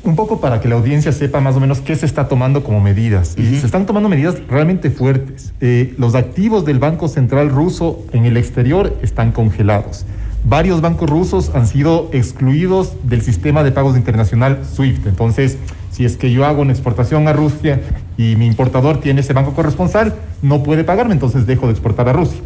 un 0.04 0.16
poco 0.16 0.42
para 0.42 0.60
que 0.60 0.68
la 0.68 0.76
audiencia 0.76 1.12
sepa 1.12 1.42
más 1.42 1.56
o 1.56 1.60
menos 1.60 1.80
qué 1.82 1.96
se 1.96 2.06
está 2.06 2.28
tomando 2.28 2.64
como 2.64 2.80
medidas. 2.80 3.36
Y 3.38 3.60
se 3.60 3.66
están 3.66 3.86
tomando 3.86 4.10
medidas 4.10 4.36
realmente 4.48 4.90
fuertes. 4.90 5.54
Eh, 5.62 5.94
los 5.98 6.16
activos 6.16 6.66
del 6.66 6.80
Banco 6.80 7.08
Central 7.08 7.50
ruso 7.50 8.04
en 8.12 8.26
el 8.26 8.38
exterior 8.38 8.98
están 9.02 9.32
congelados. 9.32 10.06
Varios 10.44 10.82
bancos 10.82 11.08
rusos 11.08 11.52
han 11.54 11.68
sido 11.68 12.10
excluidos 12.14 12.94
del 13.04 13.22
sistema 13.22 13.64
de 13.64 13.72
pagos 13.72 13.96
internacional 13.96 14.62
SWIFT. 14.66 15.06
Entonces, 15.06 15.58
si 15.92 16.04
es 16.04 16.18
que 16.18 16.32
yo 16.32 16.46
hago 16.46 16.64
una 16.64 16.72
exportación 16.72 17.28
a 17.28 17.34
Rusia 17.34 17.80
y 18.18 18.36
mi 18.38 18.48
importador 18.48 19.00
tiene 19.00 19.22
ese 19.22 19.34
banco 19.34 19.54
corresponsal, 19.54 20.16
no 20.42 20.64
puede 20.64 20.84
pagarme, 20.84 21.14
entonces 21.14 21.46
dejo 21.46 21.68
de 21.68 21.74
exportar 21.74 22.10
a 22.10 22.14
Rusia. 22.14 22.40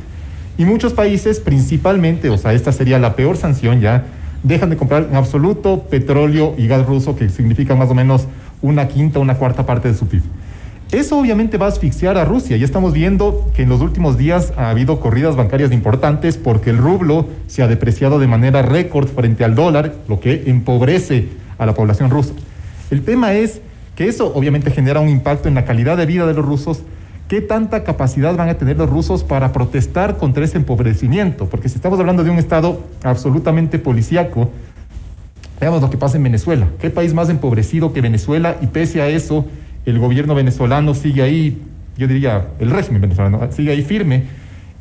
Y 0.57 0.65
muchos 0.65 0.93
países, 0.93 1.39
principalmente, 1.39 2.29
o 2.29 2.37
sea, 2.37 2.53
esta 2.53 2.73
sería 2.73 2.99
la 2.99 3.15
peor 3.15 3.37
sanción 3.37 3.79
ya, 3.79 4.05
dejan 4.45 4.69
de 4.69 4.77
comprar 4.77 5.07
en 5.09 5.15
absoluto 5.15 5.83
petróleo 5.89 6.53
y 6.57 6.67
gas 6.67 6.85
ruso, 6.85 7.15
que 7.15 7.29
significa 7.29 7.75
más 7.75 7.89
o 7.89 7.95
menos 7.95 8.27
una 8.61 8.87
quinta, 8.87 9.19
una 9.19 9.35
cuarta 9.35 9.65
parte 9.65 9.87
de 9.87 9.95
su 9.95 10.07
PIB. 10.07 10.21
Eso 10.91 11.19
obviamente 11.19 11.57
va 11.57 11.65
a 11.65 11.69
asfixiar 11.69 12.17
a 12.17 12.25
Rusia. 12.25 12.57
Ya 12.57 12.65
estamos 12.65 12.93
viendo 12.93 13.49
que 13.55 13.63
en 13.63 13.69
los 13.69 13.81
últimos 13.81 14.17
días 14.17 14.53
ha 14.55 14.69
habido 14.69 14.99
corridas 14.99 15.35
bancarias 15.35 15.71
importantes 15.71 16.37
porque 16.37 16.69
el 16.69 16.77
rublo 16.77 17.27
se 17.47 17.63
ha 17.63 17.67
depreciado 17.67 18.19
de 18.19 18.27
manera 18.27 18.61
récord 18.61 19.07
frente 19.07 19.43
al 19.43 19.55
dólar, 19.55 19.95
lo 20.07 20.19
que 20.19 20.43
empobrece 20.45 21.27
a 21.57 21.65
la 21.65 21.73
población 21.73 22.11
rusa. 22.11 22.33
El 22.91 23.01
tema 23.01 23.33
es 23.33 23.61
que 23.95 24.07
eso 24.07 24.31
obviamente 24.35 24.69
genera 24.69 24.99
un 24.99 25.09
impacto 25.09 25.47
en 25.47 25.55
la 25.55 25.65
calidad 25.65 25.97
de 25.97 26.05
vida 26.05 26.27
de 26.27 26.33
los 26.33 26.45
rusos. 26.45 26.83
¿Qué 27.27 27.41
tanta 27.41 27.83
capacidad 27.83 28.35
van 28.35 28.49
a 28.49 28.53
tener 28.55 28.77
los 28.77 28.89
rusos 28.89 29.23
para 29.23 29.51
protestar 29.51 30.17
contra 30.17 30.45
ese 30.45 30.57
empobrecimiento? 30.57 31.47
Porque 31.49 31.69
si 31.69 31.75
estamos 31.75 31.99
hablando 31.99 32.23
de 32.23 32.29
un 32.29 32.37
Estado 32.37 32.81
absolutamente 33.03 33.79
policíaco, 33.79 34.51
veamos 35.59 35.81
lo 35.81 35.89
que 35.89 35.97
pasa 35.97 36.17
en 36.17 36.23
Venezuela. 36.23 36.67
¿Qué 36.79 36.91
país 36.91 37.15
más 37.15 37.29
empobrecido 37.29 37.93
que 37.93 38.01
Venezuela? 38.01 38.57
Y 38.61 38.67
pese 38.67 39.01
a 39.01 39.07
eso, 39.07 39.45
el 39.87 39.97
gobierno 39.97 40.35
venezolano 40.35 40.93
sigue 40.93 41.23
ahí, 41.23 41.63
yo 41.97 42.07
diría, 42.07 42.47
el 42.59 42.69
régimen 42.69 43.01
venezolano 43.01 43.51
sigue 43.51 43.71
ahí 43.71 43.81
firme. 43.81 44.25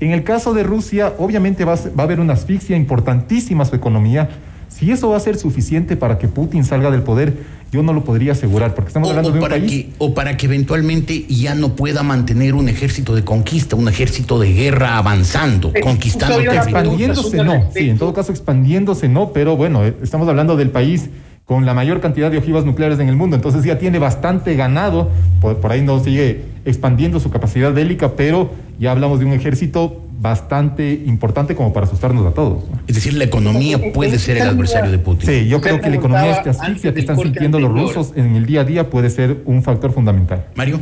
En 0.01 0.11
el 0.11 0.23
caso 0.23 0.53
de 0.53 0.65
Rusia, 0.65 1.15
obviamente 1.19 1.65
va 1.65 1.75
a, 1.75 1.77
ser- 1.79 1.99
va 1.99 2.03
a 2.03 2.07
haber 2.07 2.21
una 2.21 2.35
asfixia 2.35 2.77
importantísima 2.77 3.63
a 3.63 3.67
su 3.67 3.75
economía. 3.77 4.29
Si 4.77 4.91
eso 4.91 5.11
va 5.11 5.17
a 5.17 5.21
ser 5.21 5.37
suficiente 5.37 5.97
para 5.97 6.19
que 6.19 6.27
Putin 6.27 6.65
salga 6.65 6.91
del 6.91 7.03
poder, 7.03 7.35
yo 7.71 7.83
no 7.83 7.93
lo 7.93 8.03
podría 8.05 8.33
asegurar, 8.33 8.75
porque 8.75 8.89
estamos 8.89 9.09
O, 9.09 9.11
hablando 9.11 9.31
o 9.31 9.33
de 9.33 9.39
un 9.39 9.43
para 9.45 9.57
país... 9.57 9.71
que, 9.71 9.91
o 9.99 10.15
para 10.15 10.37
que 10.37 10.47
eventualmente 10.47 11.27
ya 11.29 11.55
no 11.55 11.77
pueda 11.77 12.03
mantener 12.03 12.55
un 12.55 12.69
ejército 12.69 13.15
de 13.15 13.23
conquista, 13.25 13.77
un 13.77 13.89
ejército 13.89 14.39
de 14.39 14.53
guerra 14.53 14.97
avanzando, 14.99 15.71
Eh, 15.75 15.81
conquistando. 15.81 16.41
Expandiéndose 16.41 17.45
no, 17.45 17.71
sí, 17.73 17.89
en 17.91 17.99
todo 17.99 18.13
caso 18.13 18.33
expandiéndose 18.33 19.09
no, 19.09 19.33
pero 19.33 19.57
bueno, 19.57 19.85
eh, 19.85 19.95
estamos 20.03 20.29
hablando 20.29 20.57
del 20.57 20.71
país 20.71 21.09
con 21.45 21.67
la 21.67 21.75
mayor 21.75 22.01
cantidad 22.01 22.31
de 22.31 22.39
ojivas 22.39 22.65
nucleares 22.65 22.99
en 22.99 23.09
el 23.09 23.17
mundo, 23.17 23.37
entonces 23.37 23.63
ya 23.65 23.79
tiene 23.79 23.99
bastante 23.99 24.57
ganado, 24.57 25.11
por, 25.41 25.59
por 25.59 25.73
ahí 25.73 25.83
no 25.83 26.03
sigue 26.03 26.43
expandiendo 26.65 27.21
su 27.21 27.31
capacidad 27.31 27.73
bélica, 27.73 28.13
pero 28.17 28.51
ya 28.81 28.93
hablamos 28.93 29.19
de 29.21 29.27
un 29.27 29.33
ejército 29.33 30.01
bastante 30.25 31.03
importante 31.05 31.55
como 31.55 31.75
para 31.75 31.85
asustarnos 31.85 32.27
a 32.27 32.33
todos. 32.33 32.65
¿no? 32.71 32.81
Es 32.87 32.95
decir, 32.95 33.13
la 33.13 33.25
economía 33.25 33.93
puede 33.93 34.19
ser 34.19 34.39
el 34.39 34.49
adversario 34.49 34.91
de 34.91 34.99
Putin. 34.99 35.29
Sí, 35.29 35.49
yo 35.49 35.61
creo 35.61 35.83
que 35.83 35.91
la 35.91 35.97
economía, 35.97 36.33
esta 36.33 36.51
asfixia 36.51 36.95
que 36.95 37.01
están 37.01 37.19
sintiendo 37.19 37.61
los 37.61 37.71
rusos 37.71 38.15
en 38.17 38.35
el 38.35 38.47
día 38.47 38.63
a 38.63 38.65
día 38.65 38.89
puede 38.89 39.11
ser 39.11 39.43
un 39.45 39.63
factor 39.63 39.93
fundamental. 39.93 40.47
Mario. 40.55 40.81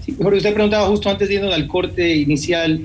Sí, 0.00 0.16
Jorge, 0.16 0.36
usted 0.36 0.54
preguntaba 0.54 0.86
justo 0.86 1.10
antes 1.10 1.28
de 1.28 1.34
irnos 1.34 1.52
al 1.52 1.66
corte 1.66 2.14
inicial 2.14 2.82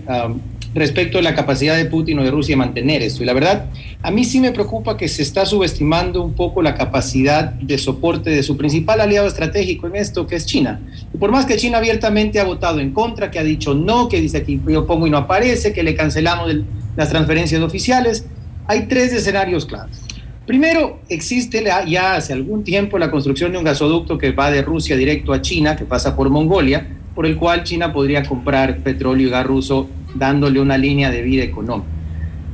respecto 0.74 1.18
a 1.18 1.22
la 1.22 1.36
capacidad 1.36 1.76
de 1.76 1.86
Putin 1.86 2.20
o 2.20 2.24
de 2.24 2.32
Rusia 2.32 2.54
de 2.54 2.58
mantener 2.58 3.02
esto. 3.02 3.24
Y 3.24 3.26
la 3.26 3.34
verdad, 3.34 3.66
a 4.02 4.12
mí 4.12 4.24
sí 4.24 4.40
me 4.40 4.52
preocupa 4.52 4.96
que 4.98 5.08
se 5.08 5.22
está 5.22 5.46
subestimando 5.46 6.24
un 6.24 6.34
poco 6.34 6.62
la 6.62 6.76
capacidad 6.76 7.52
de 7.52 7.78
soporte 7.78 8.30
de 8.30 8.42
su 8.44 8.56
principal 8.58 9.02
aliado 9.02 9.28
estratégico 9.28 9.88
en 9.88 9.98
esto, 9.98 10.28
que 10.28 10.36
es 10.36 10.46
China. 10.46 10.80
Y 11.14 11.18
por 11.18 11.32
más 11.32 11.46
que 11.46 11.58
China 11.58 11.80
abiertamente 11.80 12.40
ha 12.40 12.46
votado 12.46 12.80
en 12.80 12.92
contra, 12.92 13.30
que 13.30 13.40
ha 13.40 13.44
dicho 13.44 13.74
no, 13.74 14.08
que 14.08 14.22
dice 14.22 14.38
aquí 14.38 14.62
yo 14.68 14.88
pongo 14.88 15.08
y 15.08 15.10
no 15.10 15.18
aparece, 15.18 15.74
que 15.74 15.84
le 15.84 15.96
cancelamos 15.96 16.50
el- 16.50 16.66
las 16.96 17.10
transferencias 17.10 17.62
oficiales, 17.62 18.26
hay 18.68 18.88
tres 18.88 19.14
escenarios 19.14 19.66
claros. 19.66 19.98
Primero, 20.46 21.00
existe 21.08 21.64
ya 21.88 22.16
hace 22.16 22.34
algún 22.34 22.64
tiempo 22.64 22.98
la 22.98 23.12
construcción 23.12 23.52
de 23.52 23.58
un 23.58 23.64
gasoducto 23.64 24.18
que 24.18 24.32
va 24.32 24.52
de 24.52 24.62
Rusia 24.62 24.98
directo 24.98 25.34
a 25.34 25.42
China, 25.42 25.76
que 25.76 25.86
pasa 25.86 26.16
por 26.16 26.30
Mongolia, 26.30 26.98
por 27.22 27.28
el 27.28 27.38
cual 27.38 27.64
China 27.64 27.94
podría 27.94 28.24
comprar 28.24 28.80
petróleo 28.80 29.28
y 29.28 29.30
gas 29.30 29.46
ruso 29.46 29.88
dándole 30.16 30.60
una 30.60 30.76
línea 30.76 31.12
de 31.12 31.22
vida 31.22 31.44
económica. 31.44 31.88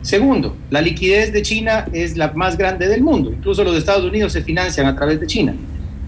Segundo, 0.02 0.58
la 0.70 0.82
liquidez 0.82 1.32
de 1.32 1.42
China 1.42 1.86
es 1.94 2.18
la 2.18 2.34
más 2.34 2.58
grande 2.58 2.90
del 2.90 3.02
mundo. 3.02 3.32
Incluso 3.32 3.64
los 3.64 3.78
Estados 3.78 4.04
Unidos 4.04 4.34
se 4.34 4.42
financian 4.42 4.86
a 4.86 4.94
través 4.94 5.22
de 5.22 5.26
China. 5.26 5.54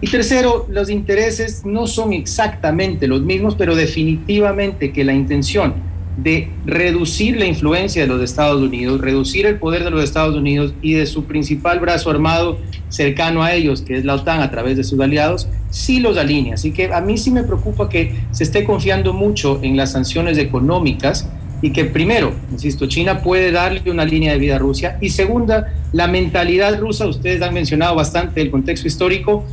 Y 0.02 0.08
tercero, 0.08 0.68
los 0.70 0.90
intereses 0.90 1.66
no 1.66 1.88
son 1.88 2.12
exactamente 2.12 3.08
los 3.08 3.22
mismos, 3.22 3.56
pero 3.56 3.78
definitivamente 3.78 4.92
que 4.92 5.06
la 5.06 5.14
intención 5.14 5.76
de 6.24 6.50
reducir 6.66 7.38
la 7.38 7.46
influencia 7.46 8.02
de 8.02 8.08
los 8.08 8.22
Estados 8.22 8.62
Unidos, 8.62 9.00
reducir 9.00 9.46
el 9.46 9.58
poder 9.58 9.84
de 9.84 9.92
los 9.92 10.04
Estados 10.04 10.36
Unidos 10.36 10.74
y 10.82 10.94
de 10.94 11.06
su 11.06 11.26
principal 11.26 11.80
brazo 11.80 12.10
armado 12.10 12.58
cercano 12.90 13.44
a 13.44 13.54
ellos, 13.54 13.82
que 13.82 13.98
es 13.98 14.06
la 14.06 14.16
OTAN 14.16 14.42
a 14.42 14.50
través 14.50 14.76
de 14.78 14.84
sus 14.84 15.00
aliados, 15.00 15.48
sí 15.70 16.00
los 16.00 16.18
alinea. 16.18 16.56
Así 16.56 16.72
que 16.72 16.92
a 16.92 17.02
mí 17.02 17.18
sí 17.18 17.32
me 17.32 17.44
preocupa 17.44 17.88
que 17.90 18.16
se 18.32 18.44
esté 18.44 18.64
confiando 18.64 19.14
mucho 19.14 19.60
en 19.62 19.78
las 19.78 19.92
sanciones 19.92 20.38
económicas 20.38 21.30
y 21.62 21.72
que 21.72 21.86
primero, 21.86 22.34
insisto, 22.52 22.88
China 22.88 23.22
puede 23.22 23.52
darle 23.52 23.92
una 23.92 24.06
línea 24.06 24.34
de 24.34 24.40
vida 24.40 24.56
a 24.56 24.60
Rusia 24.60 24.98
y 25.02 25.10
segunda, 25.10 25.74
la 25.92 26.08
mentalidad 26.08 26.80
rusa, 26.80 27.06
ustedes 27.08 27.42
han 27.42 27.54
mencionado 27.54 27.96
bastante 27.96 28.42
el 28.42 28.50
contexto 28.50 28.88
histórico, 28.88 29.46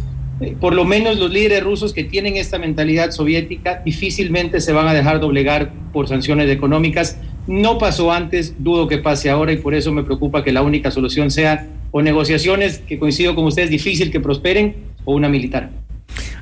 por 0.61 0.75
lo 0.75 0.85
menos 0.85 1.19
los 1.19 1.31
líderes 1.31 1.63
rusos 1.63 1.95
que 1.95 2.05
tienen 2.05 2.37
esta 2.37 2.59
mentalidad 2.59 3.11
soviética 3.11 3.81
difícilmente 3.85 4.61
se 4.61 4.73
van 4.73 4.87
a 4.87 4.93
dejar 4.93 5.19
doblegar 5.19 5.73
por 5.93 6.09
sanciones 6.09 6.51
económicas. 6.51 7.19
No 7.47 7.79
pasó 7.79 8.13
antes, 8.13 8.55
dudo 8.59 8.87
que 8.87 8.99
pase 8.99 9.31
ahora 9.31 9.53
y 9.53 9.57
por 9.57 9.75
eso 9.75 9.93
me 9.93 10.03
preocupa 10.03 10.45
que 10.45 10.53
la 10.53 10.63
única 10.63 10.91
solución 10.91 11.31
sea 11.31 11.69
o 11.91 12.03
negociaciones, 12.03 12.79
que 12.79 12.99
coincido 12.99 13.35
con 13.35 13.45
ustedes, 13.47 13.71
difícil 13.71 14.11
que 14.11 14.21
prosperen, 14.21 14.77
o 15.05 15.15
una 15.15 15.29
militar. 15.29 15.71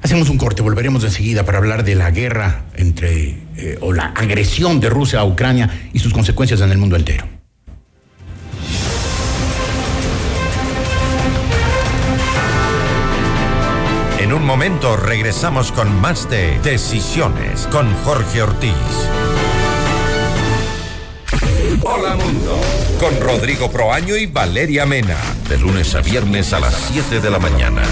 Hacemos 0.02 0.28
un 0.28 0.38
corte, 0.38 0.62
volveremos 0.62 1.04
enseguida 1.04 1.44
para 1.44 1.58
hablar 1.58 1.84
de 1.84 1.94
la 1.94 2.10
guerra 2.10 2.64
entre, 2.76 3.36
eh, 3.56 3.78
o 3.80 3.92
la 3.92 4.06
agresión 4.06 4.80
de 4.80 4.90
Rusia 4.90 5.20
a 5.20 5.24
Ucrania 5.24 5.70
y 5.92 5.98
sus 6.00 6.12
consecuencias 6.12 6.60
en 6.60 6.70
el 6.70 6.78
mundo 6.78 6.96
entero. 6.96 7.33
Un 14.34 14.44
momento 14.46 14.96
regresamos 14.96 15.70
con 15.70 16.00
más 16.00 16.28
de 16.28 16.58
Decisiones 16.60 17.68
con 17.68 17.92
Jorge 18.04 18.42
Ortiz. 18.42 18.74
Hola 21.82 22.16
Mundo, 22.16 22.60
con 22.98 23.20
Rodrigo 23.20 23.70
Proaño 23.70 24.16
y 24.16 24.26
Valeria 24.26 24.86
Mena, 24.86 25.18
de 25.48 25.58
lunes 25.58 25.94
a 25.94 26.00
viernes 26.00 26.52
a 26.52 26.60
las 26.60 26.74
7 26.74 27.20
de 27.20 27.30
la 27.30 27.38
mañana. 27.38 27.82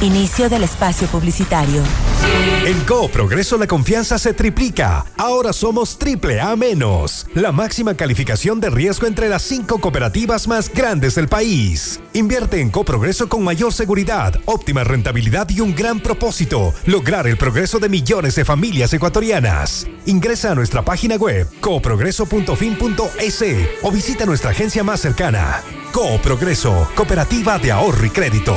Inicio 0.00 0.48
del 0.50 0.64
espacio 0.64 1.06
publicitario. 1.08 1.82
En 2.66 2.80
Co 2.80 3.08
Progreso 3.08 3.56
la 3.56 3.66
confianza 3.66 4.18
se 4.18 4.32
triplica. 4.34 5.04
Ahora 5.16 5.52
somos 5.52 5.98
triple 5.98 6.40
A 6.40 6.56
menos. 6.56 7.26
La 7.34 7.52
máxima 7.52 7.94
calificación 7.94 8.60
de 8.60 8.70
riesgo 8.70 9.06
entre 9.06 9.28
las 9.28 9.42
cinco 9.42 9.78
cooperativas 9.78 10.48
más 10.48 10.72
grandes 10.72 11.14
del 11.14 11.28
país. 11.28 12.00
Invierte 12.12 12.60
en 12.60 12.70
Co 12.70 12.84
Progreso 12.84 13.28
con 13.28 13.44
mayor 13.44 13.72
seguridad, 13.72 14.34
óptima 14.46 14.82
rentabilidad 14.84 15.48
y 15.50 15.60
un 15.60 15.74
gran 15.74 16.00
propósito: 16.00 16.74
lograr 16.86 17.26
el 17.26 17.36
progreso 17.36 17.78
de 17.78 17.88
millones 17.88 18.34
de 18.34 18.44
familias 18.44 18.92
ecuatorianas. 18.92 19.86
Ingresa 20.06 20.52
a 20.52 20.54
nuestra 20.54 20.82
página 20.84 21.16
web 21.16 21.48
coprogreso.fin.es 21.60 23.44
o 23.82 23.90
visita 23.90 24.26
nuestra 24.26 24.50
agencia 24.50 24.82
más 24.82 25.00
cercana. 25.00 25.62
Co 25.92 26.18
Progreso, 26.20 26.88
Cooperativa 26.94 27.58
de 27.58 27.72
Ahorro 27.72 28.04
y 28.04 28.10
Crédito. 28.10 28.56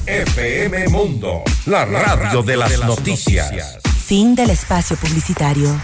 FM 0.06 0.88
Mundo, 0.90 1.44
la 1.66 1.86
radio 1.86 2.44
de 2.44 2.58
las 2.58 2.80
noticias. 2.84 3.80
Fin 4.06 4.36
del 4.36 4.52
espacio 4.52 4.96
publicitario. 4.98 5.76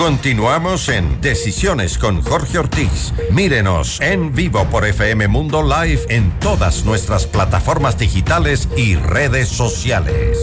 Continuamos 0.00 0.88
en 0.88 1.20
Decisiones 1.20 1.98
con 1.98 2.22
Jorge 2.22 2.58
Ortiz. 2.58 3.12
Mírenos 3.32 4.00
en 4.00 4.34
vivo 4.34 4.64
por 4.70 4.86
FM 4.86 5.28
Mundo 5.28 5.62
Live 5.62 6.06
en 6.08 6.30
todas 6.40 6.84
nuestras 6.84 7.26
plataformas 7.26 7.98
digitales 7.98 8.68
y 8.76 8.94
redes 8.94 9.48
sociales. 9.48 10.38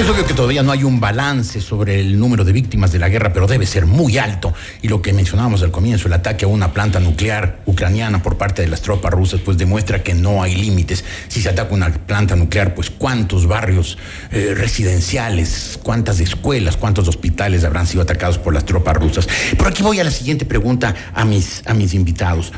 Es 0.00 0.08
obvio 0.08 0.24
que 0.24 0.32
todavía 0.32 0.62
no 0.62 0.72
hay 0.72 0.82
un 0.82 0.98
balance 0.98 1.60
sobre 1.60 2.00
el 2.00 2.18
número 2.18 2.42
de 2.42 2.52
víctimas 2.52 2.90
de 2.90 2.98
la 2.98 3.10
guerra, 3.10 3.34
pero 3.34 3.46
debe 3.46 3.66
ser 3.66 3.84
muy 3.84 4.16
alto. 4.16 4.54
Y 4.80 4.88
lo 4.88 5.02
que 5.02 5.12
mencionábamos 5.12 5.62
al 5.62 5.70
comienzo, 5.70 6.08
el 6.08 6.14
ataque 6.14 6.46
a 6.46 6.48
una 6.48 6.72
planta 6.72 7.00
nuclear 7.00 7.60
ucraniana 7.66 8.22
por 8.22 8.38
parte 8.38 8.62
de 8.62 8.68
las 8.68 8.80
tropas 8.80 9.12
rusas, 9.12 9.42
pues 9.44 9.58
demuestra 9.58 10.02
que 10.02 10.14
no 10.14 10.42
hay 10.42 10.54
límites. 10.54 11.04
Si 11.28 11.42
se 11.42 11.50
ataca 11.50 11.74
una 11.74 11.92
planta 11.92 12.34
nuclear, 12.34 12.74
pues 12.74 12.88
cuántos 12.88 13.46
barrios 13.46 13.98
eh, 14.30 14.54
residenciales, 14.56 15.78
cuántas 15.82 16.18
escuelas, 16.20 16.78
cuántos 16.78 17.06
hospitales 17.06 17.64
habrán 17.64 17.86
sido 17.86 18.02
atacados 18.02 18.38
por 18.38 18.54
las 18.54 18.64
tropas 18.64 18.96
rusas. 18.96 19.28
Por 19.58 19.68
aquí 19.68 19.82
voy 19.82 20.00
a 20.00 20.04
la 20.04 20.10
siguiente 20.10 20.46
pregunta 20.46 20.94
a 21.12 21.26
mis, 21.26 21.62
a 21.66 21.74
mis 21.74 21.92
invitados. 21.92 22.54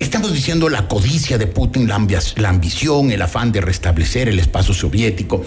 Estamos 0.00 0.32
diciendo 0.32 0.68
la 0.68 0.88
codicia 0.88 1.38
de 1.38 1.46
Putin, 1.46 1.86
la 1.86 2.48
ambición, 2.48 3.12
el 3.12 3.22
afán 3.22 3.52
de 3.52 3.60
restablecer 3.60 4.28
el 4.28 4.40
espacio 4.40 4.74
soviético. 4.74 5.44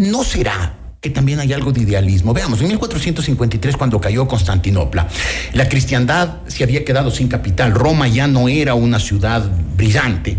¿No 0.00 0.24
será 0.24 0.76
que 1.02 1.10
también 1.10 1.40
hay 1.40 1.52
algo 1.52 1.72
de 1.72 1.82
idealismo. 1.82 2.34
Veamos, 2.34 2.60
en 2.60 2.68
1453, 2.68 3.76
cuando 3.76 4.00
cayó 4.00 4.26
Constantinopla, 4.26 5.08
la 5.54 5.68
cristiandad 5.68 6.38
se 6.46 6.64
había 6.64 6.84
quedado 6.84 7.10
sin 7.10 7.28
capital. 7.28 7.72
Roma 7.72 8.08
ya 8.08 8.26
no 8.26 8.48
era 8.48 8.74
una 8.74 8.98
ciudad 8.98 9.42
brillante. 9.76 10.36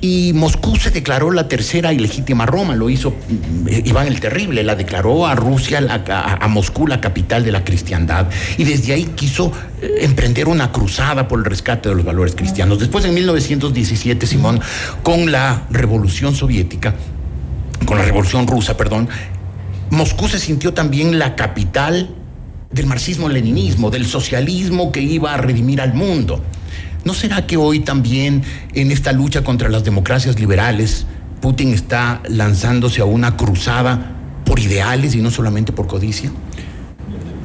Y 0.00 0.32
Moscú 0.34 0.76
se 0.76 0.90
declaró 0.90 1.30
la 1.30 1.48
tercera 1.48 1.92
y 1.92 1.98
legítima 1.98 2.44
Roma, 2.44 2.76
lo 2.76 2.90
hizo 2.90 3.10
mm, 3.10 3.68
Iván 3.86 4.06
el 4.06 4.20
Terrible, 4.20 4.62
la 4.62 4.76
declaró 4.76 5.26
a 5.26 5.34
Rusia, 5.34 5.78
a, 5.80 6.48
Moscú 6.48 6.86
la 6.86 7.00
capital 7.00 7.42
de 7.42 7.50
la 7.50 7.64
cristiandad, 7.64 8.26
y 8.58 8.64
desde 8.64 8.92
ahí 8.92 9.04
quiso 9.16 9.50
eh, 9.80 10.00
emprender 10.02 10.46
una 10.46 10.70
cruzada 10.72 11.26
por 11.26 11.38
el 11.38 11.46
rescate 11.46 11.88
de 11.88 11.94
los 11.94 12.04
valores 12.04 12.34
cristianos. 12.34 12.80
Después, 12.80 13.04
en 13.06 13.14
1917, 13.14 14.26
Simón, 14.26 14.60
con 15.02 15.32
la 15.32 15.62
revolución 15.70 16.34
soviética, 16.34 16.94
con 17.86 17.98
la 17.98 18.04
revolución 18.04 18.46
rusa, 18.46 18.76
perdón, 18.76 19.08
Moscú 19.90 20.28
se 20.28 20.38
sintió 20.38 20.74
también 20.74 21.18
la 21.18 21.36
capital 21.36 22.14
del 22.70 22.86
marxismo-leninismo, 22.86 23.90
del 23.90 24.06
socialismo 24.06 24.90
que 24.90 25.00
iba 25.00 25.32
a 25.32 25.36
redimir 25.36 25.80
al 25.80 25.94
mundo. 25.94 26.42
¿No 27.04 27.14
será 27.14 27.46
que 27.46 27.56
hoy 27.56 27.80
también 27.80 28.42
en 28.72 28.90
esta 28.90 29.12
lucha 29.12 29.44
contra 29.44 29.68
las 29.68 29.84
democracias 29.84 30.40
liberales, 30.40 31.06
Putin 31.40 31.74
está 31.74 32.22
lanzándose 32.28 33.02
a 33.02 33.04
una 33.04 33.36
cruzada 33.36 34.16
por 34.44 34.58
ideales 34.58 35.14
y 35.14 35.20
no 35.20 35.30
solamente 35.30 35.72
por 35.72 35.86
codicia? 35.86 36.30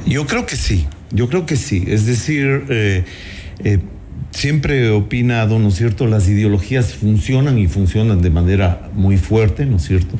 Yo 0.06 0.26
creo 0.26 0.46
que 0.46 0.56
sí, 0.56 0.86
yo 1.12 1.28
creo 1.28 1.46
que 1.46 1.56
sí. 1.56 1.84
Es 1.86 2.06
decir, 2.06 2.64
eh, 2.70 3.04
eh, 3.62 3.78
siempre 4.30 4.86
he 4.86 4.90
opinado, 4.90 5.58
¿no 5.58 5.68
es 5.68 5.76
cierto? 5.76 6.06
Las 6.06 6.28
ideologías 6.28 6.94
funcionan 6.94 7.58
y 7.58 7.66
funcionan 7.66 8.22
de 8.22 8.30
manera 8.30 8.90
muy 8.94 9.16
fuerte, 9.16 9.66
¿no 9.66 9.76
es 9.76 9.82
cierto? 9.82 10.18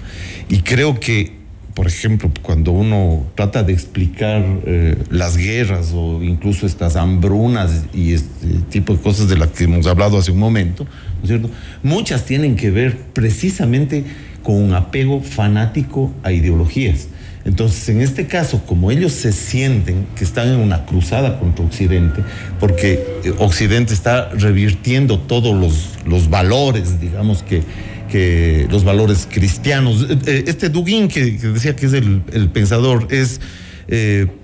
Y 0.48 0.62
creo 0.62 1.00
que 1.00 1.40
por 1.74 1.86
ejemplo, 1.86 2.30
cuando 2.42 2.72
uno 2.72 3.26
trata 3.36 3.62
de 3.62 3.72
explicar 3.72 4.44
eh, 4.66 4.96
las 5.08 5.36
guerras 5.36 5.92
o 5.94 6.22
incluso 6.22 6.66
estas 6.66 6.96
hambrunas 6.96 7.84
y 7.94 8.12
este 8.12 8.48
tipo 8.68 8.92
de 8.92 9.00
cosas 9.00 9.28
de 9.28 9.38
las 9.38 9.48
que 9.50 9.64
hemos 9.64 9.86
hablado 9.86 10.18
hace 10.18 10.32
un 10.32 10.38
momento, 10.38 10.84
¿no 10.84 11.22
es 11.22 11.28
cierto? 11.28 11.48
Muchas 11.82 12.26
tienen 12.26 12.56
que 12.56 12.70
ver 12.70 12.98
precisamente 13.14 14.04
con 14.42 14.56
un 14.56 14.74
apego 14.74 15.22
fanático 15.22 16.12
a 16.22 16.32
ideologías. 16.32 17.08
Entonces, 17.44 17.88
en 17.88 18.02
este 18.02 18.26
caso, 18.26 18.62
como 18.66 18.90
ellos 18.90 19.12
se 19.12 19.32
sienten 19.32 20.06
que 20.14 20.24
están 20.24 20.48
en 20.48 20.56
una 20.56 20.84
cruzada 20.84 21.38
contra 21.38 21.64
Occidente, 21.64 22.22
porque 22.58 23.02
eh, 23.24 23.32
Occidente 23.38 23.94
está 23.94 24.28
revirtiendo 24.30 25.18
todos 25.18 25.58
los, 25.58 25.90
los 26.06 26.28
valores, 26.28 27.00
digamos, 27.00 27.42
que, 27.42 27.62
que 28.10 28.66
los 28.70 28.84
valores 28.84 29.26
cristianos. 29.30 30.06
Eh, 30.10 30.18
eh, 30.26 30.44
este 30.48 30.68
Dugin, 30.68 31.08
que, 31.08 31.32
decía 31.32 31.74
que 31.74 31.86
es 31.86 31.94
el, 31.94 32.20
pensador, 32.52 33.08
es 33.10 33.40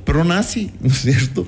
pro-nazi, 0.05 0.73
¿no 0.81 0.89
es 0.89 1.03
cierto? 1.03 1.47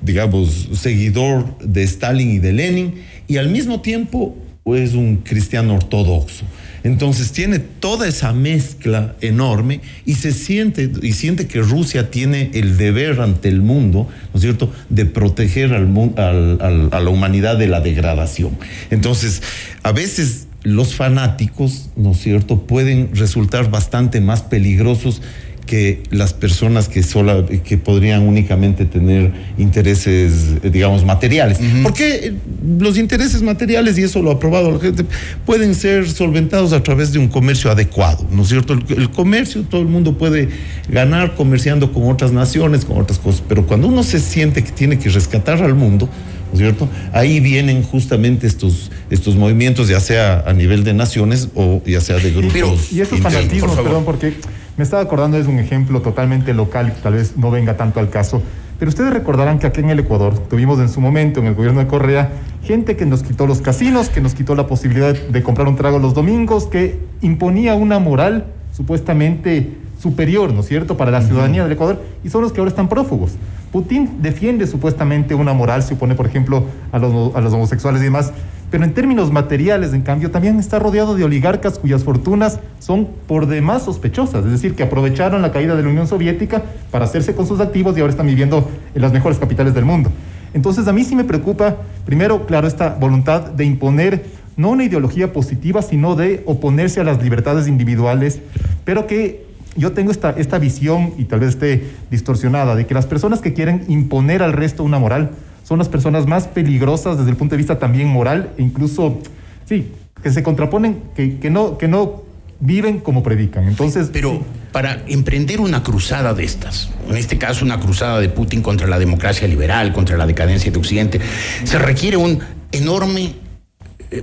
digamos, 0.00 0.70
seguidor 0.72 1.58
de 1.58 1.82
Stalin 1.82 2.30
y 2.30 2.38
de 2.38 2.52
Lenin, 2.52 2.94
y 3.28 3.36
al 3.36 3.50
mismo 3.50 3.82
tiempo 3.82 4.36
es 4.64 4.94
un 4.94 5.18
cristiano 5.18 5.74
ortodoxo. 5.74 6.46
Entonces 6.84 7.32
tiene 7.32 7.58
toda 7.58 8.06
esa 8.06 8.34
mezcla 8.34 9.16
enorme 9.22 9.80
y 10.04 10.14
se 10.14 10.32
siente, 10.32 10.90
y 11.02 11.12
siente 11.14 11.46
que 11.46 11.60
Rusia 11.60 12.10
tiene 12.10 12.50
el 12.52 12.76
deber 12.76 13.20
ante 13.20 13.48
el 13.48 13.62
mundo, 13.62 14.06
¿no 14.32 14.36
es 14.36 14.42
cierto?, 14.42 14.70
de 14.90 15.06
proteger 15.06 15.72
al, 15.72 15.90
al, 16.16 16.88
a 16.92 17.00
la 17.00 17.10
humanidad 17.10 17.56
de 17.56 17.68
la 17.68 17.80
degradación. 17.80 18.58
Entonces, 18.90 19.42
a 19.82 19.92
veces 19.92 20.46
los 20.62 20.94
fanáticos, 20.94 21.90
¿no 21.96 22.12
es 22.12 22.18
cierto?, 22.18 22.60
pueden 22.66 23.14
resultar 23.14 23.70
bastante 23.70 24.20
más 24.20 24.42
peligrosos 24.42 25.22
que 25.66 26.02
las 26.10 26.34
personas 26.34 26.88
que, 26.88 27.02
sola, 27.02 27.44
que 27.46 27.78
podrían 27.78 28.22
únicamente 28.22 28.84
tener 28.84 29.32
intereses, 29.56 30.60
digamos, 30.62 31.04
materiales. 31.04 31.58
Porque 31.82 32.34
los 32.66 32.98
intereses 32.98 33.40
materiales, 33.42 33.96
y 33.98 34.02
eso 34.02 34.22
lo 34.22 34.30
ha 34.30 34.38
probado 34.38 34.72
la 34.72 34.78
gente, 34.78 35.04
pueden 35.46 35.74
ser 35.74 36.08
solventados 36.10 36.72
a 36.72 36.82
través 36.82 37.12
de 37.12 37.18
un 37.18 37.28
comercio 37.28 37.70
adecuado, 37.70 38.26
¿no 38.30 38.42
es 38.42 38.48
cierto? 38.48 38.74
El, 38.74 39.10
comercio, 39.10 39.62
todo 39.62 39.80
el 39.80 39.88
mundo 39.88 40.18
puede 40.18 40.48
ganar 40.88 41.34
comerciando 41.34 41.92
con 41.92 42.10
otras 42.10 42.32
naciones, 42.32 42.84
con 42.84 43.00
otras 43.00 43.18
cosas, 43.18 43.42
pero 43.48 43.66
cuando 43.66 43.88
uno 43.88 44.02
se 44.02 44.20
siente 44.20 44.62
que 44.62 44.72
tiene 44.72 44.98
que 44.98 45.08
rescatar 45.08 45.62
al 45.62 45.74
mundo, 45.74 46.08
¿no 46.48 46.52
es 46.52 46.58
cierto? 46.58 46.88
Ahí 47.12 47.40
vienen 47.40 47.82
justamente 47.82 48.46
estos, 48.46 48.90
estos 49.08 49.34
movimientos, 49.36 49.88
ya 49.88 50.00
sea 50.00 50.44
a 50.46 50.52
nivel 50.52 50.84
de 50.84 50.92
naciones 50.92 51.48
o 51.54 51.82
ya 51.86 52.00
sea 52.00 52.18
de 52.18 52.30
grupos. 52.32 52.92
y 52.92 53.00
esos 53.00 53.20
fanatismos, 53.20 53.76
perdón, 53.76 54.04
porque 54.04 54.34
me 54.76 54.84
estaba 54.84 55.02
acordando, 55.02 55.38
es 55.38 55.46
un 55.46 55.58
ejemplo 55.58 56.02
totalmente 56.02 56.52
local, 56.54 56.94
tal 57.02 57.14
vez 57.14 57.36
no 57.36 57.50
venga 57.50 57.76
tanto 57.76 58.00
al 58.00 58.10
caso, 58.10 58.42
pero 58.78 58.88
ustedes 58.88 59.12
recordarán 59.12 59.58
que 59.58 59.66
aquí 59.66 59.80
en 59.80 59.90
el 59.90 60.00
Ecuador 60.00 60.38
tuvimos 60.38 60.78
en 60.80 60.88
su 60.88 61.00
momento, 61.00 61.40
en 61.40 61.46
el 61.46 61.54
gobierno 61.54 61.80
de 61.80 61.86
Correa, 61.86 62.30
gente 62.62 62.96
que 62.96 63.06
nos 63.06 63.22
quitó 63.22 63.46
los 63.46 63.60
casinos, 63.60 64.08
que 64.08 64.20
nos 64.20 64.34
quitó 64.34 64.54
la 64.54 64.66
posibilidad 64.66 65.14
de 65.14 65.42
comprar 65.42 65.68
un 65.68 65.76
trago 65.76 65.98
los 65.98 66.14
domingos, 66.14 66.66
que 66.66 66.98
imponía 67.20 67.74
una 67.74 67.98
moral 67.98 68.46
supuestamente 68.72 69.76
superior, 70.00 70.52
¿no 70.52 70.60
es 70.60 70.66
cierto?, 70.66 70.96
para 70.96 71.10
la 71.10 71.22
ciudadanía 71.22 71.62
del 71.62 71.72
Ecuador, 71.72 72.02
y 72.24 72.28
son 72.28 72.42
los 72.42 72.52
que 72.52 72.60
ahora 72.60 72.68
están 72.68 72.88
prófugos. 72.88 73.36
Putin 73.72 74.18
defiende 74.20 74.66
supuestamente 74.66 75.34
una 75.34 75.52
moral, 75.52 75.82
se 75.82 75.94
opone, 75.94 76.14
por 76.14 76.26
ejemplo, 76.26 76.64
a 76.92 76.98
los, 76.98 77.34
a 77.34 77.40
los 77.40 77.52
homosexuales 77.52 78.02
y 78.02 78.04
demás, 78.04 78.32
pero 78.74 78.82
en 78.82 78.92
términos 78.92 79.30
materiales, 79.30 79.94
en 79.94 80.02
cambio, 80.02 80.32
también 80.32 80.58
está 80.58 80.80
rodeado 80.80 81.14
de 81.14 81.22
oligarcas 81.22 81.78
cuyas 81.78 82.02
fortunas 82.02 82.58
son 82.80 83.06
por 83.28 83.46
demás 83.46 83.84
sospechosas, 83.84 84.44
es 84.44 84.50
decir, 84.50 84.74
que 84.74 84.82
aprovecharon 84.82 85.42
la 85.42 85.52
caída 85.52 85.76
de 85.76 85.84
la 85.84 85.90
Unión 85.90 86.08
Soviética 86.08 86.60
para 86.90 87.04
hacerse 87.04 87.36
con 87.36 87.46
sus 87.46 87.60
activos 87.60 87.96
y 87.96 88.00
ahora 88.00 88.10
están 88.10 88.26
viviendo 88.26 88.68
en 88.92 89.00
las 89.00 89.12
mejores 89.12 89.38
capitales 89.38 89.74
del 89.74 89.84
mundo. 89.84 90.10
Entonces, 90.54 90.88
a 90.88 90.92
mí 90.92 91.04
sí 91.04 91.14
me 91.14 91.22
preocupa, 91.22 91.76
primero, 92.04 92.46
claro, 92.46 92.66
esta 92.66 92.96
voluntad 92.96 93.42
de 93.42 93.64
imponer 93.64 94.24
no 94.56 94.70
una 94.70 94.82
ideología 94.82 95.32
positiva, 95.32 95.80
sino 95.80 96.16
de 96.16 96.42
oponerse 96.44 97.00
a 97.00 97.04
las 97.04 97.22
libertades 97.22 97.68
individuales, 97.68 98.40
pero 98.84 99.06
que 99.06 99.46
yo 99.76 99.92
tengo 99.92 100.10
esta, 100.10 100.30
esta 100.30 100.58
visión, 100.58 101.12
y 101.16 101.26
tal 101.26 101.38
vez 101.38 101.50
esté 101.50 101.92
distorsionada, 102.10 102.74
de 102.74 102.86
que 102.86 102.94
las 102.94 103.06
personas 103.06 103.40
que 103.40 103.52
quieren 103.52 103.84
imponer 103.86 104.42
al 104.42 104.52
resto 104.52 104.82
una 104.82 104.98
moral, 104.98 105.30
son 105.64 105.78
las 105.78 105.88
personas 105.88 106.26
más 106.26 106.46
peligrosas 106.46 107.18
desde 107.18 107.30
el 107.30 107.36
punto 107.36 107.54
de 107.54 107.56
vista 107.56 107.78
también 107.78 108.06
moral 108.08 108.52
e 108.56 108.62
incluso, 108.62 109.18
sí, 109.64 109.90
que 110.22 110.30
se 110.30 110.42
contraponen, 110.42 111.02
que, 111.16 111.38
que 111.38 111.50
no, 111.50 111.76
que 111.76 111.88
no 111.88 112.22
viven 112.60 113.00
como 113.00 113.22
predican. 113.22 113.64
Entonces, 113.64 114.10
pero 114.12 114.42
para 114.72 115.02
emprender 115.06 115.60
una 115.60 115.82
cruzada 115.82 116.34
de 116.34 116.44
estas, 116.44 116.90
en 117.08 117.16
este 117.16 117.38
caso 117.38 117.64
una 117.64 117.80
cruzada 117.80 118.20
de 118.20 118.28
Putin 118.28 118.62
contra 118.62 118.86
la 118.86 118.98
democracia 118.98 119.48
liberal, 119.48 119.92
contra 119.92 120.16
la 120.16 120.26
decadencia 120.26 120.70
de 120.70 120.78
Occidente, 120.78 121.20
se 121.64 121.78
requiere 121.78 122.16
un 122.16 122.40
enorme 122.72 123.34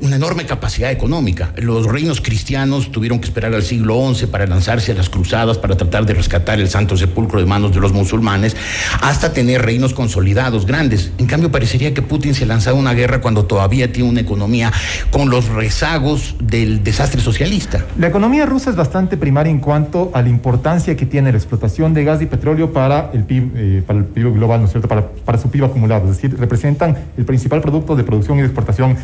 una 0.01 0.15
enorme 0.15 0.45
capacidad 0.45 0.91
económica. 0.91 1.53
Los 1.57 1.85
reinos 1.85 2.21
cristianos 2.21 2.91
tuvieron 2.91 3.19
que 3.19 3.25
esperar 3.25 3.53
al 3.53 3.63
siglo 3.63 4.13
XI 4.13 4.27
para 4.27 4.47
lanzarse 4.47 4.91
a 4.91 4.95
las 4.95 5.09
cruzadas, 5.09 5.57
para 5.57 5.75
tratar 5.75 6.05
de 6.05 6.13
rescatar 6.13 6.59
el 6.59 6.69
Santo 6.69 6.97
Sepulcro 6.97 7.39
de 7.39 7.45
manos 7.45 7.73
de 7.73 7.79
los 7.79 7.93
musulmanes, 7.93 8.55
hasta 9.01 9.33
tener 9.33 9.61
reinos 9.61 9.93
consolidados, 9.93 10.65
grandes. 10.65 11.11
En 11.17 11.25
cambio, 11.25 11.51
parecería 11.51 11.93
que 11.93 12.01
Putin 12.01 12.33
se 12.33 12.45
lanzaba 12.45 12.77
a 12.77 12.79
una 12.79 12.93
guerra 12.93 13.21
cuando 13.21 13.45
todavía 13.45 13.91
tiene 13.91 14.09
una 14.09 14.21
economía 14.21 14.71
con 15.09 15.29
los 15.29 15.49
rezagos 15.49 16.35
del 16.39 16.83
desastre 16.83 17.21
socialista. 17.21 17.85
La 17.97 18.07
economía 18.07 18.45
rusa 18.45 18.69
es 18.69 18.75
bastante 18.75 19.17
primaria 19.17 19.51
en 19.51 19.59
cuanto 19.59 20.11
a 20.13 20.21
la 20.21 20.29
importancia 20.29 20.95
que 20.95 21.05
tiene 21.05 21.31
la 21.31 21.37
explotación 21.37 21.93
de 21.93 22.03
gas 22.03 22.21
y 22.21 22.25
petróleo 22.25 22.71
para 22.73 23.09
el 23.13 23.23
PIB, 23.23 23.51
eh, 23.55 23.83
global, 24.15 24.61
¿no 24.61 24.65
es 24.65 24.71
cierto?, 24.71 24.87
para, 24.87 25.37
su 25.37 25.49
PIB 25.49 25.65
acumulado. 25.65 26.09
Es 26.09 26.17
decir, 26.17 26.37
representan 26.37 26.97
el 27.17 27.25
principal 27.25 27.61
producto 27.61 27.95
de 27.95 28.03
producción 28.03 28.39
y 28.39 28.41
exportación 28.41 28.97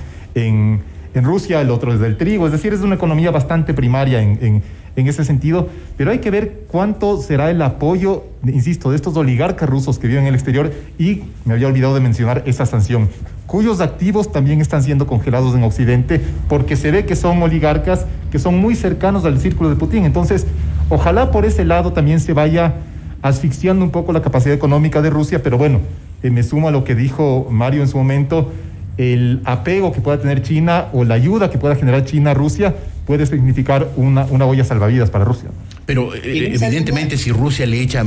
en, 0.46 0.82
Rusia, 1.16 1.62
el 1.62 1.72
otro 1.72 1.92
es 1.94 2.00
del 2.00 2.16
trigo, 2.16 2.46
es 2.46 2.52
decir, 2.52 2.74
es 2.74 2.82
una 2.82 2.94
economía 2.94 3.32
bastante 3.32 3.74
primaria 3.74 4.22
en, 4.22 4.62
ese 4.96 5.26
sentido, 5.26 5.68
pero 5.96 6.12
hay 6.12 6.20
que 6.20 6.30
ver 6.30 6.66
cuánto 6.68 7.20
será 7.22 7.50
el 7.50 7.62
apoyo, 7.62 8.24
insisto, 8.44 8.92
de 8.92 8.96
estos 8.96 9.16
oligarcas 9.18 9.68
rusos 9.68 9.98
que 9.98 10.08
viven 10.08 10.24
en 10.24 10.30
el 10.30 10.36
exterior. 10.36 10.72
Y 11.00 11.24
me 11.46 11.54
había 11.54 11.68
olvidado 11.68 11.96
de 11.96 12.02
mencionar 12.02 12.44
esa 12.46 12.66
sanción, 12.68 13.10
cuyos 13.48 13.80
activos 13.80 14.32
también 14.32 14.62
están 14.62 14.84
siendo 14.84 15.08
congelados 15.08 15.56
en 15.56 15.64
Occidente 15.64 16.22
porque 16.50 16.76
se 16.76 16.92
ve 16.92 17.06
que 17.06 17.16
son 17.16 17.42
oligarcas 17.42 18.06
que 18.32 18.40
son 18.40 18.60
muy 18.60 18.76
cercanos 18.76 19.26
al 19.26 19.40
círculo 19.40 19.70
de 19.70 19.76
Putin. 19.76 20.06
Entonces, 20.06 20.46
ojalá 20.90 21.32
por 21.32 21.46
ese 21.46 21.66
lado 21.66 21.94
también 21.94 22.20
se 22.20 22.34
vaya 22.34 22.76
asfixiando 23.22 23.84
un 23.84 23.92
poco 23.92 24.14
la 24.14 24.22
capacidad 24.22 24.54
económica 24.54 25.02
de 25.02 25.10
Rusia, 25.10 25.42
pero 25.42 25.58
bueno, 25.58 25.80
eh, 26.24 26.30
me 26.30 26.44
sumo 26.44 26.68
a 26.68 26.72
lo 26.72 26.84
que 26.84 26.96
dijo 26.96 27.48
Mario 27.50 27.82
en 27.82 27.88
su 27.88 27.98
momento, 27.98 28.52
el 28.98 29.42
apego 29.46 29.92
que 29.92 30.02
pueda 30.02 30.20
tener 30.20 30.42
China 30.42 30.88
o 30.94 31.04
la 31.04 31.14
ayuda 31.16 31.50
que 31.52 31.58
pueda 31.58 31.76
generar 31.76 32.06
China 32.06 32.32
a 32.32 32.34
Rusia 32.34 32.76
puede 33.06 33.26
significar 33.26 33.90
una, 33.96 34.26
una 34.26 34.46
olla 34.46 34.64
salvavidas 34.66 35.10
para 35.10 35.24
Rusia. 35.24 35.50
Pero 35.86 36.14
eh, 36.16 36.22
evidentemente 36.54 37.16
si 37.18 37.32
Rusia 37.32 37.66
le 37.66 37.80
echa, 37.82 38.04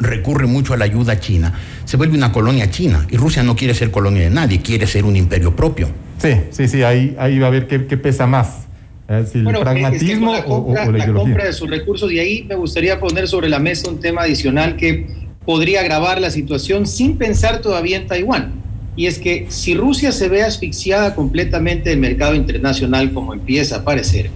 recurre 0.00 0.46
mucho 0.46 0.74
a 0.74 0.76
la 0.76 0.84
ayuda 0.84 1.18
china, 1.18 1.52
se 1.84 1.96
vuelve 1.96 2.16
una 2.16 2.30
colonia 2.30 2.70
china. 2.70 3.06
Y 3.10 3.16
Rusia 3.16 3.42
no 3.42 3.56
quiere 3.56 3.74
ser 3.74 3.90
colonia 3.90 4.22
de 4.22 4.30
nadie, 4.30 4.60
quiere 4.60 4.86
ser 4.86 5.04
un 5.04 5.16
imperio 5.16 5.56
propio. 5.56 5.88
Sí, 6.18 6.30
sí, 6.50 6.68
sí, 6.68 6.82
ahí, 6.82 7.16
ahí 7.18 7.38
va 7.38 7.48
a 7.48 7.50
ver 7.50 7.66
qué, 7.66 7.86
qué 7.86 7.96
pesa 7.96 8.26
más. 8.26 8.66
Decir, 9.08 9.42
Bueno, 9.44 9.58
el 9.60 9.64
pragmatismo 9.64 10.34
es 10.34 10.42
que 10.42 10.48
la 10.48 10.54
o- 10.54 10.58
o- 10.58 10.64
compra, 10.66 10.82
o, 10.82 10.92
la 10.92 10.98
la 10.98 11.04
ideología. 11.04 11.22
compra 11.32 11.44
de 11.46 11.52
sus 11.52 11.70
recursos 11.70 12.10
y 12.12 12.18
ahí 12.18 12.44
me 12.48 12.54
gustaría 12.56 12.98
poner 13.00 13.26
sobre 13.28 13.48
la 13.48 13.58
mesa 13.58 13.88
un 13.88 14.00
tema 14.00 14.22
adicional 14.22 14.76
que 14.76 15.06
podría 15.44 15.80
agravar 15.80 16.20
la 16.20 16.30
situación 16.30 16.86
sin 16.86 17.16
pensar 17.16 17.60
todavía 17.60 17.96
en 17.98 18.06
Taiwán. 18.06 18.52
Y 18.96 19.06
es 19.06 19.18
que 19.18 19.46
si 19.48 19.74
Rusia 19.74 20.10
se 20.10 20.28
ve 20.28 20.42
asfixiada 20.42 21.14
completamente 21.14 21.90
del 21.90 22.00
mercado 22.00 22.34
internacional 22.34 23.12
como 23.12 23.34
empieza 23.34 23.76
a 23.76 23.84
parecer, 23.84 24.30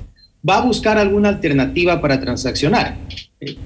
va 0.48 0.58
a 0.58 0.62
buscar 0.62 0.98
alguna 0.98 1.30
alternativa 1.30 2.00
para 2.00 2.20
transaccionar. 2.20 2.96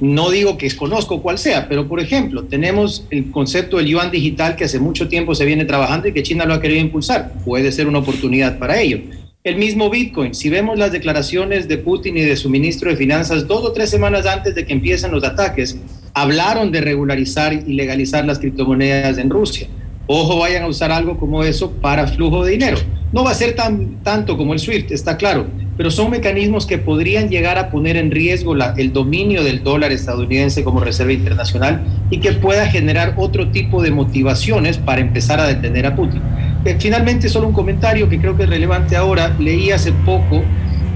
No 0.01 0.31
digo 0.31 0.57
que 0.57 0.71
conozco 0.77 1.21
cuál 1.21 1.39
sea, 1.39 1.69
pero 1.69 1.89
por 1.89 1.99
ejemplo, 1.99 2.45
tenemos 2.45 3.07
el 3.11 3.33
concepto 3.33 3.79
del 3.79 3.87
yuan 3.87 4.13
digital 4.13 4.55
que 4.55 4.65
hace 4.65 4.79
mucho 4.79 5.09
tiempo 5.09 5.35
se 5.35 5.45
viene 5.45 5.65
trabajando 5.65 6.09
y 6.09 6.13
que 6.13 6.23
China 6.23 6.45
lo 6.45 6.55
ha 6.55 6.61
querido 6.61 6.81
impulsar. 6.81 7.33
Puede 7.45 7.73
ser 7.73 7.89
una 7.89 7.99
oportunidad 7.99 8.59
para 8.59 8.81
ello. 8.81 9.01
El 9.43 9.57
mismo 9.57 9.91
Bitcoin, 9.91 10.35
si 10.35 10.49
vemos 10.49 10.79
las 10.79 10.93
declaraciones 10.93 11.69
de 11.69 11.77
Putin 11.77 12.17
y 12.17 12.23
de 12.23 12.37
su 12.37 12.49
ministro 12.49 12.89
de 12.89 12.97
Finanzas 12.97 13.47
dos 13.47 13.65
o 13.65 13.73
tres 13.73 13.91
semanas 13.91 14.27
antes 14.27 14.55
de 14.55 14.65
que 14.65 14.73
empiecen 14.73 15.11
los 15.11 15.23
ataques, 15.25 15.77
hablaron 16.15 16.73
de 16.73 16.81
regularizar 16.81 17.53
y 17.53 17.75
legalizar 17.75 18.25
las 18.25 18.39
criptomonedas 18.39 19.19
en 19.19 19.29
Rusia. 19.29 19.69
Ojo, 20.07 20.39
vayan 20.39 20.65
a 20.65 20.67
usar 20.67 20.93
algo 20.93 21.17
como 21.17 21.45
eso 21.45 21.71
para 21.71 22.07
flujo 22.07 22.45
de 22.45 22.53
dinero. 22.53 22.77
No 23.13 23.25
va 23.25 23.31
a 23.31 23.35
ser 23.35 23.55
tan, 23.55 24.03
tanto 24.03 24.37
como 24.37 24.53
el 24.53 24.59
SWIFT, 24.59 24.91
está 24.91 25.17
claro, 25.17 25.47
pero 25.77 25.91
son 25.91 26.11
mecanismos 26.11 26.67
que 26.67 26.79
podrían 26.79 27.29
llegar 27.29 27.59
a 27.59 27.71
poner 27.71 27.97
en 27.97 28.11
riesgo 28.11 28.55
el 28.77 28.93
dominio 28.93 29.43
del 29.45 29.63
dólar 29.63 29.93
estadounidense 29.93 30.65
como 30.65 30.81
reserva 30.81 31.13
internacional 31.13 31.85
y 32.11 32.19
que 32.19 32.33
pueda 32.33 32.67
generar 32.67 33.15
otro 33.17 33.51
tipo 33.51 33.83
de 33.83 33.93
motivaciones 33.93 34.79
para 34.79 35.01
empezar 35.01 35.41
a 35.41 35.47
detener 35.47 35.87
a 35.87 35.95
Putin. 35.95 36.21
Eh, 36.65 36.77
Finalmente, 36.79 37.29
solo 37.29 37.47
un 37.47 37.55
comentario 37.55 38.09
que 38.09 38.19
creo 38.19 38.37
que 38.37 38.45
es 38.45 38.49
relevante 38.49 38.97
ahora. 38.97 39.35
Leí 39.39 39.71
hace 39.71 39.93
poco 39.93 40.43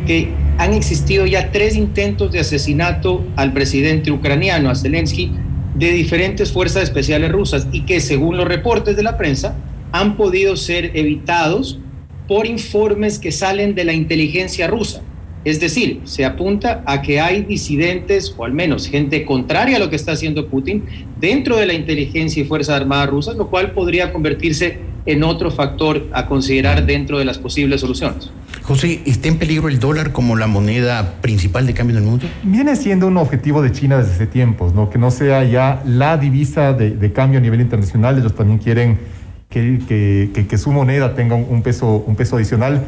que 0.07 0.33
han 0.59 0.75
existido 0.75 1.25
ya 1.25 1.51
tres 1.53 1.77
intentos 1.77 2.33
de 2.33 2.41
asesinato 2.41 3.25
al 3.37 3.53
presidente 3.53 4.11
ucraniano, 4.11 4.71
a 4.71 4.75
Zelensky, 4.75 5.31
de 5.79 5.93
diferentes 5.93 6.53
fuerzas 6.53 6.85
especiales 6.85 7.31
rusas 7.31 7.69
y 7.73 7.83
que, 7.83 8.01
según 8.01 8.37
los 8.37 8.49
reportes 8.49 8.97
de 8.97 9.03
la 9.03 9.17
prensa, 9.17 9.57
han 9.93 10.17
podido 10.17 10.57
ser 10.57 10.91
evitados 10.95 11.79
por 12.27 12.47
informes 12.47 13.19
que 13.19 13.33
salen 13.33 13.75
de 13.75 13.85
la 13.85 13.93
inteligencia 13.93 14.67
rusa. 14.67 15.03
Es 15.45 15.61
decir, 15.61 16.01
se 16.05 16.25
apunta 16.25 16.83
a 16.85 17.01
que 17.01 17.21
hay 17.21 17.43
disidentes, 17.43 18.35
o 18.37 18.45
al 18.45 18.53
menos 18.53 18.89
gente 18.89 19.25
contraria 19.25 19.77
a 19.77 19.79
lo 19.79 19.89
que 19.89 19.97
está 19.97 20.13
haciendo 20.13 20.49
Putin, 20.49 20.85
dentro 21.21 21.57
de 21.57 21.67
la 21.67 21.75
inteligencia 21.75 22.43
y 22.43 22.47
Fuerzas 22.47 22.81
Armadas 22.81 23.09
rusas, 23.09 23.37
lo 23.37 23.49
cual 23.49 23.71
podría 23.71 24.13
convertirse 24.13 24.79
en 25.09 25.25
otro 25.25 25.51
factor 25.51 26.07
a 26.13 26.27
considerar 26.27 26.85
dentro 26.87 27.19
de 27.19 27.25
las 27.25 27.39
posibles 27.39 27.81
soluciones. 27.81 28.31
José, 28.63 29.01
¿está 29.07 29.29
en 29.29 29.39
peligro 29.39 29.69
el 29.69 29.79
dólar 29.81 30.13
como 30.13 30.37
la 30.37 30.47
moneda 30.47 31.15
principal 31.23 31.67
de 31.67 31.73
cambio 31.73 31.97
en 31.97 32.03
el 32.05 32.09
mundo? 32.11 32.27
Viene 32.43 32.77
siendo 32.77 33.07
un 33.07 33.17
objetivo 33.17 33.63
de 33.63 33.73
China 33.73 33.97
desde 33.97 34.13
hace 34.13 34.27
tiempos, 34.27 34.75
¿no? 34.75 34.91
Que 34.91 34.99
no 34.99 35.11
sea 35.11 35.43
ya 35.45 35.83
la 35.87 36.19
divisa 36.19 36.75
de, 36.75 36.91
de 36.91 37.13
cambio 37.13 37.39
a 37.39 37.43
nivel 37.43 37.61
internacional. 37.63 38.19
Ellos 38.19 38.35
también 38.35 38.59
quieren 38.59 38.99
que, 39.49 39.81
que- 39.89 40.31
que- 40.35 40.47
que 40.47 40.59
su 40.59 40.71
moneda 40.73 41.15
tenga 41.15 41.35
un, 41.35 41.47
un 41.49 41.63
peso, 41.63 42.05
un 42.07 42.15
peso 42.15 42.37
adicional. 42.37 42.85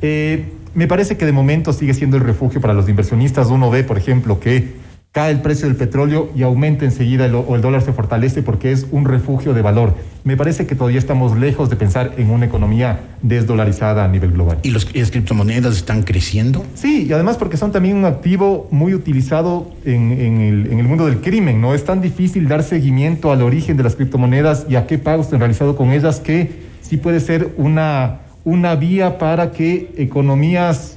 Eh, 0.00 0.44
me 0.74 0.86
parece 0.86 1.16
que 1.16 1.26
de 1.26 1.32
momento 1.32 1.72
sigue 1.72 1.94
siendo 1.94 2.16
el 2.16 2.22
refugio 2.22 2.60
para 2.60 2.72
los 2.72 2.88
inversionistas. 2.88 3.48
Uno 3.48 3.70
ve, 3.70 3.82
por 3.82 3.98
ejemplo, 3.98 4.38
que 4.38 4.83
cae 5.14 5.30
el 5.30 5.40
precio 5.42 5.68
del 5.68 5.76
petróleo 5.76 6.28
y 6.34 6.42
aumenta 6.42 6.84
enseguida 6.84 7.26
el, 7.26 7.36
o 7.36 7.54
el 7.54 7.62
dólar 7.62 7.82
se 7.82 7.92
fortalece 7.92 8.42
porque 8.42 8.72
es 8.72 8.84
un 8.90 9.04
refugio 9.04 9.54
de 9.54 9.62
valor. 9.62 9.94
Me 10.24 10.36
parece 10.36 10.66
que 10.66 10.74
todavía 10.74 10.98
estamos 10.98 11.38
lejos 11.38 11.70
de 11.70 11.76
pensar 11.76 12.14
en 12.18 12.30
una 12.30 12.46
economía 12.46 12.98
desdolarizada 13.22 14.04
a 14.04 14.08
nivel 14.08 14.32
global. 14.32 14.58
¿Y 14.64 14.70
los- 14.70 14.92
las 14.92 15.12
criptomonedas 15.12 15.76
están 15.76 16.02
creciendo? 16.02 16.64
Sí, 16.74 17.06
y 17.08 17.12
además 17.12 17.36
porque 17.36 17.56
son 17.56 17.70
también 17.70 17.96
un 17.96 18.06
activo 18.06 18.66
muy 18.72 18.92
utilizado 18.92 19.70
en, 19.84 20.10
en 20.10 20.40
el, 20.40 20.72
en 20.72 20.80
el 20.80 20.88
mundo 20.88 21.06
del 21.06 21.20
crimen, 21.20 21.60
¿no? 21.60 21.74
Es 21.74 21.84
tan 21.84 22.00
difícil 22.00 22.48
dar 22.48 22.64
seguimiento 22.64 23.30
al 23.30 23.40
origen 23.42 23.76
de 23.76 23.84
las 23.84 23.94
criptomonedas 23.94 24.66
y 24.68 24.74
a 24.74 24.88
qué 24.88 24.98
pagos 24.98 25.26
se 25.28 25.36
han 25.36 25.40
realizado 25.40 25.76
con 25.76 25.92
ellas 25.92 26.18
que 26.18 26.50
sí 26.82 26.96
puede 26.96 27.20
ser 27.20 27.54
una, 27.56 28.22
una 28.44 28.74
vía 28.74 29.16
para 29.18 29.52
que 29.52 29.92
economías 29.96 30.96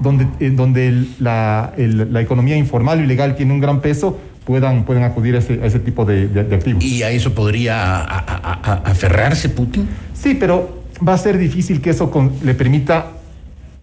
donde, 0.00 0.26
en 0.40 0.56
donde 0.56 0.88
el- 0.88 1.08
la, 1.20 1.72
el- 1.76 2.12
la 2.12 2.20
economía 2.20 2.56
informal 2.56 3.00
y 3.00 3.06
legal 3.06 3.36
tiene 3.36 3.52
un 3.52 3.60
gran 3.60 3.80
peso 3.80 4.18
puedan, 4.44 4.84
puedan 4.84 5.04
acudir 5.04 5.36
a 5.36 5.38
ese, 5.38 5.60
a 5.62 5.66
ese 5.66 5.78
tipo 5.78 6.04
de, 6.04 6.26
de- 6.28 6.44
de 6.44 6.54
activos. 6.56 6.82
¿Y 6.82 7.02
a 7.02 7.10
eso 7.10 7.34
podría 7.34 7.96
a- 7.98 8.02
a- 8.02 8.82
aferrarse 8.84 9.48
Putin? 9.50 9.86
Sí, 10.14 10.34
pero 10.38 10.82
va 11.06 11.14
a 11.14 11.18
ser 11.18 11.38
difícil 11.38 11.80
que 11.80 11.90
eso 11.90 12.10
con- 12.10 12.32
le 12.42 12.54
permita 12.54 13.06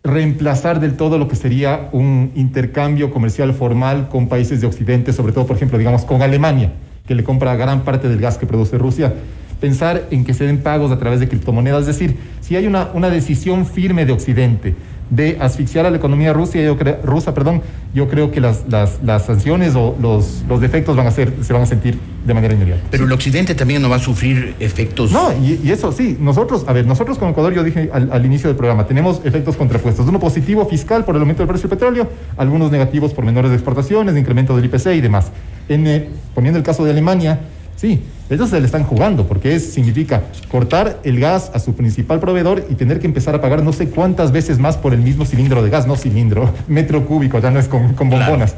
reemplazar 0.03 0.79
del 0.79 0.93
todo 0.95 1.17
lo 1.17 1.27
que 1.27 1.35
sería 1.35 1.89
un 1.91 2.31
intercambio 2.35 3.11
comercial 3.11 3.53
formal 3.53 4.07
con 4.09 4.27
países 4.29 4.61
de 4.61 4.67
Occidente, 4.67 5.11
sobre 5.13 5.33
todo, 5.33 5.45
por 5.45 5.55
ejemplo, 5.57 5.77
digamos, 5.77 6.05
con 6.05 6.21
Alemania, 6.21 6.71
que 7.05 7.15
le 7.15 7.23
compra 7.23 7.55
gran 7.55 7.81
parte 7.81 8.07
del 8.07 8.19
gas 8.19 8.37
que 8.37 8.45
produce 8.45 8.77
Rusia. 8.77 9.13
Pensar 9.59 10.03
en 10.11 10.23
que 10.23 10.33
se 10.33 10.45
den 10.45 10.59
pagos 10.59 10.91
a 10.91 10.99
través 10.99 11.19
de 11.19 11.27
criptomonedas, 11.27 11.81
es 11.81 11.87
decir, 11.87 12.15
si 12.41 12.55
hay 12.55 12.67
una, 12.67 12.89
una 12.93 13.09
decisión 13.09 13.65
firme 13.65 14.05
de 14.05 14.13
Occidente 14.13 14.75
de 15.09 15.37
asfixiar 15.39 15.85
a 15.85 15.89
la 15.89 15.97
economía 15.97 16.33
rusa, 16.33 16.59
yo 16.59 16.77
cre- 16.77 17.01
rusa, 17.01 17.33
perdón, 17.33 17.61
yo 17.93 18.09
creo 18.09 18.29
que 18.31 18.41
las, 18.41 18.65
las, 18.67 18.99
las 19.03 19.25
sanciones 19.25 19.73
o 19.75 19.95
los, 20.01 20.43
los 20.49 20.59
defectos 20.59 20.95
van 20.97 21.07
a 21.07 21.11
ser, 21.11 21.33
se 21.41 21.53
van 21.53 21.61
a 21.61 21.65
sentir 21.65 21.97
de 22.25 22.33
manera 22.33 22.53
inmediata. 22.53 22.81
Pero 22.91 23.05
el 23.05 23.11
occidente 23.13 23.55
también 23.55 23.81
no 23.81 23.89
va 23.89 23.95
a 23.95 23.99
sufrir 23.99 24.55
efectos. 24.59 25.11
No, 25.11 25.31
y, 25.41 25.61
y 25.63 25.71
eso 25.71 25.91
sí, 25.93 26.17
nosotros, 26.19 26.65
a 26.67 26.73
ver, 26.73 26.85
nosotros 26.85 27.17
como 27.17 27.31
Ecuador, 27.31 27.53
yo 27.53 27.63
dije 27.63 27.89
al, 27.93 28.11
al 28.11 28.25
inicio 28.25 28.49
del 28.49 28.57
programa, 28.57 28.85
tenemos 28.85 29.21
efectos 29.23 29.55
contrapuestos. 29.55 30.05
Uno 30.07 30.19
positivo 30.19 30.65
fiscal 30.65 31.05
por 31.05 31.15
el 31.15 31.21
aumento 31.21 31.41
del 31.43 31.47
precio 31.47 31.69
del 31.69 31.77
petróleo, 31.77 32.09
algunos 32.35 32.69
negativos 32.69 33.13
por 33.13 33.23
menores 33.23 33.51
exportaciones, 33.53 34.17
incremento 34.17 34.55
del 34.57 34.65
IPC 34.65 34.87
y 34.95 35.01
demás. 35.01 35.31
En, 35.69 35.87
eh, 35.87 36.09
poniendo 36.35 36.57
el 36.57 36.63
caso 36.65 36.83
de 36.83 36.91
Alemania, 36.91 37.39
sí, 37.77 38.01
ellos 38.29 38.49
se 38.49 38.59
le 38.59 38.65
están 38.65 38.83
jugando, 38.83 39.25
porque 39.25 39.55
es, 39.55 39.71
significa 39.71 40.23
cortar 40.49 40.99
el 41.05 41.21
gas 41.21 41.49
a 41.53 41.59
su 41.59 41.73
principal 41.73 42.19
proveedor 42.19 42.65
y 42.69 42.75
tener 42.75 42.99
que 42.99 43.07
empezar 43.07 43.33
a 43.35 43.39
pagar 43.39 43.63
no 43.63 43.71
sé 43.71 43.87
cuántas 43.87 44.33
veces 44.33 44.59
más 44.59 44.75
por 44.75 44.93
el 44.93 44.99
mismo 44.99 45.25
cilindro 45.25 45.63
de 45.63 45.69
gas, 45.69 45.87
no 45.87 45.95
cilindro, 45.95 46.53
metro 46.67 47.05
cúbico, 47.05 47.39
ya 47.39 47.51
no 47.51 47.59
es 47.59 47.69
con, 47.69 47.93
con 47.93 48.09
bombonas. 48.09 48.55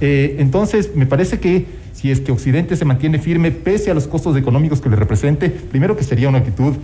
Eh, 0.00 0.36
entonces, 0.38 0.94
me 0.94 1.04
parece 1.04 1.38
que 1.38 1.66
si 1.92 2.10
es 2.10 2.20
que 2.20 2.32
Occidente 2.32 2.76
se 2.76 2.86
mantiene 2.86 3.18
firme 3.18 3.50
pese 3.50 3.90
a 3.90 3.94
los 3.94 4.06
costos 4.06 4.34
económicos 4.36 4.80
que 4.80 4.88
le 4.88 4.96
represente, 4.96 5.50
primero 5.50 5.96
que 5.96 6.04
sería 6.04 6.30
una 6.30 6.38
actitud 6.38 6.74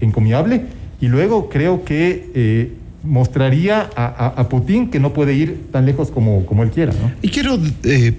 encomiable 0.00 0.64
y 1.00 1.08
luego 1.08 1.48
creo 1.48 1.84
que 1.84 2.30
eh, 2.34 2.72
mostraría 3.06 3.88
a, 3.96 4.48
Putin 4.48 4.90
que 4.90 5.00
no 5.00 5.12
puede 5.12 5.34
ir 5.34 5.66
tan 5.72 5.86
lejos 5.86 6.10
como, 6.10 6.44
como 6.46 6.62
él 6.62 6.70
quiera. 6.70 6.92
¿no? 6.92 7.12
Y 7.22 7.28
quiero 7.28 7.58
eh, 7.84 8.12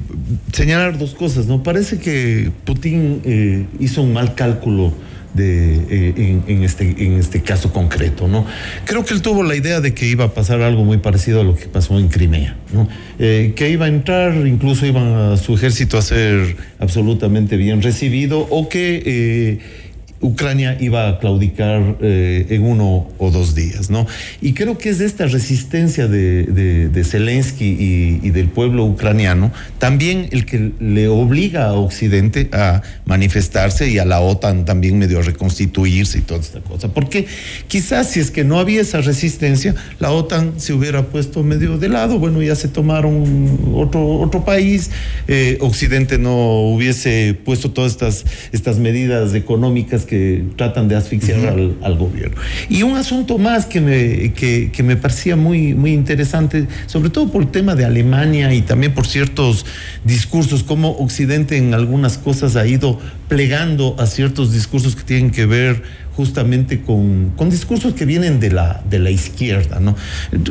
señalar 0.51 0.97
dos 0.97 1.13
cosas, 1.15 1.47
¿no? 1.47 1.63
Parece 1.63 1.99
que 1.99 2.51
Putin 2.65 3.21
eh, 3.23 3.65
hizo 3.79 4.01
un 4.01 4.13
mal 4.13 4.35
cálculo 4.35 4.93
de, 5.33 5.75
eh, 5.89 6.41
en, 6.47 6.63
este, 6.63 6.95
en 6.97 7.13
este 7.13 7.41
caso 7.41 7.71
concreto, 7.71 8.27
¿no? 8.27 8.45
Creo 8.85 9.05
que 9.05 9.13
él 9.13 9.21
tuvo 9.21 9.43
la 9.43 9.55
idea 9.55 9.79
de 9.79 9.93
que 9.93 10.07
iba 10.07 10.25
a 10.25 10.33
pasar 10.33 10.61
algo 10.61 10.83
muy 10.83 10.97
parecido 10.97 11.41
a 11.41 11.43
lo 11.43 11.55
que 11.55 11.67
pasó 11.67 11.97
en 11.99 12.09
Crimea, 12.09 12.57
¿no? 12.73 12.89
Eh, 13.19 13.53
que 13.55 13.69
iba 13.69 13.85
a 13.85 13.89
entrar, 13.89 14.33
incluso 14.47 14.85
iba 14.85 15.33
a 15.33 15.37
su 15.37 15.53
ejército 15.53 15.97
a 15.97 16.01
ser 16.01 16.55
absolutamente 16.79 17.55
bien 17.55 17.81
recibido 17.81 18.39
o 18.49 18.67
que... 18.67 19.85
Ucrania 20.19 20.77
iba 20.79 21.07
a 21.09 21.19
claudicar 21.19 21.97
eh, 22.01 22.47
en 22.49 22.63
uno 22.63 23.07
o 23.19 23.29
dos 23.31 23.53
días, 23.53 23.89
¿no? 23.91 24.07
Y 24.41 24.53
creo 24.53 24.77
que 24.77 24.89
es 24.89 24.99
esta 24.99 25.27
resistencia 25.27 26.07
de, 26.07 26.43
de- 26.43 26.89
de 26.89 27.03
Zelensky 27.03 27.65
y, 27.65 28.19
y 28.23 28.29
del 28.31 28.47
pueblo 28.47 28.85
ucraniano 28.85 29.51
también 29.77 30.27
el 30.31 30.45
que 30.45 30.71
le 30.79 31.07
obliga 31.07 31.65
a 31.67 31.73
Occidente 31.73 32.49
a 32.51 32.81
manifestarse 33.05 33.89
y 33.89 33.99
a 33.99 34.05
la 34.05 34.19
OTAN 34.21 34.65
también 34.65 34.97
medio 34.97 35.19
a 35.19 35.21
reconstituirse 35.21 36.17
y 36.19 36.21
toda 36.21 36.39
esta 36.41 36.61
cosa. 36.61 36.87
Porque 36.93 37.27
quizás 37.67 38.09
si 38.09 38.19
es 38.19 38.31
que 38.31 38.43
no 38.43 38.59
había 38.59 38.81
esa 38.81 39.01
resistencia, 39.01 39.75
la 39.99 40.11
OTAN 40.11 40.53
se 40.57 40.73
hubiera 40.73 41.03
puesto 41.07 41.43
medio 41.43 41.77
de 41.77 41.89
lado, 41.89 42.17
bueno, 42.17 42.41
ya 42.41 42.55
se 42.55 42.67
tomaron 42.67 43.59
otro, 43.75 44.07
otro 44.19 44.43
país, 44.43 44.89
eh, 45.27 45.57
Occidente 45.61 46.17
no 46.17 46.61
hubiese 46.71 47.35
puesto 47.45 47.71
todas 47.71 47.91
estas, 47.91 48.25
estas 48.51 48.79
medidas 48.79 49.33
económicas 49.35 50.05
que 50.07 50.43
tratan 50.55 50.87
de 50.87 50.95
asfixiar 50.95 51.45
al, 51.47 51.77
al 51.83 51.97
gobierno. 51.97 52.37
Y 52.69 52.81
un 52.81 52.97
asunto 52.97 53.37
más 53.37 53.67
que 53.67 53.79
me, 53.81 54.33
que, 54.33 54.71
que 54.71 54.81
me 54.81 54.95
parecía 54.95 55.35
muy, 55.35 55.75
muy 55.75 55.93
interesante, 55.93 56.67
sobre 56.87 57.09
todo 57.11 57.31
por 57.31 57.43
el 57.43 57.49
tema 57.49 57.75
de 57.75 57.85
Alemania 57.85 58.53
y 58.53 58.63
también 58.63 58.93
por 58.93 59.05
ciertos 59.05 59.65
discursos, 60.03 60.63
como 60.63 60.91
Occidente 60.91 61.57
en 61.57 61.73
algunas 61.73 62.17
cosas 62.17 62.55
ha 62.55 62.65
ido 62.65 62.99
plegando 63.27 63.95
a 63.99 64.07
ciertos 64.07 64.51
discursos 64.51 64.95
que 64.95 65.03
tienen 65.03 65.29
que 65.29 65.45
ver 65.45 65.83
justamente 66.15 66.81
con, 66.81 67.33
con 67.37 67.51
discursos 67.51 67.93
que 67.93 68.05
vienen 68.05 68.39
de 68.39 68.51
la, 68.51 68.81
de 68.89 68.97
la 68.97 69.11
izquierda, 69.11 69.79
¿no? 69.79 69.95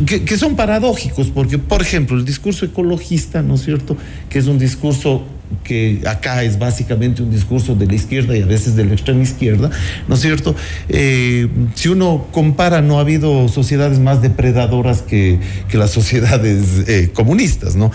Que, 0.07 0.23
que 0.23 0.37
son 0.39 0.55
paradójicos, 0.55 1.27
porque, 1.29 1.59
por 1.59 1.83
ejemplo, 1.83 2.17
el 2.17 2.25
discurso 2.25 2.65
ecologista, 2.65 3.43
¿no 3.43 3.57
es 3.57 3.65
cierto?, 3.65 3.97
que 4.31 4.39
es 4.39 4.47
un 4.47 4.61
discurso 4.61 5.25
que 5.65 6.01
acá 6.07 6.43
es 6.43 6.59
básicamente 6.59 7.23
un 7.23 7.31
discurso 7.31 7.75
de 7.75 7.87
la 7.87 7.95
izquierda 7.95 8.37
y 8.37 8.43
a 8.43 8.47
veces 8.47 8.77
de 8.77 8.85
la 8.85 8.93
extrema 8.93 9.23
izquierda, 9.23 9.71
¿no 10.09 10.15
es 10.15 10.21
cierto? 10.21 10.55
Eh, 10.89 11.49
si 11.75 11.89
uno 11.89 12.27
compara, 12.33 12.83
no 12.83 12.99
ha 12.99 13.01
habido 13.01 13.49
sociedades 13.49 13.99
más 13.99 14.23
depredadoras 14.23 15.03
que, 15.03 15.39
que 15.69 15.79
las 15.79 15.91
sociedades 15.91 16.85
eh, 16.89 17.11
comunistas, 17.13 17.77
¿no? 17.77 17.91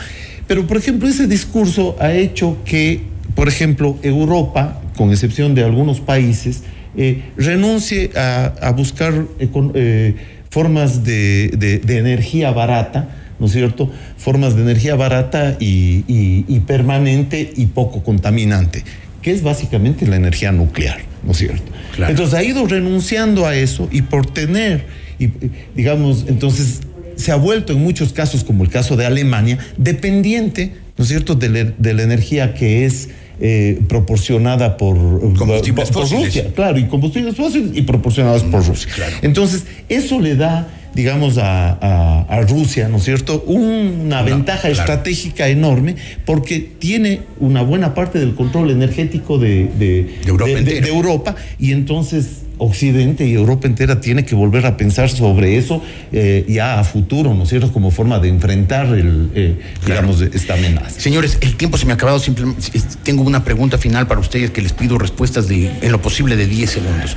Pero, 0.47 0.67
por 0.67 0.77
ejemplo, 0.77 1.07
ese 1.07 1.27
discurso 1.27 1.95
ha 1.99 2.11
hecho 2.11 2.57
que, 2.65 3.03
por 3.35 3.47
ejemplo, 3.47 3.97
Europa, 4.01 4.81
con 4.97 5.11
excepción 5.11 5.55
de 5.55 5.63
algunos 5.63 6.01
países, 6.01 6.63
eh, 6.97 7.23
renuncie 7.37 8.11
a, 8.17 8.53
a 8.61 8.71
buscar 8.71 9.13
eh, 9.39 10.15
formas 10.49 11.05
de, 11.05 11.49
de, 11.57 11.79
de 11.79 11.97
energía 11.97 12.51
barata, 12.51 13.20
¿no 13.41 13.47
es 13.47 13.53
cierto? 13.53 13.89
Formas 14.17 14.55
de 14.55 14.61
energía 14.61 14.95
barata 14.95 15.57
y, 15.59 16.03
y, 16.07 16.45
y, 16.47 16.59
permanente 16.59 17.51
y 17.57 17.65
poco 17.65 18.03
contaminante, 18.03 18.83
que 19.23 19.31
es 19.31 19.41
básicamente 19.41 20.05
la 20.05 20.15
energía 20.15 20.51
nuclear, 20.51 20.99
¿no 21.25 21.31
es 21.31 21.39
cierto? 21.39 21.71
Claro. 21.95 22.11
Entonces 22.11 22.35
ha 22.35 22.43
ido 22.43 22.67
renunciando 22.67 23.47
a 23.47 23.55
eso 23.55 23.89
y 23.91 24.03
por 24.03 24.27
tener, 24.27 24.85
y, 25.17 25.29
digamos, 25.75 26.25
entonces 26.27 26.81
se 27.15 27.31
ha 27.31 27.35
vuelto 27.35 27.73
en 27.73 27.81
muchos 27.81 28.13
casos, 28.13 28.43
como 28.43 28.63
el 28.63 28.69
caso 28.69 28.95
de 28.95 29.07
Alemania, 29.07 29.57
dependiente, 29.75 30.73
¿no 30.95 31.03
es 31.03 31.09
cierto?, 31.09 31.33
de, 31.33 31.49
la, 31.49 31.63
de 31.63 31.93
la 31.95 32.03
energía 32.03 32.53
que 32.53 32.85
es 32.85 33.09
eh, 33.39 33.81
proporcionada 33.89 34.77
por, 34.77 34.95
combustibles 35.35 35.89
por, 35.89 36.07
por 36.07 36.19
Rusia, 36.19 36.51
claro, 36.53 36.77
y 36.77 36.85
combustibles 36.85 37.35
fósiles 37.35 37.71
y 37.73 37.81
proporcionados 37.81 38.43
por 38.43 38.63
Rusia. 38.63 38.91
Claro. 38.93 39.15
Entonces, 39.23 39.63
eso 39.89 40.19
le 40.19 40.35
da 40.35 40.67
digamos, 40.93 41.37
a, 41.37 41.71
a, 41.73 42.21
a, 42.27 42.41
Rusia, 42.41 42.89
¿no 42.89 42.97
es 42.97 43.03
cierto?, 43.03 43.43
una 43.45 44.21
ventaja 44.21 44.69
claro. 44.69 44.79
estratégica 44.79 45.47
enorme 45.47 45.95
porque 46.25 46.59
tiene 46.59 47.21
una 47.39 47.61
buena 47.61 47.93
parte 47.93 48.19
del 48.19 48.35
control 48.35 48.71
energético 48.71 49.37
de, 49.37 49.69
de, 49.79 50.19
de, 50.23 50.27
Europa, 50.27 50.51
de 50.51 50.87
Europa, 50.87 51.35
y 51.59 51.71
entonces 51.71 52.41
Occidente 52.57 53.25
y 53.25 53.33
Europa 53.33 53.67
entera 53.67 54.01
tiene 54.01 54.23
que 54.23 54.35
volver 54.35 54.67
a 54.67 54.77
pensar 54.77 55.09
sobre 55.09 55.57
eso 55.57 55.81
eh, 56.11 56.45
ya 56.47 56.79
a 56.79 56.83
futuro, 56.83 57.33
¿no 57.33 57.43
es 57.43 57.49
cierto?, 57.49 57.71
como 57.71 57.89
forma 57.89 58.19
de 58.19 58.29
enfrentar, 58.29 58.87
el, 58.87 59.31
eh, 59.33 59.55
claro. 59.83 60.07
digamos, 60.13 60.35
esta 60.35 60.53
amenaza. 60.53 60.99
Señores, 60.99 61.37
el 61.41 61.55
tiempo 61.55 61.77
se 61.77 61.85
me 61.85 61.93
ha 61.93 61.95
acabado, 61.95 62.19
simplemente 62.19 62.61
tengo 63.03 63.23
una 63.23 63.43
pregunta 63.43 63.77
final 63.77 64.07
para 64.07 64.19
ustedes 64.19 64.51
que 64.51 64.61
les 64.61 64.73
pido 64.73 64.97
respuestas 64.97 65.47
de, 65.47 65.71
en 65.81 65.91
lo 65.91 66.01
posible 66.01 66.35
de 66.35 66.45
10 66.45 66.69
segundos. 66.69 67.15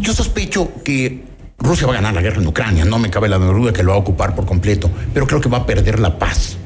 Yo 0.00 0.14
sospecho 0.14 0.72
que 0.82 1.33
Rusia 1.58 1.86
va 1.86 1.92
a 1.92 1.96
ganar 1.96 2.14
la 2.14 2.20
guerra 2.20 2.40
en 2.40 2.46
Ucrania, 2.46 2.84
no 2.84 2.98
me 2.98 3.10
cabe 3.10 3.28
la 3.28 3.38
duda 3.38 3.72
que 3.72 3.82
lo 3.82 3.90
va 3.90 3.96
a 3.96 4.00
ocupar 4.00 4.34
por 4.34 4.44
completo, 4.44 4.90
pero 5.12 5.26
creo 5.26 5.40
que 5.40 5.48
va 5.48 5.58
a 5.58 5.66
perder 5.66 5.98
la 5.98 6.18
paz. 6.18 6.56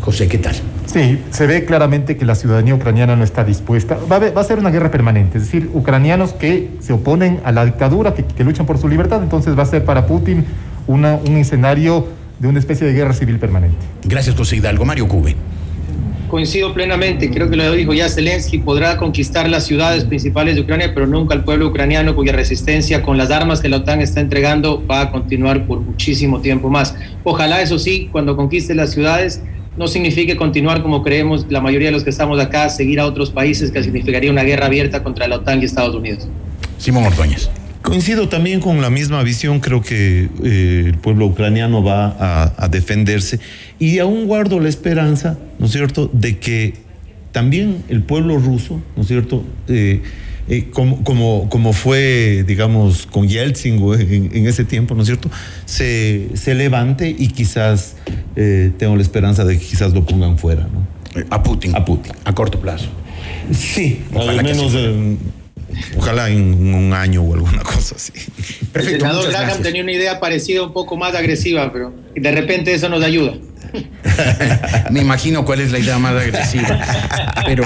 José, 0.00 0.28
¿qué 0.28 0.36
tal? 0.36 0.54
Sí, 0.86 1.22
se 1.30 1.46
ve 1.46 1.64
claramente 1.64 2.16
que 2.16 2.26
la 2.26 2.34
ciudadanía 2.34 2.74
ucraniana 2.74 3.16
no 3.16 3.24
está 3.24 3.42
dispuesta. 3.42 3.96
Va 4.10 4.16
a, 4.16 4.30
va 4.30 4.40
a 4.42 4.44
ser 4.44 4.58
una 4.58 4.70
guerra 4.70 4.90
permanente, 4.90 5.38
es 5.38 5.44
decir, 5.44 5.70
ucranianos 5.72 6.34
que 6.34 6.72
se 6.80 6.92
oponen 6.92 7.40
a 7.44 7.52
la 7.52 7.64
dictadura, 7.64 8.14
que, 8.14 8.24
que 8.24 8.44
luchan 8.44 8.66
por 8.66 8.78
su 8.78 8.88
libertad, 8.88 9.22
entonces 9.22 9.58
va 9.58 9.62
a 9.62 9.66
ser 9.66 9.84
para 9.84 10.06
Putin 10.06 10.44
una, 10.86 11.14
un 11.14 11.36
escenario 11.36 12.06
de 12.38 12.48
una 12.48 12.58
especie 12.58 12.86
de 12.86 12.92
guerra 12.92 13.14
civil 13.14 13.38
permanente. 13.38 13.78
Gracias, 14.04 14.36
José 14.36 14.56
Hidalgo. 14.56 14.84
Mario 14.84 15.08
Cube 15.08 15.34
coincido 16.28 16.74
plenamente, 16.74 17.30
creo 17.30 17.48
que 17.48 17.56
lo 17.56 17.72
dijo 17.72 17.92
ya 17.92 18.08
Zelensky, 18.08 18.58
podrá 18.58 18.96
conquistar 18.96 19.48
las 19.48 19.64
ciudades 19.66 20.04
principales 20.04 20.54
de 20.54 20.62
Ucrania, 20.62 20.92
pero 20.94 21.06
nunca 21.06 21.34
el 21.34 21.44
pueblo 21.44 21.68
ucraniano 21.68 22.14
cuya 22.14 22.32
resistencia 22.32 23.02
con 23.02 23.16
las 23.16 23.30
armas 23.30 23.60
que 23.60 23.68
la 23.68 23.78
OTAN 23.78 24.00
está 24.00 24.20
entregando 24.20 24.84
va 24.86 25.02
a 25.02 25.10
continuar 25.10 25.66
por 25.66 25.80
muchísimo 25.80 26.40
tiempo 26.40 26.68
más. 26.68 26.94
Ojalá, 27.22 27.62
eso 27.62 27.78
sí, 27.78 28.08
cuando 28.10 28.36
conquiste 28.36 28.74
las 28.74 28.92
ciudades, 28.92 29.42
no 29.76 29.88
signifique 29.88 30.36
continuar 30.36 30.82
como 30.82 31.02
creemos 31.02 31.46
la 31.48 31.60
mayoría 31.60 31.88
de 31.88 31.92
los 31.92 32.04
que 32.04 32.10
estamos 32.10 32.40
acá, 32.40 32.68
seguir 32.68 33.00
a 33.00 33.06
otros 33.06 33.30
países, 33.30 33.70
que 33.70 33.82
significaría 33.82 34.30
una 34.30 34.42
guerra 34.42 34.66
abierta 34.66 35.02
contra 35.02 35.26
la 35.26 35.36
OTAN 35.36 35.60
y 35.60 35.64
Estados 35.64 35.94
Unidos. 35.94 36.28
Simón 36.78 37.04
Ordóñez. 37.04 37.50
Coincido 37.84 38.30
también 38.30 38.60
con 38.60 38.80
la 38.80 38.88
misma 38.88 39.22
visión, 39.22 39.60
creo 39.60 39.82
que 39.82 40.30
eh, 40.42 40.84
el 40.86 40.96
pueblo 40.96 41.26
ucraniano 41.26 41.84
va 41.84 42.16
a, 42.18 42.54
a, 42.56 42.68
defenderse 42.68 43.40
y 43.78 43.98
aún 43.98 44.26
guardo 44.26 44.58
la 44.58 44.70
esperanza, 44.70 45.36
¿no 45.58 45.66
es 45.66 45.72
cierto?, 45.72 46.08
de 46.10 46.38
que 46.38 46.72
también 47.30 47.84
el 47.90 48.02
pueblo 48.02 48.38
ruso, 48.38 48.80
¿no 48.96 49.02
es 49.02 49.08
cierto?, 49.08 49.44
eh, 49.68 50.00
eh, 50.48 50.70
como, 50.72 51.04
como, 51.04 51.50
como 51.50 51.74
fue, 51.74 52.42
digamos, 52.48 53.04
con 53.06 53.28
Yeltsin 53.28 53.74
en, 54.00 54.30
en, 54.34 54.46
ese 54.46 54.64
tiempo, 54.64 54.94
¿no 54.94 55.02
es 55.02 55.06
cierto?, 55.08 55.30
se, 55.66 56.28
se 56.32 56.54
levante 56.54 57.14
y 57.16 57.28
quizás 57.28 57.96
tengo 58.78 58.96
la 58.96 59.02
esperanza 59.02 59.44
de 59.44 59.58
que 59.58 59.64
quizás 59.66 59.92
lo 59.92 60.06
pongan 60.06 60.38
fuera, 60.38 60.62
¿no? 60.72 61.22
A 61.28 61.42
Putin. 61.42 61.76
A 61.76 61.84
Putin. 61.84 62.14
A 62.24 62.34
corto 62.34 62.58
plazo. 62.60 62.88
Sí, 63.52 64.00
al 64.16 64.42
menos... 64.42 64.72
Ojalá 65.96 66.30
en 66.30 66.74
un 66.74 66.92
año 66.92 67.22
o 67.22 67.34
alguna 67.34 67.62
cosa 67.62 67.96
así. 67.96 68.12
Perfecto, 68.72 69.06
el 69.06 69.12
senador 69.12 69.30
Graham 69.30 69.62
tenía 69.62 69.82
una 69.82 69.92
idea 69.92 70.20
parecida, 70.20 70.62
un 70.62 70.72
poco 70.72 70.96
más 70.96 71.14
agresiva, 71.14 71.72
pero 71.72 71.92
de 72.14 72.30
repente 72.32 72.74
eso 72.74 72.88
nos 72.88 73.02
ayuda. 73.02 73.34
Me 74.90 75.00
imagino 75.00 75.44
cuál 75.44 75.60
es 75.60 75.72
la 75.72 75.78
idea 75.78 75.98
más 75.98 76.14
agresiva. 76.14 76.78
Pero 77.46 77.64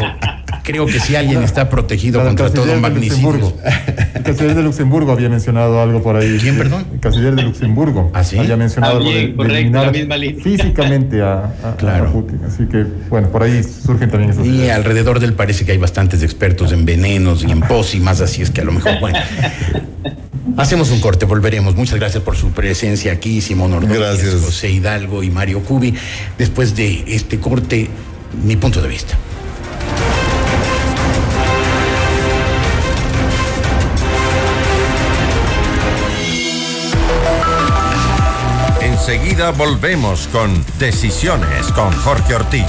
creo 0.69 0.85
que 0.85 1.01
si 1.01 1.17
alguien 1.17 1.43
está 1.43 1.71
protegido 1.71 2.23
contra 2.25 2.51
todo 2.51 2.77
magnicidio. 2.77 3.55
El 4.15 4.23
canciller 4.23 4.55
de 4.55 4.63
Luxemburgo 4.63 5.13
había 5.13 5.31
mencionado 5.31 5.81
algo 5.81 6.03
por 6.03 6.17
ahí. 6.17 6.37
¿Quién, 6.41 6.59
perdón? 6.59 6.85
El 6.93 7.01
canciller 7.01 7.35
de 7.35 7.43
Luxemburgo. 7.43 8.11
¿Ah, 8.13 8.23
sí? 8.23 8.39
Había 8.39 8.57
mencionado 8.57 8.99
algo 8.99 9.11
de, 9.11 9.35
correcto, 9.35 9.81
de 9.81 9.91
misma 9.93 10.17
línea. 10.17 10.45
físicamente 10.45 11.23
a, 11.23 11.55
a, 11.65 11.77
claro. 11.79 12.09
a, 12.09 12.13
Putin. 12.13 12.41
Así 12.47 12.67
que, 12.67 12.85
bueno, 13.09 13.31
por 13.31 13.43
ahí 13.43 13.63
surgen 13.63 14.11
también 14.11 14.33
esos. 14.33 14.45
Y 14.45 14.51
ideas. 14.51 14.77
alrededor 14.77 15.21
de 15.21 15.27
él 15.27 15.33
parece 15.33 15.65
que 15.65 15.73
hay 15.73 15.79
bastantes 15.79 16.23
expertos 16.23 16.73
en 16.73 16.85
venenos 16.85 17.45
y 17.45 17.51
en 17.51 17.61
pócimas, 17.61 18.21
así 18.21 18.43
es 18.43 18.51
que 18.51 18.61
a 18.61 18.65
lo 18.65 18.73
mejor, 18.73 19.01
bueno. 19.01 19.19
Hacemos 20.57 20.91
un 20.91 21.01
corte, 21.01 21.25
volveremos. 21.25 21.77
Muchas 21.77 22.01
gracias 22.01 22.23
por 22.23 22.37
su 22.37 22.51
presencia 22.51 23.13
aquí, 23.13 23.41
Simón 23.41 23.73
Ordóñez, 23.73 23.99
gracias. 23.99 24.35
José 24.43 24.71
Hidalgo 24.71 25.23
y 25.23 25.31
Mario 25.31 25.61
Cubi. 25.61 25.95
Después 26.37 26.75
de 26.75 27.05
este 27.07 27.39
corte, 27.39 27.89
mi 28.45 28.57
punto 28.57 28.83
de 28.83 28.89
vista. 28.89 29.17
Enseguida 39.11 39.53
volvemos 39.53 40.29
con 40.29 40.63
Decisiones 40.79 41.73
con 41.73 41.91
Jorge 41.93 42.35
Ortiz. 42.35 42.67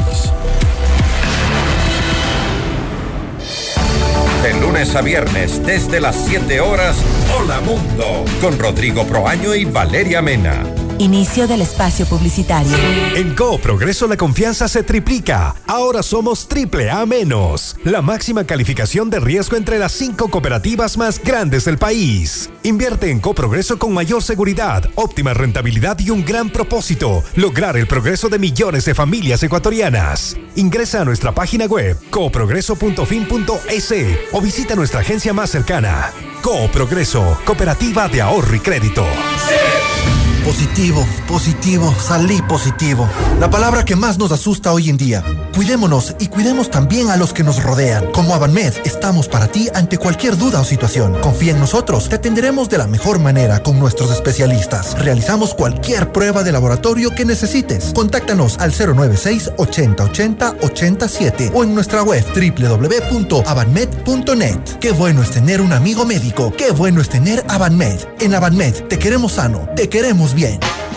De 4.41 4.53
lunes 4.53 4.95
a 4.95 5.01
viernes, 5.01 5.61
desde 5.65 5.99
las 5.99 6.15
7 6.15 6.61
horas, 6.61 6.95
Hola 7.37 7.59
Mundo, 7.59 8.23
con 8.39 8.57
Rodrigo 8.57 9.05
Proaño 9.05 9.53
y 9.53 9.65
Valeria 9.65 10.21
Mena. 10.21 10.78
Inicio 10.99 11.47
del 11.47 11.61
espacio 11.61 12.05
publicitario. 12.05 12.75
En 13.15 13.33
Coop 13.33 13.61
Progreso 13.61 14.05
la 14.05 14.17
confianza 14.17 14.67
se 14.67 14.83
triplica. 14.83 15.55
Ahora 15.65 16.03
somos 16.03 16.49
triple 16.49 16.91
A 16.91 17.05
menos. 17.05 17.77
La 17.85 18.01
máxima 18.01 18.43
calificación 18.43 19.09
de 19.09 19.21
riesgo 19.21 19.55
entre 19.55 19.79
las 19.79 19.93
cinco 19.93 20.27
cooperativas 20.27 20.97
más 20.97 21.23
grandes 21.23 21.63
del 21.63 21.77
país. 21.77 22.49
Invierte 22.63 23.11
en 23.11 23.21
Coprogreso 23.21 23.79
con 23.79 23.93
mayor 23.93 24.21
seguridad, 24.21 24.89
óptima 24.95 25.33
rentabilidad 25.33 25.97
y 25.99 26.09
un 26.09 26.25
gran 26.25 26.49
propósito: 26.49 27.23
lograr 27.35 27.77
el 27.77 27.87
progreso 27.87 28.27
de 28.27 28.37
millones 28.37 28.83
de 28.83 28.93
familias 28.93 29.41
ecuatorianas. 29.41 30.35
Ingresa 30.57 30.99
a 30.99 31.05
nuestra 31.05 31.33
página 31.33 31.65
web 31.65 31.97
coprogreso.fin.es 32.09 33.93
o 34.33 34.41
visita 34.41 34.75
nuestra 34.75 34.99
agencia 34.99 35.31
más 35.31 35.49
cercana. 35.49 36.11
Coprogreso, 36.41 37.39
Cooperativa 37.45 38.09
de 38.09 38.19
Ahorro 38.21 38.53
y 38.53 38.59
Crédito. 38.59 39.05
Sí. 39.47 40.18
Positivo, 40.49 41.05
positivo, 41.27 41.93
salí 41.99 42.41
positivo. 42.41 43.07
La 43.39 43.51
palabra 43.51 43.85
que 43.85 43.95
más 43.95 44.17
nos 44.17 44.31
asusta 44.31 44.73
hoy 44.73 44.89
en 44.89 44.97
día. 44.97 45.23
Cuidémonos 45.53 46.15
y 46.19 46.25
cuidemos 46.25 46.71
también 46.71 47.11
a 47.11 47.17
los 47.17 47.33
que 47.33 47.43
nos 47.43 47.61
rodean. 47.61 48.11
Como 48.13 48.33
Avanmed, 48.33 48.73
estamos 48.83 49.27
para 49.27 49.47
ti 49.47 49.69
ante 49.75 49.99
cualquier 49.99 50.37
duda 50.37 50.59
o 50.59 50.63
situación. 50.63 51.13
Confía 51.21 51.51
en 51.51 51.59
nosotros, 51.59 52.09
te 52.09 52.15
atenderemos 52.15 52.67
de 52.67 52.79
la 52.79 52.87
mejor 52.87 53.19
manera 53.19 53.61
con 53.61 53.77
nuestros 53.77 54.09
especialistas. 54.09 54.97
Realizamos 54.97 55.53
cualquier 55.53 56.11
prueba 56.11 56.41
de 56.41 56.51
laboratorio 56.51 57.13
que 57.13 57.25
necesites. 57.25 57.91
Contáctanos 57.93 58.57
al 58.57 58.71
096 58.71 59.51
80 59.55 60.03
80 60.03 60.55
87 60.63 61.51
o 61.53 61.63
en 61.63 61.75
nuestra 61.75 62.01
web 62.01 62.25
www.avanmed.net. 62.33 64.59
Qué 64.79 64.91
bueno 64.93 65.21
es 65.21 65.29
tener 65.29 65.61
un 65.61 65.73
amigo 65.73 66.05
médico. 66.05 66.51
Qué 66.57 66.71
bueno 66.71 67.01
es 67.01 67.09
tener 67.09 67.45
Avanmed. 67.49 67.99
En 68.19 68.33
Avanmed 68.33 68.73
te 68.87 68.97
queremos 68.97 69.33
sano, 69.33 69.69
te 69.75 69.89
queremos 69.89 70.33
bien. 70.33 70.38
bien. 70.39 70.88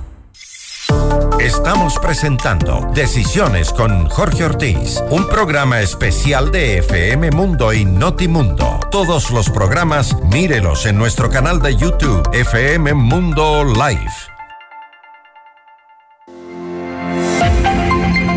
Estamos 1.40 1.98
presentando 1.98 2.88
Decisiones 2.94 3.72
con 3.72 4.08
Jorge 4.08 4.44
Ortiz, 4.44 5.02
un 5.10 5.26
programa 5.26 5.80
especial 5.80 6.52
de 6.52 6.78
FM 6.78 7.32
Mundo 7.32 7.72
y 7.72 7.84
Notimundo. 7.84 8.78
Todos 8.92 9.32
los 9.32 9.50
programas, 9.50 10.16
mírelos 10.22 10.86
en 10.86 10.96
nuestro 10.96 11.30
canal 11.30 11.60
de 11.60 11.74
YouTube, 11.74 12.22
FM 12.32 12.94
Mundo 12.94 13.64
Live. 13.64 14.12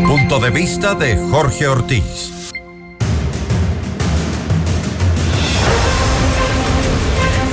Punto 0.04 0.40
de 0.40 0.50
vista 0.50 0.96
de 0.96 1.16
Jorge 1.30 1.68
Ortiz. 1.68 2.35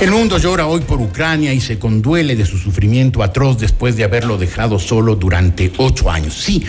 El 0.00 0.10
mundo 0.10 0.38
llora 0.38 0.66
hoy 0.66 0.80
por 0.80 1.00
Ucrania 1.00 1.52
y 1.54 1.60
se 1.60 1.78
conduele 1.78 2.36
de 2.36 2.44
su 2.44 2.58
sufrimiento 2.58 3.22
atroz 3.22 3.58
después 3.58 3.96
de 3.96 4.04
haberlo 4.04 4.36
dejado 4.36 4.78
solo 4.78 5.16
durante 5.16 5.72
ocho 5.78 6.10
años. 6.10 6.34
Sí, 6.34 6.62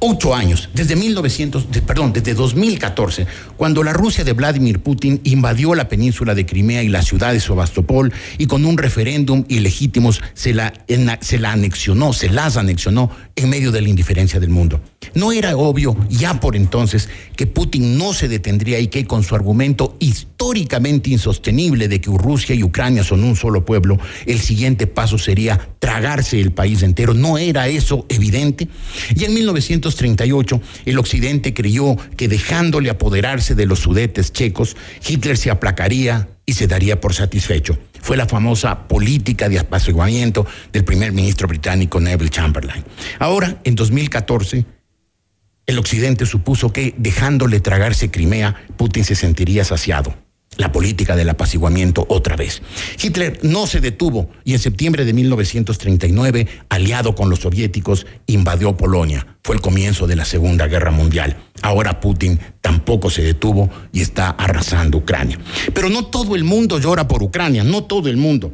ocho 0.00 0.34
años, 0.34 0.68
desde 0.74 0.94
1900, 0.96 1.70
de- 1.70 1.80
perdón, 1.80 2.12
desde 2.12 2.34
2014, 2.34 3.26
cuando 3.56 3.82
la 3.82 3.92
Rusia 3.94 4.24
de 4.24 4.32
Vladimir 4.34 4.80
Putin 4.80 5.20
invadió 5.24 5.74
la 5.74 5.88
península 5.88 6.34
de 6.34 6.44
Crimea 6.44 6.82
y 6.82 6.88
la 6.88 7.02
ciudad 7.02 7.32
de 7.32 7.40
Sebastopol 7.40 8.12
y 8.36 8.46
con 8.46 8.64
un 8.66 8.76
referéndum 8.76 9.44
ilegítimos 9.48 10.20
se 10.34 10.52
la, 10.52 10.74
se 11.20 11.38
la 11.38 11.52
anexionó, 11.52 12.12
se 12.12 12.28
las 12.28 12.56
anexionó 12.58 13.10
en 13.36 13.48
medio 13.48 13.72
de 13.72 13.80
la 13.80 13.88
indiferencia 13.88 14.38
del 14.38 14.50
mundo. 14.50 14.80
No 15.14 15.32
era 15.32 15.56
obvio 15.56 15.96
ya 16.08 16.40
por 16.40 16.56
entonces 16.56 17.08
que 17.36 17.46
Putin 17.46 17.98
no 17.98 18.12
se 18.12 18.28
detendría 18.28 18.78
y 18.78 18.88
que 18.88 19.06
con 19.06 19.22
su 19.22 19.34
argumento 19.34 19.96
históricamente 19.98 21.10
insostenible 21.10 21.88
de 21.88 22.00
que 22.00 22.10
Rusia 22.10 22.54
y 22.54 22.62
Ucrania 22.62 23.04
son 23.04 23.24
un 23.24 23.36
solo 23.36 23.64
pueblo, 23.64 23.98
el 24.26 24.40
siguiente 24.40 24.86
paso 24.86 25.18
sería 25.18 25.68
tragarse 25.78 26.40
el 26.40 26.52
país 26.52 26.82
entero. 26.82 27.14
¿No 27.14 27.38
era 27.38 27.68
eso 27.68 28.06
evidente? 28.08 28.68
Y 29.14 29.24
en 29.24 29.34
1938 29.34 30.60
el 30.86 30.98
Occidente 30.98 31.54
creyó 31.54 31.96
que 32.16 32.28
dejándole 32.28 32.90
apoderarse 32.90 33.54
de 33.54 33.66
los 33.66 33.80
sudetes 33.80 34.32
checos, 34.32 34.76
Hitler 35.06 35.36
se 35.36 35.50
aplacaría 35.50 36.28
y 36.46 36.54
se 36.54 36.66
daría 36.66 37.00
por 37.00 37.14
satisfecho. 37.14 37.78
Fue 38.00 38.16
la 38.16 38.26
famosa 38.26 38.88
política 38.88 39.48
de 39.48 39.60
apaciguamiento 39.60 40.46
del 40.72 40.84
primer 40.84 41.12
ministro 41.12 41.46
británico 41.46 42.00
Neville 42.00 42.30
Chamberlain. 42.30 42.84
Ahora, 43.20 43.60
en 43.64 43.76
2014, 43.76 44.64
el 45.66 45.78
Occidente 45.78 46.26
supuso 46.26 46.72
que 46.72 46.94
dejándole 46.96 47.60
tragarse 47.60 48.10
Crimea, 48.10 48.66
Putin 48.76 49.04
se 49.04 49.14
sentiría 49.14 49.64
saciado. 49.64 50.14
La 50.58 50.70
política 50.70 51.16
del 51.16 51.30
apaciguamiento 51.30 52.04
otra 52.10 52.36
vez. 52.36 52.60
Hitler 53.02 53.38
no 53.42 53.66
se 53.66 53.80
detuvo 53.80 54.28
y 54.44 54.52
en 54.52 54.58
septiembre 54.58 55.06
de 55.06 55.14
1939, 55.14 56.46
aliado 56.68 57.14
con 57.14 57.30
los 57.30 57.40
soviéticos, 57.40 58.06
invadió 58.26 58.76
Polonia. 58.76 59.38
Fue 59.42 59.54
el 59.54 59.62
comienzo 59.62 60.06
de 60.06 60.16
la 60.16 60.26
Segunda 60.26 60.66
Guerra 60.66 60.90
Mundial. 60.90 61.38
Ahora 61.62 62.00
Putin 62.00 62.38
tampoco 62.60 63.08
se 63.08 63.22
detuvo 63.22 63.70
y 63.92 64.02
está 64.02 64.28
arrasando 64.28 64.98
Ucrania. 64.98 65.38
Pero 65.72 65.88
no 65.88 66.06
todo 66.06 66.36
el 66.36 66.44
mundo 66.44 66.78
llora 66.78 67.08
por 67.08 67.22
Ucrania, 67.22 67.64
no 67.64 67.84
todo 67.84 68.10
el 68.10 68.18
mundo. 68.18 68.52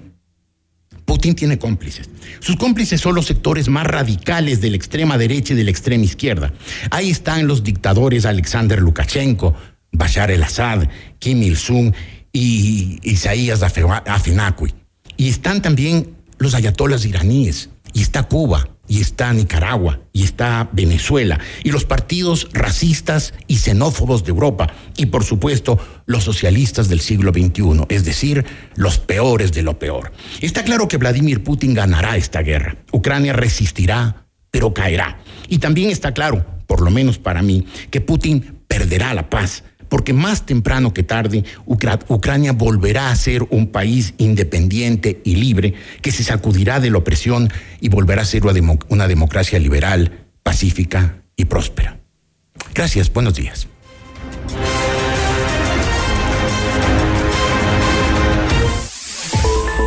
Putin 1.09 1.35
tiene 1.35 1.59
cómplices. 1.59 2.11
Sus 2.39 2.57
cómplices 2.57 3.01
son 3.01 3.15
los 3.15 3.25
sectores 3.25 3.69
más 3.71 3.87
radicales 3.87 4.61
de 4.61 4.69
la 4.69 4.77
extrema 4.77 5.17
derecha 5.17 5.55
y 5.55 5.57
de 5.57 5.65
la 5.65 5.71
extrema 5.71 6.05
izquierda. 6.05 6.53
Ahí 6.91 7.09
están 7.09 7.47
los 7.49 7.65
dictadores 7.65 8.27
Alexander 8.27 8.79
Lukashenko, 8.79 9.55
Bashar 9.91 10.31
el-Assad, 10.31 10.87
Kim 11.19 11.43
Il-sung 11.43 11.95
y 12.31 12.99
Isaías 13.03 13.63
Afe- 13.63 14.03
Afenakui. 14.07 14.75
Y 15.17 15.31
están 15.31 15.63
también 15.63 16.15
los 16.37 16.55
ayatolas 16.55 17.07
iraníes, 17.07 17.71
y 17.95 18.03
está 18.03 18.25
Cuba, 18.25 18.69
y 18.89 19.01
está 19.01 19.33
Nicaragua, 19.33 20.01
y 20.13 20.25
está 20.25 20.69
Venezuela, 20.73 21.39
y 21.63 21.71
los 21.71 21.85
partidos 21.85 22.49
racistas 22.53 23.35
y 23.47 23.59
xenófobos 23.59 24.25
de 24.25 24.31
Europa, 24.31 24.69
y 24.97 25.07
por 25.07 25.25
supuesto 25.25 25.79
los 26.07 26.25
socialistas 26.25 26.89
del 26.89 27.01
siglo 27.01 27.33
XXI, 27.33 27.85
es 27.89 28.05
decir, 28.05 28.45
los 28.75 28.99
peores 28.99 29.53
de 29.53 29.63
lo 29.63 29.79
peor. 29.79 30.13
Está 30.41 30.65
claro 30.65 30.89
que 30.89 30.97
Vladimir 30.97 31.45
Putin 31.45 31.75
ganará 31.75 32.17
esta 32.17 32.43
guerra. 32.43 32.77
Ucrania 32.93 33.33
resistirá, 33.33 34.27
pero 34.51 34.73
caerá. 34.73 35.19
Y 35.49 35.59
también 35.59 35.91
está 35.91 36.13
claro, 36.13 36.45
por 36.67 36.81
lo 36.81 36.91
menos 36.91 37.19
para 37.19 37.43
mí, 37.43 37.67
que 37.91 38.01
Putin 38.01 38.61
perderá 38.67 39.15
la 39.15 39.29
paz 39.31 39.65
porque 39.89 40.13
más 40.13 40.47
temprano 40.47 40.93
que 40.93 41.03
tarde 41.03 41.45
Ucra- 41.67 42.01
Ucrania 42.09 42.53
volverá 42.53 43.11
a 43.11 43.17
ser 43.17 43.45
un 43.51 43.69
país 43.69 44.15
independiente 44.19 45.21
y 45.25 45.37
libre 45.37 45.75
que 46.03 46.13
se 46.13 46.25
sacudirá 46.25 46.81
de 46.81 46.91
la 46.91 46.99
opresión 46.99 47.51
y 47.81 47.89
volverá 47.89 48.23
a 48.23 48.27
ser 48.27 48.45
una, 48.47 48.79
una 48.89 49.09
democracia 49.09 49.59
liberal, 49.59 50.27
pacífica 50.43 51.23
y 51.37 51.47
próspera. 51.47 51.99
Gracias, 52.75 53.13
buenos 53.13 53.35
días. 53.35 53.67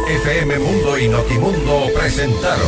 FM 0.07 0.59
Mundo 0.59 0.97
y 0.99 1.07
Notimundo 1.07 1.87
presentaron 1.95 2.67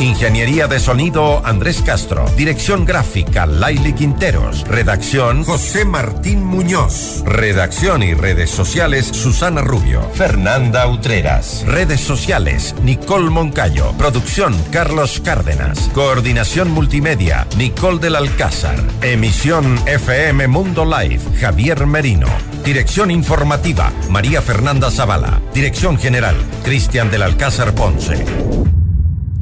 Ingeniería 0.00 0.68
de 0.68 0.78
sonido 0.78 1.44
Andrés 1.44 1.82
Castro. 1.82 2.24
Dirección 2.36 2.84
gráfica 2.84 3.46
Laili 3.46 3.94
Quinteros. 3.94 4.64
Redacción 4.68 5.42
José 5.42 5.84
Martín 5.84 6.44
Muñoz. 6.44 7.24
Redacción 7.26 8.04
y 8.04 8.14
redes 8.14 8.48
sociales 8.48 9.06
Susana 9.06 9.60
Rubio. 9.60 10.00
Fernanda 10.14 10.86
Utreras. 10.86 11.64
Redes 11.66 12.00
sociales 12.00 12.76
Nicole 12.80 13.28
Moncayo. 13.28 13.90
Producción 13.98 14.54
Carlos 14.70 15.20
Cárdenas. 15.24 15.90
Coordinación 15.92 16.70
multimedia 16.70 17.48
Nicole 17.56 17.98
del 17.98 18.14
Alcázar. 18.14 18.78
Emisión 19.02 19.80
FM 19.86 20.46
Mundo 20.46 20.84
Live 20.84 21.22
Javier 21.40 21.86
Merino. 21.86 22.28
Dirección 22.64 23.10
informativa 23.10 23.92
María 24.10 24.42
Fernanda 24.42 24.92
Zavala. 24.92 25.40
Dirección 25.52 25.98
general 25.98 26.36
Cristian 26.62 27.10
del 27.10 27.22
Alcázar 27.22 27.74
Ponce. 27.74 28.24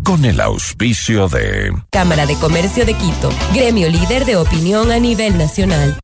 Con 0.07 0.24
el 0.24 0.40
auspicio 0.40 1.28
de 1.28 1.72
Cámara 1.90 2.26
de 2.26 2.36
Comercio 2.36 2.86
de 2.86 2.94
Quito, 2.94 3.28
gremio 3.52 3.88
líder 3.88 4.24
de 4.24 4.36
opinión 4.36 4.92
a 4.92 5.00
nivel 5.00 5.36
nacional. 5.36 5.98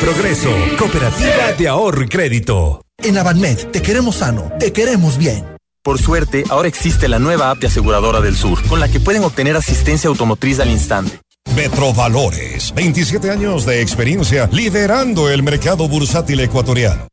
Progreso, 0.00 0.48
Cooperativa 0.78 1.52
de 1.52 1.68
Ahorro 1.68 2.04
y 2.04 2.08
Crédito. 2.08 2.80
En 3.02 3.18
Avanmed 3.18 3.66
te 3.70 3.82
queremos 3.82 4.16
sano, 4.16 4.50
te 4.58 4.72
queremos 4.72 5.18
bien. 5.18 5.44
Por 5.82 6.00
suerte, 6.00 6.44
ahora 6.48 6.68
existe 6.68 7.06
la 7.06 7.18
nueva 7.18 7.50
app 7.50 7.58
de 7.58 7.66
Aseguradora 7.66 8.22
del 8.22 8.34
Sur, 8.34 8.66
con 8.66 8.80
la 8.80 8.88
que 8.88 8.98
pueden 8.98 9.24
obtener 9.24 9.54
asistencia 9.56 10.08
automotriz 10.08 10.58
al 10.60 10.70
instante. 10.70 11.20
Metrovalores. 11.54 12.72
27 12.74 13.30
años 13.30 13.66
de 13.66 13.82
experiencia 13.82 14.48
liderando 14.52 15.28
el 15.28 15.42
mercado 15.42 15.86
bursátil 15.86 16.40
ecuatoriano. 16.40 17.08